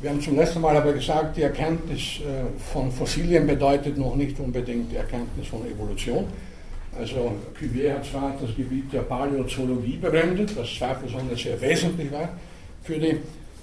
Wir 0.00 0.10
haben 0.10 0.20
zum 0.20 0.36
letzten 0.36 0.60
Mal 0.60 0.76
aber 0.76 0.92
gesagt, 0.92 1.36
die 1.36 1.42
Erkenntnis 1.42 2.20
äh, 2.20 2.44
von 2.72 2.90
Fossilien 2.92 3.46
bedeutet 3.46 3.96
noch 3.96 4.14
nicht 4.16 4.38
unbedingt 4.38 4.92
die 4.92 4.96
Erkenntnis 4.96 5.46
von 5.48 5.60
Evolution. 5.66 6.24
Also 6.98 7.32
Cuvier 7.58 7.94
hat 7.94 8.04
zwar 8.04 8.34
das 8.40 8.54
Gebiet 8.54 8.92
der 8.92 9.00
Paläozoologie 9.00 9.96
begründet, 9.96 10.56
was 10.56 10.72
zweifelsohne 10.74 11.36
sehr 11.36 11.60
wesentlich 11.60 12.12
war 12.12 12.28
für 12.84 12.98
die 12.98 13.16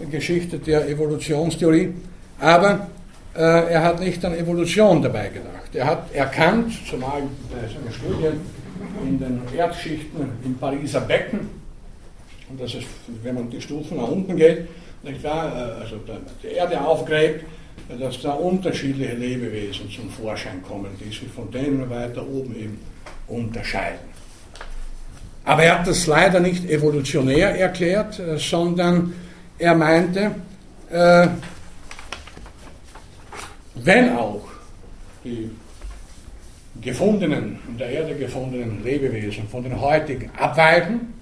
Geschichte 0.10 0.60
der 0.60 0.88
Evolutionstheorie, 0.88 1.93
aber 2.39 2.88
äh, 3.36 3.39
er 3.39 3.84
hat 3.84 3.99
nicht 3.99 4.24
an 4.26 4.34
Evolution 4.34 5.02
dabei 5.02 5.30
gedacht. 5.30 5.74
Er 5.74 5.86
hat 5.86 6.14
erkannt, 6.14 6.74
zumal 6.89 7.22
bei 7.49 7.68
seinen 7.68 7.91
Studien 7.93 8.41
in 9.08 9.20
den 9.20 9.41
Erdschichten 9.56 10.30
im 10.43 10.56
Pariser 10.56 11.02
Becken, 11.02 11.62
und 12.49 12.60
das 12.60 12.74
ist, 12.76 12.88
wenn 13.24 13.36
man 13.36 13.49
die 13.49 13.62
Stufen 13.62 13.97
nach 13.97 14.10
unten 14.10 14.36
geht, 14.36 14.68
nicht 15.04 15.24
wahr, 15.24 15.56
äh, 15.56 15.82
also 15.82 15.95
die 16.43 16.47
Erde 16.47 16.82
aufgräbt, 16.82 17.45
dass 17.99 18.22
da 18.22 18.34
unterschiedliche 18.34 19.16
Lebewesen 19.16 19.89
zum 19.89 20.10
Vorschein 20.10 20.62
kommen, 20.64 20.89
die 20.99 21.10
sich 21.10 21.30
von 21.34 21.49
denen 21.52 21.89
weiter 21.89 22.26
oben 22.28 22.56
eben 22.56 22.80
unterscheiden. 23.28 24.12
Aber 25.43 25.64
er 25.64 25.80
hat 25.80 25.88
das 25.88 26.06
leider 26.08 26.39
nicht 26.39 26.70
evolutionär 26.70 27.58
erklärt, 27.58 28.20
äh, 28.20 28.38
sondern 28.38 29.14
er 29.62 29.76
meinte, 29.76 30.32
äh, 30.89 31.28
wenn 33.76 34.18
auch 34.18 34.41
die 35.24 35.51
gefundenen, 36.82 37.59
in 37.68 37.78
der 37.78 37.89
Erde 37.89 38.16
gefundenen 38.16 38.84
Lebewesen 38.84 39.47
von 39.47 39.64
den 39.64 39.80
heutigen 39.80 40.32
abweichen, 40.38 41.14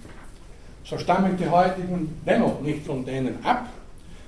so 0.85 0.97
stammen 0.97 1.35
die 1.37 1.47
heutigen 1.47 2.21
dennoch 2.25 2.61
nicht 2.61 2.85
von 2.85 3.05
denen 3.05 3.43
ab, 3.43 3.67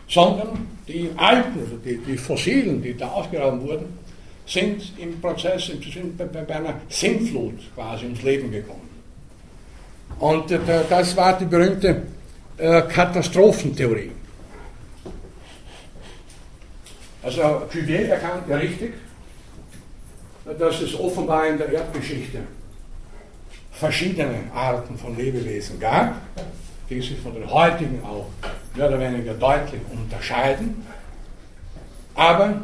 sondern 0.09 0.67
die 0.87 1.09
alten, 1.15 1.59
also 1.59 1.77
die, 1.77 1.97
die 1.99 2.17
fossilen, 2.17 2.81
die 2.81 2.95
da 2.97 3.07
ausgegraben 3.07 3.61
wurden, 3.61 3.85
sind 4.45 4.91
im 4.97 5.21
Prozess, 5.21 5.67
sind 5.67 6.17
bei, 6.17 6.25
bei 6.25 6.55
einer 6.55 6.73
Sintflut 6.89 7.59
quasi 7.73 8.03
ums 8.05 8.21
Leben 8.23 8.51
gekommen. 8.51 8.89
Und 10.19 10.51
äh, 10.51 10.59
das 10.89 11.15
war 11.15 11.37
die 11.39 11.45
berühmte 11.45 12.01
äh, 12.61 12.83
Katastrophentheorie. 12.83 14.11
Also 17.23 17.63
Cuvier 17.71 18.09
erkannte 18.09 18.59
richtig, 18.59 18.93
dass 20.59 20.81
es 20.81 20.99
offenbar 20.99 21.47
in 21.47 21.57
der 21.57 21.71
Erdgeschichte 21.71 22.39
verschiedene 23.71 24.43
Arten 24.53 24.95
von 24.95 25.17
Lebewesen 25.17 25.79
gab, 25.79 26.15
die 26.87 27.01
sich 27.01 27.19
von 27.19 27.33
den 27.33 27.49
heutigen 27.49 27.99
auch 28.03 28.27
mehr 28.75 28.87
oder 28.89 28.99
weniger 28.99 29.33
deutlich 29.33 29.81
unterscheiden. 29.91 30.85
Aber 32.13 32.61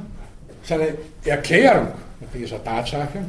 seine 0.63 0.95
Erklärung 1.25 1.93
dieser 2.33 2.63
Tatsache 2.63 3.25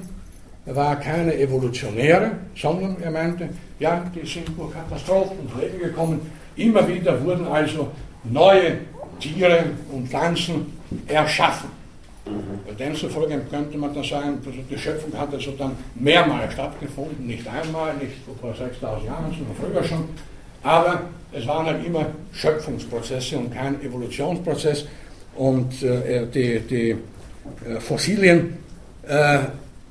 war 0.67 0.97
keine 0.97 1.35
evolutionäre, 1.35 2.33
sondern 2.55 3.01
er 3.03 3.11
meinte, 3.11 3.49
ja, 3.79 4.05
die 4.15 4.27
sind 4.27 4.49
durch 4.59 4.73
Katastrophen 4.73 5.39
ins 5.41 5.55
Leben 5.59 5.79
gekommen. 5.79 6.21
Immer 6.59 6.87
wieder 6.89 7.25
wurden 7.25 7.47
also 7.47 7.89
neue 8.25 8.79
Tiere 9.21 9.65
und 9.93 10.09
Pflanzen 10.09 10.79
erschaffen. 11.07 11.71
Demzufolge 12.79 13.41
könnte 13.51 13.79
man 13.79 13.95
dann 13.95 14.05
sagen, 14.05 14.39
die 14.71 14.79
Schöpfung 14.79 15.19
hat 15.19 15.33
also 15.33 15.53
dann 15.53 15.73
mehrmals 15.95 16.53
stattgefunden, 16.53 17.27
nicht 17.27 17.47
einmal, 17.49 17.95
nicht 17.95 18.17
vor 18.41 18.55
6000 18.55 19.07
Jahren, 19.07 19.35
sondern 19.37 19.57
früher 19.57 19.85
schon. 19.85 20.05
Aber 20.63 21.03
es 21.33 21.47
waren 21.47 21.67
halt 21.67 21.85
immer 21.87 22.07
Schöpfungsprozesse 22.33 23.39
und 23.39 23.55
kein 23.55 23.81
Evolutionsprozess. 23.83 24.87
Und 25.37 25.83
äh, 25.83 26.27
die, 26.27 26.61
die 26.61 26.91
äh, 26.91 27.81
Fossilien 27.81 28.59
äh, 29.07 29.39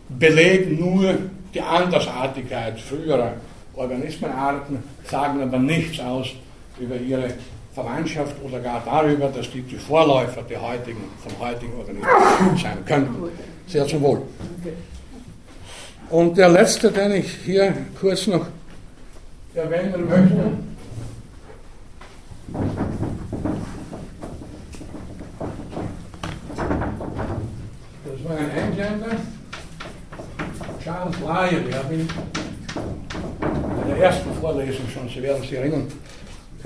belegen 0.09 0.79
nur 0.79 1.15
die 1.53 1.61
Andersartigkeit 1.61 2.79
früherer 2.79 3.33
Organismenarten, 3.75 4.83
sagen 5.09 5.41
aber 5.41 5.59
nichts 5.59 5.99
aus 5.99 6.33
über 6.79 6.95
ihre 6.95 7.33
Verwandtschaft 7.73 8.35
oder 8.43 8.59
gar 8.59 8.83
darüber, 8.83 9.27
dass 9.27 9.51
die 9.51 9.61
die 9.61 9.75
Vorläufer 9.75 10.41
der 10.41 10.61
heutigen, 10.61 11.03
von 11.21 11.47
heutigen 11.47 11.73
Organismen 11.77 12.57
sein 12.57 12.83
könnten. 12.85 13.29
Sehr 13.67 13.85
zum 13.85 14.01
Wohl. 14.01 14.21
Und 16.09 16.37
der 16.37 16.49
letzte, 16.49 16.91
den 16.91 17.11
ich 17.11 17.31
hier 17.45 17.73
kurz 17.99 18.27
noch 18.27 18.47
erwähnen 19.53 20.07
möchte, 20.07 20.51
das 28.05 28.23
war 28.23 28.37
ein 28.37 28.51
Engländer, 28.51 29.17
Charles 30.83 31.19
Lyon, 31.19 31.69
ich 31.69 31.75
habe 31.75 31.93
ihn 31.93 32.07
in 33.83 33.89
der 33.89 33.97
ersten 33.97 34.33
Vorlesung 34.39 34.87
schon, 34.93 35.09
Sie 35.09 35.21
werden 35.21 35.41
sich 35.41 35.53
erinnern, 35.53 35.87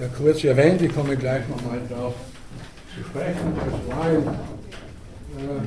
ja 0.01 0.07
kurz 0.17 0.43
erwähnt, 0.43 0.81
ich 0.81 0.93
komme 0.93 1.15
gleich 1.15 1.47
nochmal 1.47 1.79
darauf 1.87 2.15
zu 2.95 3.03
sprechen, 3.03 3.53
das 3.55 3.95
war 3.95 4.09
im, 4.09 4.27
äh, 5.37 5.61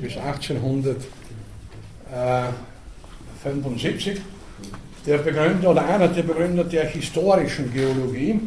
bis 0.00 0.16
1800 0.16 0.96
äh, 2.12 2.71
1875 3.44 4.20
der 5.06 5.18
Begründer 5.18 5.70
oder 5.70 5.84
einer 5.86 6.08
der 6.08 6.22
Begründer 6.22 6.64
der 6.64 6.84
historischen 6.86 7.72
Geologie, 7.72 8.40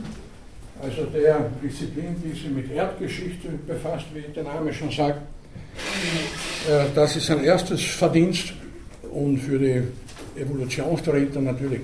also 0.82 1.04
der 1.06 1.50
Disziplin, 1.62 2.16
die 2.24 2.30
sich 2.30 2.50
mit 2.50 2.72
Erdgeschichte 2.72 3.50
befasst, 3.68 4.06
wie 4.14 4.22
der 4.34 4.44
Name 4.44 4.74
schon 4.74 4.90
sagt. 4.92 5.20
Äh, 6.70 6.86
das 6.94 7.16
ist 7.18 7.26
sein 7.26 7.44
erstes 7.44 7.84
Verdienst 7.84 8.54
und 9.12 9.40
für 9.40 9.60
die 9.60 9.84
Evolutionstheoretiker 10.40 11.42
natürlich 11.42 11.82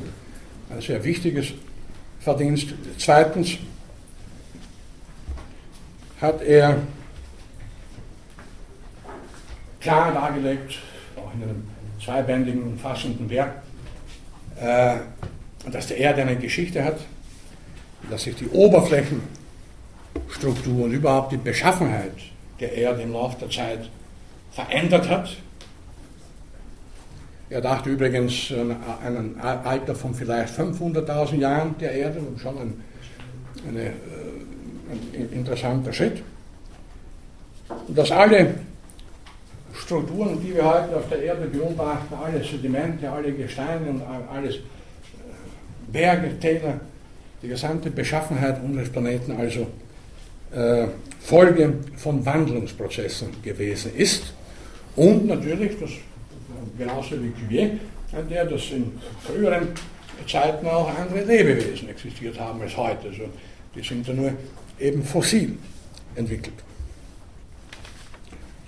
ein 0.69 0.81
sehr 0.81 1.03
wichtiges 1.03 1.53
Verdienst. 2.19 2.67
Zweitens 2.97 3.57
hat 6.21 6.41
er 6.43 6.77
klar 9.81 10.13
dargelegt, 10.13 10.77
auch 11.17 11.33
in 11.33 11.43
einem 11.43 11.63
zweibändigen, 12.03 12.63
umfassenden 12.63 13.29
Werk, 13.29 13.61
äh, 14.59 14.95
dass 15.71 15.85
der 15.87 15.97
Erde 15.97 16.23
eine 16.23 16.37
Geschichte 16.37 16.83
hat, 16.83 16.97
dass 18.09 18.23
sich 18.23 18.35
die 18.35 18.49
Oberflächenstruktur 18.49 20.85
und 20.85 20.91
überhaupt 20.91 21.31
die 21.31 21.37
Beschaffenheit 21.37 22.15
der 22.59 22.73
Erde 22.73 23.03
im 23.03 23.13
Laufe 23.13 23.37
der 23.39 23.49
Zeit 23.49 23.89
verändert 24.51 25.09
hat. 25.09 25.37
Er 27.49 27.61
dachte 27.61 27.89
übrigens 27.89 28.51
an 28.51 29.17
ein 29.17 29.39
Alter 29.41 29.93
von 29.93 30.15
vielleicht 30.15 30.57
500.000 30.57 31.35
Jahren 31.35 31.77
der 31.79 31.91
Erde, 31.91 32.21
schon 32.37 32.57
ein, 32.57 32.81
eine, 33.67 33.87
äh, 33.87 33.91
ein 35.17 35.29
interessanter 35.33 35.91
Schritt. 35.91 36.23
Und 37.87 37.97
dass 37.97 38.11
alle 38.11 38.55
Strukturen, 39.81 40.39
die 40.41 40.55
wir 40.55 40.63
heute 40.63 40.95
auf 40.95 41.09
der 41.09 41.21
Erde 41.23 41.47
beobachten, 41.47 42.13
alle 42.13 42.43
Sedimente, 42.43 43.09
alle 43.09 43.31
Gesteine 43.31 43.89
und 43.89 44.01
alles 44.01 44.55
äh, 44.55 44.59
Berge, 45.91 46.39
Täler, 46.39 46.79
die 47.41 47.47
gesamte 47.47 47.89
Beschaffenheit 47.89 48.63
unseres 48.63 48.89
Planeten 48.89 49.31
also 49.31 49.67
äh, 50.53 50.87
Folge 51.19 51.73
von 51.97 52.25
Wandlungsprozessen 52.25 53.41
gewesen 53.41 53.95
ist. 53.95 54.33
Und 54.95 55.27
natürlich, 55.27 55.79
das 55.79 55.91
genauso 56.77 57.11
wie 57.21 57.31
Cuvier, 57.31 57.79
der 58.29 58.45
das 58.45 58.71
in 58.71 58.91
früheren 59.23 59.69
Zeiten 60.27 60.65
auch 60.67 60.89
andere 60.97 61.23
Lebewesen 61.23 61.89
existiert 61.89 62.39
haben 62.39 62.61
als 62.61 62.75
heute. 62.77 63.07
Also 63.07 63.23
die 63.75 63.81
sind 63.81 64.07
ja 64.07 64.13
nur 64.13 64.33
eben 64.79 65.03
fossil 65.03 65.57
entwickelt. 66.15 66.55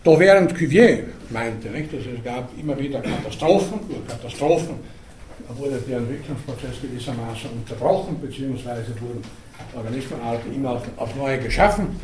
Doch 0.04 0.20
während 0.20 0.54
Cuvier 0.54 1.06
meinte, 1.30 1.70
nicht, 1.70 1.94
dass 1.94 2.02
es 2.02 2.24
gab 2.24 2.50
immer 2.60 2.78
wieder 2.78 3.02
Katastrophen, 3.02 3.80
durch 3.88 4.06
Katastrophen 4.08 4.76
wurde 5.58 5.80
der 5.88 5.98
Entwicklungsprozess 5.98 6.82
gewissermaßen 6.82 7.50
unterbrochen, 7.52 8.20
beziehungsweise 8.20 8.90
wurden 9.00 9.22
Organismenarten 9.76 10.54
immer 10.54 10.72
auf, 10.72 10.84
auf 10.98 11.16
neue 11.16 11.40
geschaffen. 11.40 12.00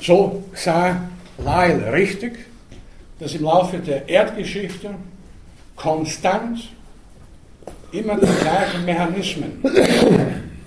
So 0.00 0.44
sah 0.54 1.00
Lyle 1.38 1.92
richtig, 1.92 2.38
dass 3.18 3.34
im 3.34 3.44
Laufe 3.44 3.78
der 3.78 4.08
Erdgeschichte 4.08 4.94
konstant 5.76 6.70
immer 7.92 8.16
die 8.16 8.26
gleichen 8.26 8.84
Mechanismen 8.84 9.62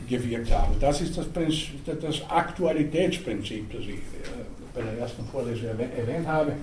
gewirkt 0.09 0.51
haben. 0.51 0.75
Das 0.79 1.01
ist 1.01 1.17
das, 1.17 1.27
Prinzip, 1.27 1.85
das 1.85 2.21
Aktualitätsprinzip, 2.29 3.71
das 3.71 3.81
ich 3.81 3.89
äh, 3.89 4.46
bei 4.77 4.83
der 4.83 5.01
ersten 5.01 5.25
Vorlesung 5.25 5.69
erwähnt 5.69 6.27
habe. 6.27 6.53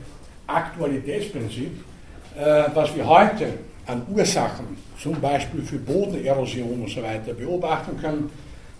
Aktualitätsprinzip, 0.46 1.84
äh, 2.36 2.64
was 2.72 2.94
wir 2.94 3.06
heute 3.06 3.46
an 3.86 4.02
Ursachen, 4.14 4.76
zum 5.00 5.20
Beispiel 5.20 5.62
für 5.62 5.78
Bodenerosion 5.78 6.82
und 6.82 6.90
so 6.90 7.02
weiter, 7.02 7.34
beobachten 7.34 7.98
können. 8.00 8.30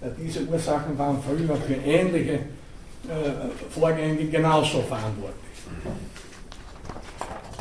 Äh, 0.01 0.09
diese 0.23 0.44
Ursachen 0.44 0.97
waren 0.98 1.19
früher 1.23 1.56
für 1.56 1.74
ähnliche 1.74 2.40
Vorgänge 3.69 4.24
genauso 4.28 4.81
verantwortlich. 4.81 5.59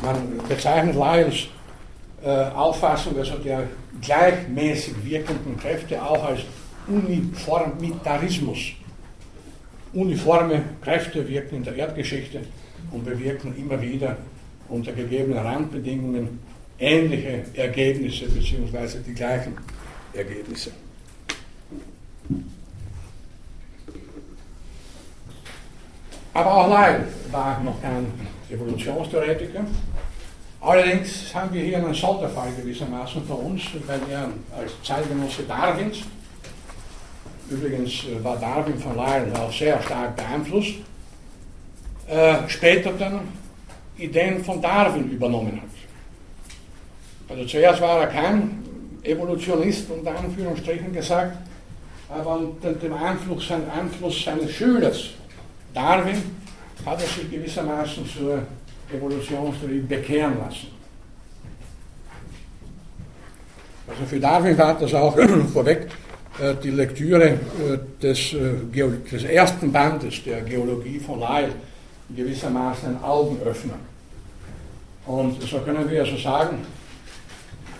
Man 0.00 0.38
bezeichnet 0.48 0.94
Lyells 0.94 1.48
Auffassung 2.56 3.14
also 3.18 3.34
der 3.44 3.64
gleichmäßig 4.00 4.94
wirkenden 5.04 5.58
Kräfte 5.58 6.02
auch 6.02 6.24
als 6.24 6.40
Uniformitarismus. 6.88 8.72
Uniforme 9.94 10.62
Kräfte 10.82 11.26
wirken 11.28 11.56
in 11.56 11.64
der 11.64 11.76
Erdgeschichte 11.76 12.40
und 12.90 13.04
bewirken 13.04 13.54
immer 13.56 13.80
wieder 13.80 14.16
unter 14.68 14.92
gegebenen 14.92 15.38
Randbedingungen 15.38 16.40
ähnliche 16.78 17.44
Ergebnisse 17.54 18.26
bzw. 18.26 18.98
die 19.06 19.14
gleichen 19.14 19.56
Ergebnisse. 20.12 20.70
Aber 26.32 26.52
auch 26.52 26.68
Lyle 26.68 27.06
war 27.30 27.62
noch 27.62 27.80
kein 27.80 28.06
Evolutionstheoretiker. 28.50 29.64
Allerdings 30.60 31.32
haben 31.32 31.52
wir 31.52 31.62
hier 31.62 31.76
einen 31.76 31.94
Sonderfall 31.94 32.48
gewissermaßen 32.56 33.24
für 33.24 33.34
uns, 33.34 33.62
weil 33.86 34.00
er 34.10 34.30
als 34.58 34.72
Zeitgenosse 34.82 35.42
Darwins 35.44 35.98
Übrigens 37.50 38.04
äh, 38.04 38.22
war 38.22 38.36
Darwin 38.36 38.78
von 38.78 38.96
Lyell 38.96 39.32
auch 39.36 39.52
sehr 39.52 39.80
stark 39.82 40.16
beeinflusst. 40.16 40.74
Äh, 42.08 42.48
später 42.48 42.92
dann 42.92 43.20
Ideen 43.96 44.44
von 44.44 44.60
Darwin 44.60 45.10
übernommen 45.10 45.60
hat. 45.60 45.70
Also 47.28 47.44
zuerst 47.46 47.80
war 47.80 48.00
er 48.00 48.06
kein 48.08 48.62
Evolutionist, 49.02 49.90
unter 49.90 50.18
Anführungsstrichen 50.18 50.92
gesagt, 50.92 51.36
aber 52.08 52.36
unter 52.36 52.72
dem 52.72 52.92
Einfluss, 52.92 53.50
Einfluss 53.50 54.24
seines 54.24 54.50
Schülers 54.50 55.10
Darwin 55.72 56.22
hat 56.86 57.00
er 57.00 57.06
sich 57.06 57.30
gewissermaßen 57.30 58.06
zur 58.06 58.42
Evolutionstheorie 58.92 59.80
bekehren 59.80 60.38
lassen. 60.38 60.68
Also 63.88 64.04
für 64.06 64.20
Darwin 64.20 64.56
war 64.56 64.78
das 64.78 64.94
auch 64.94 65.16
vorweg 65.52 65.88
die 66.62 66.70
Lektüre 66.70 67.24
äh, 67.24 67.38
des, 68.02 68.34
äh, 68.34 68.54
des, 69.10 69.24
ersten 69.24 69.70
Bandes 69.70 70.22
der 70.24 70.42
Geologie 70.42 70.98
von 70.98 71.20
Lyle 71.20 71.52
gewissermaßen 72.14 72.88
ein 72.88 73.02
Augenöffner. 73.02 73.78
Und 75.06 75.40
so 75.42 75.58
können 75.58 75.88
wir 75.88 76.00
also 76.02 76.16
sagen, 76.16 76.58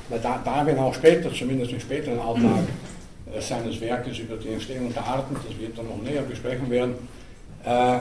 weil 0.09 0.21
Darwin 0.21 0.79
auch 0.79 0.95
später, 0.95 1.33
zumindest 1.33 1.73
in 1.73 1.81
späteren 1.81 2.19
Auflagen 2.19 2.69
seines 3.41 3.81
Werkes 3.81 4.19
über 4.19 4.37
die 4.37 4.51
Entstehung 4.51 4.93
der 4.93 5.05
Arten, 5.05 5.35
das 5.35 5.59
wir 5.59 5.71
dann 5.71 5.87
noch 5.87 6.03
näher 6.03 6.23
besprechen 6.23 6.71
werden, 6.71 6.95
äh, 7.65 7.99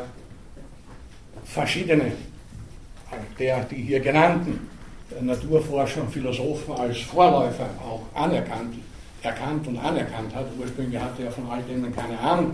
verschiedene 1.45 2.11
der 3.37 3.63
die 3.65 3.75
hier 3.75 3.99
genannten 3.99 4.67
Naturforscher 5.21 6.01
und 6.01 6.11
Philosophen 6.11 6.73
als 6.73 6.99
Vorläufer 7.01 7.69
auch 7.79 8.01
anerkannt 8.19 8.75
erkannt 9.23 9.67
und 9.67 9.77
anerkannt 9.77 10.35
hat. 10.35 10.47
Ursprünglich 10.59 10.99
hatte 10.99 11.23
er 11.23 11.31
von 11.31 11.49
all 11.49 11.61
denen 11.63 11.95
keine 11.95 12.19
Ahnung. 12.19 12.53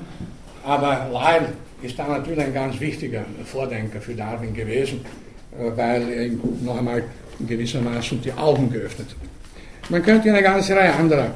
Aber 0.63 1.07
Lyle 1.11 1.53
ist 1.81 1.97
da 1.97 2.07
natürlich 2.07 2.41
ein 2.41 2.53
ganz 2.53 2.79
wichtiger 2.79 3.25
Vordenker 3.45 3.99
für 3.99 4.13
Darwin 4.13 4.53
gewesen, 4.53 5.03
äh, 5.57 5.71
weil 5.75 6.07
er 6.09 6.27
ihm 6.27 6.39
noch 6.63 6.77
einmal 6.77 7.03
in 7.39 7.47
gewissermaßen 7.47 8.21
die 8.21 8.33
Augen 8.33 8.69
geöffnet 8.69 9.07
hat. 9.09 9.17
Man 9.89 10.03
könnte 10.03 10.29
eine 10.29 10.43
ganze 10.43 10.75
Reihe 10.75 10.93
anderer 10.93 11.31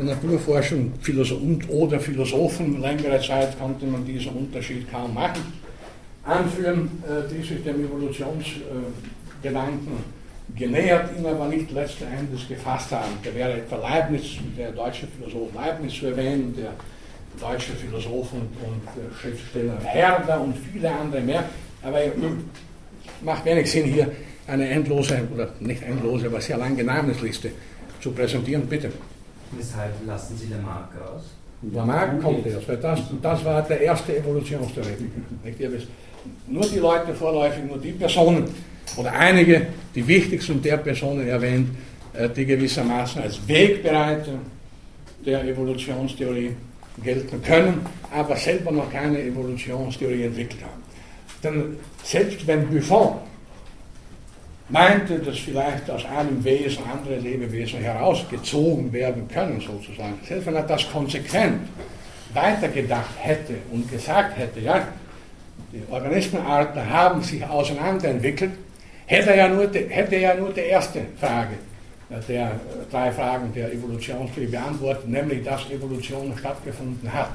Naturforscher 0.00 0.76
und 0.76 1.70
oder 1.70 2.00
Philosophen, 2.00 2.80
längere 2.80 3.20
Zeit 3.20 3.56
konnte 3.58 3.86
man 3.86 4.04
diesen 4.04 4.32
Unterschied 4.32 4.90
kaum 4.90 5.14
machen, 5.14 5.40
anführen, 6.24 6.90
äh, 7.06 7.22
die 7.32 7.42
sich 7.46 7.62
dem 7.62 7.84
Evolutionsgedanken 7.84 10.23
genähert, 10.56 11.10
ihn 11.18 11.26
aber 11.26 11.46
nicht 11.46 11.70
letzten 11.70 12.04
Endes 12.04 12.46
gefasst 12.48 12.90
haben. 12.92 13.12
Da 13.22 13.34
wäre 13.34 13.54
etwa 13.54 13.76
Leibniz, 13.76 14.22
der 14.56 14.72
deutsche 14.72 15.06
Philosoph 15.06 15.52
Leibniz 15.54 15.94
zu 15.94 16.06
erwähnen, 16.06 16.54
der 16.56 16.72
deutsche 17.40 17.72
Philosoph 17.72 18.32
und, 18.32 18.42
und 18.42 19.16
Schriftsteller 19.20 19.78
Herder 19.82 20.40
und 20.40 20.54
viele 20.72 20.90
andere 20.90 21.20
mehr. 21.20 21.44
Aber 21.82 22.00
es 22.00 22.12
macht 23.22 23.44
wenig 23.44 23.70
Sinn, 23.70 23.84
hier 23.84 24.10
eine 24.46 24.68
endlose, 24.68 25.26
oder 25.32 25.48
nicht 25.60 25.82
endlose, 25.82 26.26
aber 26.26 26.40
sehr 26.40 26.56
lange 26.56 26.84
Namensliste 26.84 27.50
zu 28.00 28.12
präsentieren. 28.12 28.66
Bitte. 28.66 28.92
Weshalb 29.52 29.92
lassen 30.06 30.36
Sie 30.36 30.48
Lamarck 30.48 30.90
aus? 31.02 31.22
Lamarck 31.72 32.22
kommt 32.22 32.46
erst, 32.46 32.68
weil 32.68 32.76
das, 32.76 33.00
das 33.22 33.44
war 33.44 33.62
der 33.62 33.80
erste 33.80 34.16
Evolutionstheoretiker. 34.18 35.86
Nur 36.46 36.66
die 36.66 36.78
Leute 36.78 37.14
vorläufig, 37.14 37.64
nur 37.64 37.78
die 37.78 37.92
Personen, 37.92 38.44
oder 38.96 39.12
einige, 39.12 39.66
die 39.94 40.06
wichtigsten 40.06 40.60
der 40.62 40.76
Personen 40.78 41.26
erwähnt, 41.26 41.70
äh, 42.12 42.28
die 42.28 42.46
gewissermaßen 42.46 43.22
als 43.22 43.46
Wegbereiter 43.46 44.38
der 45.24 45.44
Evolutionstheorie 45.44 46.50
gelten 47.02 47.42
können, 47.42 47.84
aber 48.12 48.36
selber 48.36 48.70
noch 48.70 48.90
keine 48.92 49.20
Evolutionstheorie 49.20 50.24
entwickelt 50.24 50.62
haben. 50.62 50.82
Denn 51.42 51.76
selbst 52.02 52.46
wenn 52.46 52.68
Buffon 52.68 53.16
meinte, 54.68 55.18
dass 55.18 55.38
vielleicht 55.38 55.90
aus 55.90 56.04
einem 56.04 56.42
Wesen 56.44 56.84
andere 56.90 57.16
Lebewesen 57.16 57.80
herausgezogen 57.80 58.92
werden 58.92 59.28
können, 59.28 59.60
sozusagen, 59.60 60.18
selbst 60.26 60.46
wenn 60.46 60.54
er 60.54 60.62
das 60.62 60.90
konsequent 60.90 61.68
weitergedacht 62.32 63.14
hätte 63.18 63.54
und 63.70 63.90
gesagt 63.90 64.38
hätte, 64.38 64.60
ja, 64.60 64.88
die 65.72 65.82
Organismenarten 65.90 66.88
haben 66.88 67.22
sich 67.22 67.44
auseinanderentwickelt, 67.44 68.52
hätte 69.06 69.34
ja 69.34 69.48
nur 69.48 69.66
die, 69.66 69.86
hätte 69.88 70.16
ja 70.16 70.34
nur 70.34 70.50
die 70.50 70.60
erste 70.60 71.00
Frage 71.20 71.54
der 72.28 72.52
drei 72.90 73.10
Fragen 73.10 73.52
der 73.52 73.72
Evolutionstheorie 73.72 74.50
beantwortet, 74.50 75.08
nämlich 75.08 75.42
dass 75.44 75.68
Evolution 75.70 76.32
stattgefunden 76.38 77.12
hat. 77.12 77.32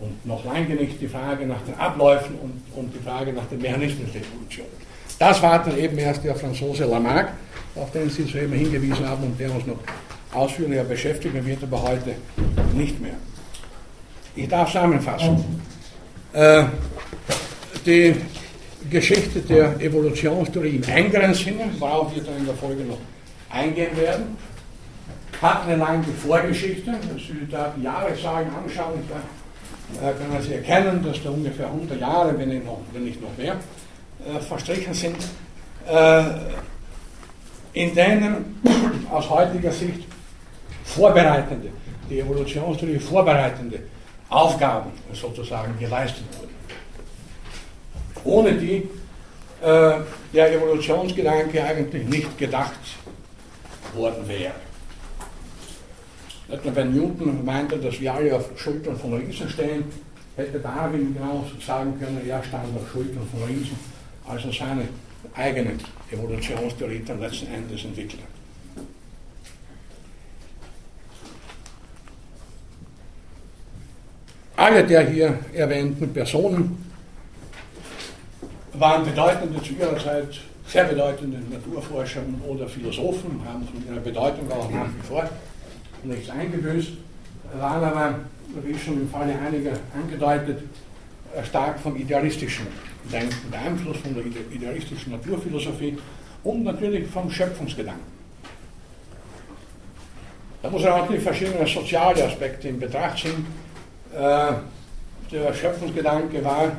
Und 0.00 0.24
noch 0.24 0.44
lange 0.44 0.74
nicht 0.74 1.00
die 1.00 1.08
Frage 1.08 1.44
nach 1.44 1.60
den 1.62 1.74
Abläufen 1.74 2.36
und, 2.36 2.62
und 2.74 2.94
die 2.94 3.04
Frage 3.04 3.32
nach 3.32 3.44
den 3.46 3.60
Mechanismen 3.60 4.10
der 4.12 4.22
Evolution. 4.22 4.66
Das 5.18 5.42
war 5.42 5.62
dann 5.62 5.76
eben 5.76 5.98
erst 5.98 6.24
der 6.24 6.34
Franzose 6.34 6.84
Lamarck, 6.84 7.32
auf 7.74 7.90
den 7.92 8.08
Sie 8.08 8.22
soeben 8.22 8.54
hingewiesen 8.54 9.06
haben 9.06 9.24
und 9.24 9.38
der 9.38 9.54
uns 9.54 9.66
noch 9.66 9.78
ausführlicher 10.32 10.84
beschäftigen 10.84 11.44
wird, 11.44 11.62
aber 11.62 11.82
heute 11.82 12.14
nicht 12.74 12.98
mehr. 13.00 13.14
Ich 14.34 14.48
darf 14.48 14.68
zusammenfassen. 14.68 15.44
Äh, 16.32 16.64
die 17.84 18.14
Geschichte 18.90 19.40
der 19.40 19.80
Evolutionstheorie 19.80 20.76
im 20.76 20.82
engeren 20.82 21.32
Sinne, 21.34 21.70
worauf 21.78 22.14
wir 22.14 22.22
dann 22.22 22.38
in 22.38 22.46
der 22.46 22.54
Folge 22.54 22.82
noch 22.84 22.98
eingehen 23.48 23.96
werden, 23.96 24.36
hat 25.40 25.66
eine 25.66 25.76
lange 25.76 26.04
Vorgeschichte. 26.04 26.90
Wenn 26.90 27.18
Sie 27.18 27.46
da 27.50 27.72
die 27.76 27.84
Jahreszahlen 27.84 28.48
anschauen, 28.54 29.00
da 30.00 30.12
können 30.12 30.42
Sie 30.42 30.54
erkennen, 30.54 31.02
dass 31.02 31.22
da 31.22 31.30
ungefähr 31.30 31.66
100 31.66 32.00
Jahre, 32.00 32.38
wenn 32.38 32.48
nicht 32.48 32.64
noch, 32.64 32.80
wenn 32.92 33.04
nicht 33.04 33.20
noch 33.22 33.36
mehr, 33.38 33.56
äh, 34.26 34.40
verstrichen 34.40 34.92
sind, 34.92 35.16
äh, 35.88 36.22
in 37.72 37.94
denen 37.94 38.60
aus 39.10 39.30
heutiger 39.30 39.72
Sicht 39.72 40.04
vorbereitende, 40.84 41.68
die 42.08 42.20
Evolutionstheorie 42.20 42.98
vorbereitende 42.98 43.80
Aufgaben 44.28 44.90
sozusagen 45.12 45.78
geleistet 45.78 46.24
wurden. 46.38 46.59
Ohne 48.24 48.52
die 48.54 48.88
äh, 49.62 50.00
der 50.32 50.54
Evolutionsgedanke 50.54 51.62
eigentlich 51.62 52.06
nicht 52.06 52.38
gedacht 52.38 52.80
worden 53.94 54.26
wäre. 54.26 54.54
Etwa 56.48 56.74
wenn 56.74 56.94
Newton 56.94 57.44
meinte, 57.44 57.76
dass 57.78 58.00
wir 58.00 58.12
alle 58.12 58.34
auf 58.34 58.50
Schultern 58.56 58.96
von 58.98 59.14
Riesen 59.14 59.48
stehen, 59.48 59.84
hätte 60.36 60.58
Darwin 60.58 61.14
genau 61.14 61.44
sagen 61.64 61.98
können, 61.98 62.20
er 62.26 62.42
stand 62.42 62.74
auf 62.76 62.90
Schultern 62.90 63.26
von 63.30 63.42
Riesen, 63.44 63.78
also 64.26 64.50
seine 64.50 64.88
eigene 65.34 65.72
Evolutionstheorie 66.10 67.02
dann 67.06 67.20
letzten 67.20 67.52
Endes 67.52 67.84
entwickelt. 67.84 68.22
Alle 74.56 74.84
der 74.84 75.08
hier 75.08 75.38
erwähnten 75.54 76.12
Personen 76.12 76.89
waren 78.74 79.04
bedeutende 79.04 79.62
zu 79.62 79.74
ihrer 79.74 79.98
Zeit 79.98 80.40
sehr 80.66 80.84
bedeutende 80.84 81.38
Naturforscher 81.50 82.20
oder 82.46 82.68
Philosophen, 82.68 83.40
haben 83.44 83.66
von 83.66 83.84
ihrer 83.88 84.00
Bedeutung 84.00 84.50
auch 84.52 84.70
nach 84.70 84.86
wie 84.86 85.06
vor 85.06 85.28
nichts 86.04 86.30
eingebüßt, 86.30 86.92
waren 87.58 87.84
aber, 87.84 88.14
wie 88.62 88.78
schon 88.78 89.02
im 89.02 89.10
Falle 89.10 89.34
einiger 89.38 89.72
angedeutet, 89.94 90.62
stark 91.44 91.78
vom 91.80 91.96
idealistischen 91.96 92.66
Denken 93.12 93.50
beeinflusst, 93.50 94.00
von 94.00 94.14
der 94.14 94.24
idealistischen 94.24 95.12
Naturphilosophie 95.12 95.98
und 96.44 96.64
natürlich 96.64 97.08
vom 97.08 97.30
Schöpfungsgedanken. 97.30 98.20
Da 100.62 100.70
muss 100.70 100.82
man 100.82 100.92
auch 100.92 101.08
die 101.08 101.18
verschiedenen 101.18 101.66
soziale 101.66 102.24
Aspekte 102.24 102.68
in 102.68 102.78
Betracht 102.78 103.18
ziehen. 103.18 103.46
Äh, 104.14 104.52
der 105.32 105.54
Schöpfungsgedanke 105.54 106.44
war 106.44 106.72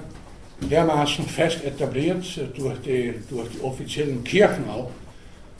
dermaßen 0.69 1.25
fest 1.25 1.63
etabliert 1.63 2.23
durch 2.55 2.79
die, 2.81 3.13
durch 3.29 3.49
die 3.49 3.61
offiziellen 3.61 4.23
Kirchen 4.23 4.69
auch, 4.69 4.91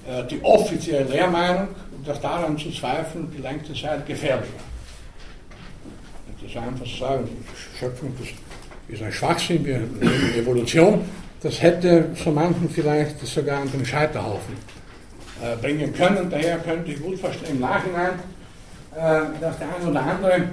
äh, 0.07 0.25
die 0.27 0.41
offizielle 0.43 1.03
Lehrmeinung, 1.05 1.69
dass 2.05 2.19
daran 2.21 2.57
zu 2.57 2.71
zweifeln 2.71 3.31
die 3.35 3.41
längste 3.41 3.73
Zeit 3.73 4.05
gefährlich 4.05 4.49
war. 4.55 4.63
Das 6.41 6.49
ist 6.49 6.57
einfach 6.57 6.85
zu 6.85 6.99
sagen, 6.99 7.29
Schöpfung 7.79 8.13
das 8.19 8.29
ist 8.97 9.03
ein 9.03 9.11
Schwachsinn, 9.11 9.65
wir 9.65 9.79
leben 9.79 10.33
Evolution. 10.35 11.01
Das 11.41 11.61
hätte 11.61 12.09
so 12.15 12.31
manchen 12.31 12.69
vielleicht 12.69 13.19
sogar 13.25 13.61
an 13.61 13.71
den 13.71 13.85
Scheiterhaufen 13.85 14.55
äh, 15.41 15.55
bringen 15.55 15.93
können. 15.93 16.29
Daher 16.29 16.59
könnte 16.59 16.91
ich 16.91 17.01
gut 17.01 17.19
verstehen 17.19 17.51
im 17.51 17.59
Nachhinein, 17.61 18.13
äh, 18.95 19.39
dass 19.39 19.57
der 19.57 19.67
eine 19.75 19.89
oder 19.89 20.01
andere, 20.01 20.43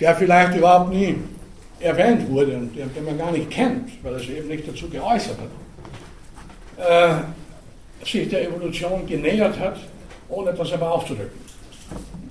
der 0.00 0.16
vielleicht 0.16 0.56
überhaupt 0.56 0.90
nie 0.92 1.16
erwähnt 1.80 2.28
wurde 2.28 2.56
und 2.56 2.76
den, 2.76 3.04
man 3.04 3.18
gar 3.18 3.32
nicht 3.32 3.50
kennt, 3.50 3.90
weil 4.04 4.14
er 4.14 4.18
sich 4.18 4.36
eben 4.36 4.48
nicht 4.48 4.68
dazu 4.68 4.88
geäußert 4.88 5.36
hat, 6.78 7.22
äh, 8.02 8.04
sich 8.04 8.28
der 8.28 8.48
Evolution 8.48 9.06
genähert 9.06 9.58
hat, 9.58 9.78
ohne 10.28 10.52
das 10.52 10.72
aber 10.72 10.92
aufzudrücken. 10.92 11.40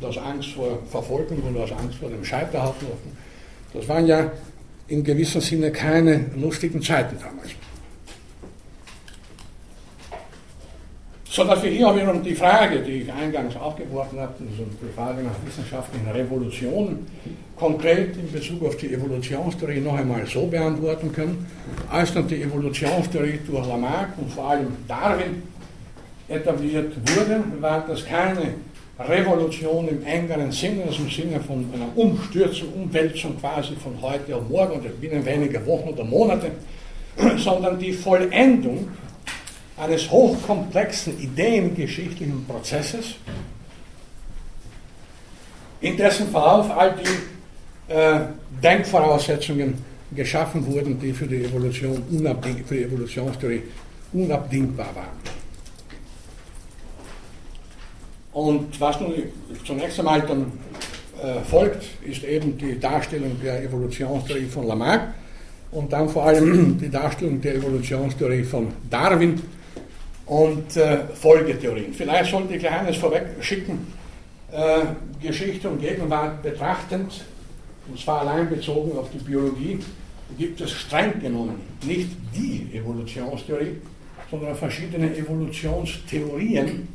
Aus 0.01 0.17
Angst 0.17 0.51
vor 0.51 0.79
Verfolgung 0.89 1.41
und 1.41 1.57
aus 1.57 1.71
Angst 1.71 1.97
vor 1.99 2.09
dem 2.09 2.23
Scheiterhaufen. 2.23 2.87
Das 3.73 3.87
waren 3.87 4.07
ja 4.07 4.31
in 4.87 5.03
gewissem 5.03 5.41
Sinne 5.41 5.71
keine 5.71 6.25
lustigen 6.35 6.81
Zeiten 6.81 7.17
damals. 7.19 7.49
So 11.31 11.43
dass 11.43 11.61
wir 11.61 11.69
hier 11.69 11.87
auch 11.87 11.95
wieder 11.95 12.11
die 12.13 12.33
Frage, 12.33 12.79
die 12.79 13.03
ich 13.03 13.13
eingangs 13.13 13.55
aufgeworfen 13.55 14.19
habe, 14.19 14.33
also 14.39 14.63
die 14.81 14.93
Frage 14.95 15.21
nach 15.21 15.35
wissenschaftlichen 15.45 16.09
Revolutionen, 16.09 17.05
konkret 17.55 18.17
in 18.17 18.31
Bezug 18.31 18.65
auf 18.65 18.75
die 18.77 18.91
Evolutionstheorie 18.91 19.79
noch 19.79 19.95
einmal 19.95 20.25
so 20.25 20.47
beantworten 20.47 21.11
können, 21.11 21.45
als 21.91 22.15
dann 22.15 22.27
die 22.27 22.41
Evolutionstheorie 22.41 23.41
durch 23.45 23.67
Lamarck 23.67 24.17
und 24.17 24.31
vor 24.31 24.49
allem 24.49 24.69
Darwin 24.87 25.43
etabliert 26.27 26.93
wurde, 26.95 27.43
war 27.59 27.85
das 27.87 28.03
keine 28.03 28.55
Revolution 28.97 29.87
im 29.87 30.03
engeren 30.03 30.51
Sinne, 30.51 30.85
also 30.87 31.03
im 31.03 31.11
Sinne 31.11 31.39
von 31.41 31.63
einer 31.71 31.95
Umstürzung, 31.95 32.73
Umwälzung 32.73 33.39
quasi 33.39 33.75
von 33.75 33.93
heute 34.01 34.35
auf 34.35 34.49
morgen 34.49 34.79
oder 34.79 34.89
binnen 34.99 35.23
weniger 35.23 35.63
Wochen 35.67 35.89
oder 35.89 36.03
Monate, 36.03 36.49
sondern 37.37 37.77
die 37.77 37.93
Vollendung 37.93 38.87
eines 39.79 40.11
hochkomplexen 40.11 41.19
ideengeschichtlichen 41.19 42.45
Prozesses, 42.45 43.15
in 45.81 45.95
dessen 45.95 46.27
Verlauf 46.27 46.69
all 46.71 46.95
die 46.95 47.93
äh, 47.93 48.19
Denkvoraussetzungen 48.61 49.75
geschaffen 50.13 50.65
wurden, 50.65 50.99
die 50.99 51.13
für 51.13 51.27
die, 51.27 51.45
Evolution 51.45 52.03
für 52.65 52.75
die 52.75 52.83
Evolutionstheorie 52.83 53.61
unabdingbar 54.11 54.93
waren. 54.95 55.39
Und 58.33 58.79
was 58.79 58.99
nun 58.99 59.13
zunächst 59.65 59.99
einmal 59.99 60.21
dann 60.21 60.51
äh, 61.21 61.41
folgt, 61.43 61.85
ist 62.05 62.23
eben 62.23 62.57
die 62.57 62.79
Darstellung 62.79 63.39
der 63.41 63.63
Evolutionstheorie 63.63 64.45
von 64.45 64.67
Lamarck 64.67 65.13
und 65.71 65.91
dann 65.93 66.09
vor 66.09 66.25
allem 66.25 66.77
die 66.79 66.89
Darstellung 66.89 67.39
der 67.41 67.55
Evolutionstheorie 67.55 68.43
von 68.43 68.67
Darwin 68.89 69.41
und 70.29 70.77
äh, 70.77 70.99
Folgetheorien. 71.15 71.93
Vielleicht 71.93 72.31
sollte 72.31 72.53
ich 72.55 72.69
eines 72.69 72.97
vorweg 72.97 73.25
schicken, 73.41 73.87
äh, 74.51 74.81
Geschichte 75.21 75.67
und 75.67 75.81
Gegenwart 75.81 76.41
betrachtend, 76.43 77.25
und 77.89 77.99
zwar 77.99 78.21
allein 78.21 78.47
bezogen 78.47 78.97
auf 78.97 79.09
die 79.11 79.17
Biologie, 79.17 79.79
gibt 80.37 80.61
es 80.61 80.71
streng 80.71 81.19
genommen 81.19 81.55
nicht 81.83 82.09
die 82.35 82.67
Evolutionstheorie, 82.77 83.77
sondern 84.29 84.55
verschiedene 84.55 85.15
Evolutionstheorien. 85.17 86.87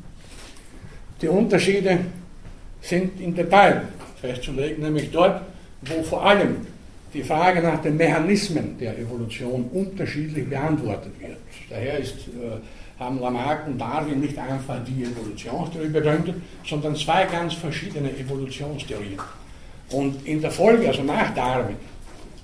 Die 1.21 1.29
Unterschiede 1.29 1.99
sind 2.81 3.21
in 3.21 3.35
Detail 3.35 3.83
festzulegen, 4.21 4.85
nämlich 4.85 5.11
dort, 5.11 5.43
wo 5.83 6.03
vor 6.05 6.25
allem 6.25 6.59
die 7.13 7.25
Frage 7.25 7.61
nach 7.61 7.83
den 7.83 7.97
Mechanismen 7.97 8.79
der 8.79 8.97
Evolution 8.97 9.65
unterschiedlich 9.73 10.49
beantwortet 10.49 11.13
wird. 11.21 11.39
Daher 11.69 11.99
ist 11.99 12.29
äh, 12.29 12.59
haben 13.05 13.21
Lamarck 13.21 13.67
und 13.67 13.79
Darwin 13.79 14.21
nicht 14.21 14.39
einfach 14.39 14.79
die 14.85 15.05
Evolutionstheorie 15.05 15.89
begründet, 15.89 16.37
sondern 16.67 16.97
zwei 16.97 17.25
ganz 17.25 17.55
verschiedene 17.55 18.11
Evolutionstheorien. 18.17 19.19
Und 19.91 20.27
in 20.27 20.41
der 20.41 20.51
Folge, 20.51 20.89
also 20.89 21.03
nach 21.03 21.35
Darwin, 21.35 21.77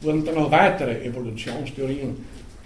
wurden 0.03 0.24
dann 0.24 0.35
noch 0.35 0.51
weitere 0.51 1.05
Evolutionstheorien 1.05 2.16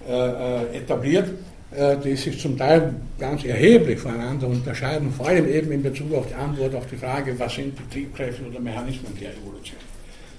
äh, 0.09 0.13
äh 0.13 0.77
etabliert, 0.79 1.31
äh, 1.75 1.97
die 1.97 2.17
sich 2.17 2.39
zum 2.41 2.57
Teil 2.57 2.95
ganz 3.19 3.45
erheblich 3.45 3.99
voneinander 3.99 4.47
unterscheiden, 4.49 5.13
vor 5.13 5.29
allem 5.29 5.49
eben 5.49 5.73
in 5.73 5.83
Bezug 5.83 6.13
auf 6.15 6.27
die 6.27 6.35
Antwort 6.35 6.75
auf 6.75 6.87
die 6.87 6.97
Frage, 6.97 7.39
was 7.39 7.55
sind 7.55 7.79
die 7.79 7.93
Triebkräfte 7.93 8.45
oder 8.45 8.61
Mechanismen 8.61 9.13
der 9.21 9.31
Evolution. 9.31 9.79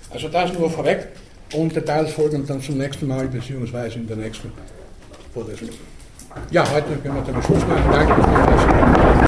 Also 0.10 0.27
das 0.30 0.53
nur 0.53 0.69
vorweg 0.69 1.07
und 1.53 1.76
Details 1.76 2.11
folgen 2.11 2.45
dann 2.48 2.61
zum 2.61 2.77
nächsten 2.77 3.07
Mal 3.07 3.27
beziehungsweise 3.27 3.95
in 3.95 4.07
der 4.07 4.18
nächsten 4.18 4.52
Vorlesung. 5.34 5.69
Ja, 6.51 6.63
heute 6.71 6.95
können 6.97 7.15
wir 7.15 7.33
den 7.33 7.41
Schluss 7.43 7.65
machen. 7.67 7.83
Danke. 7.91 8.84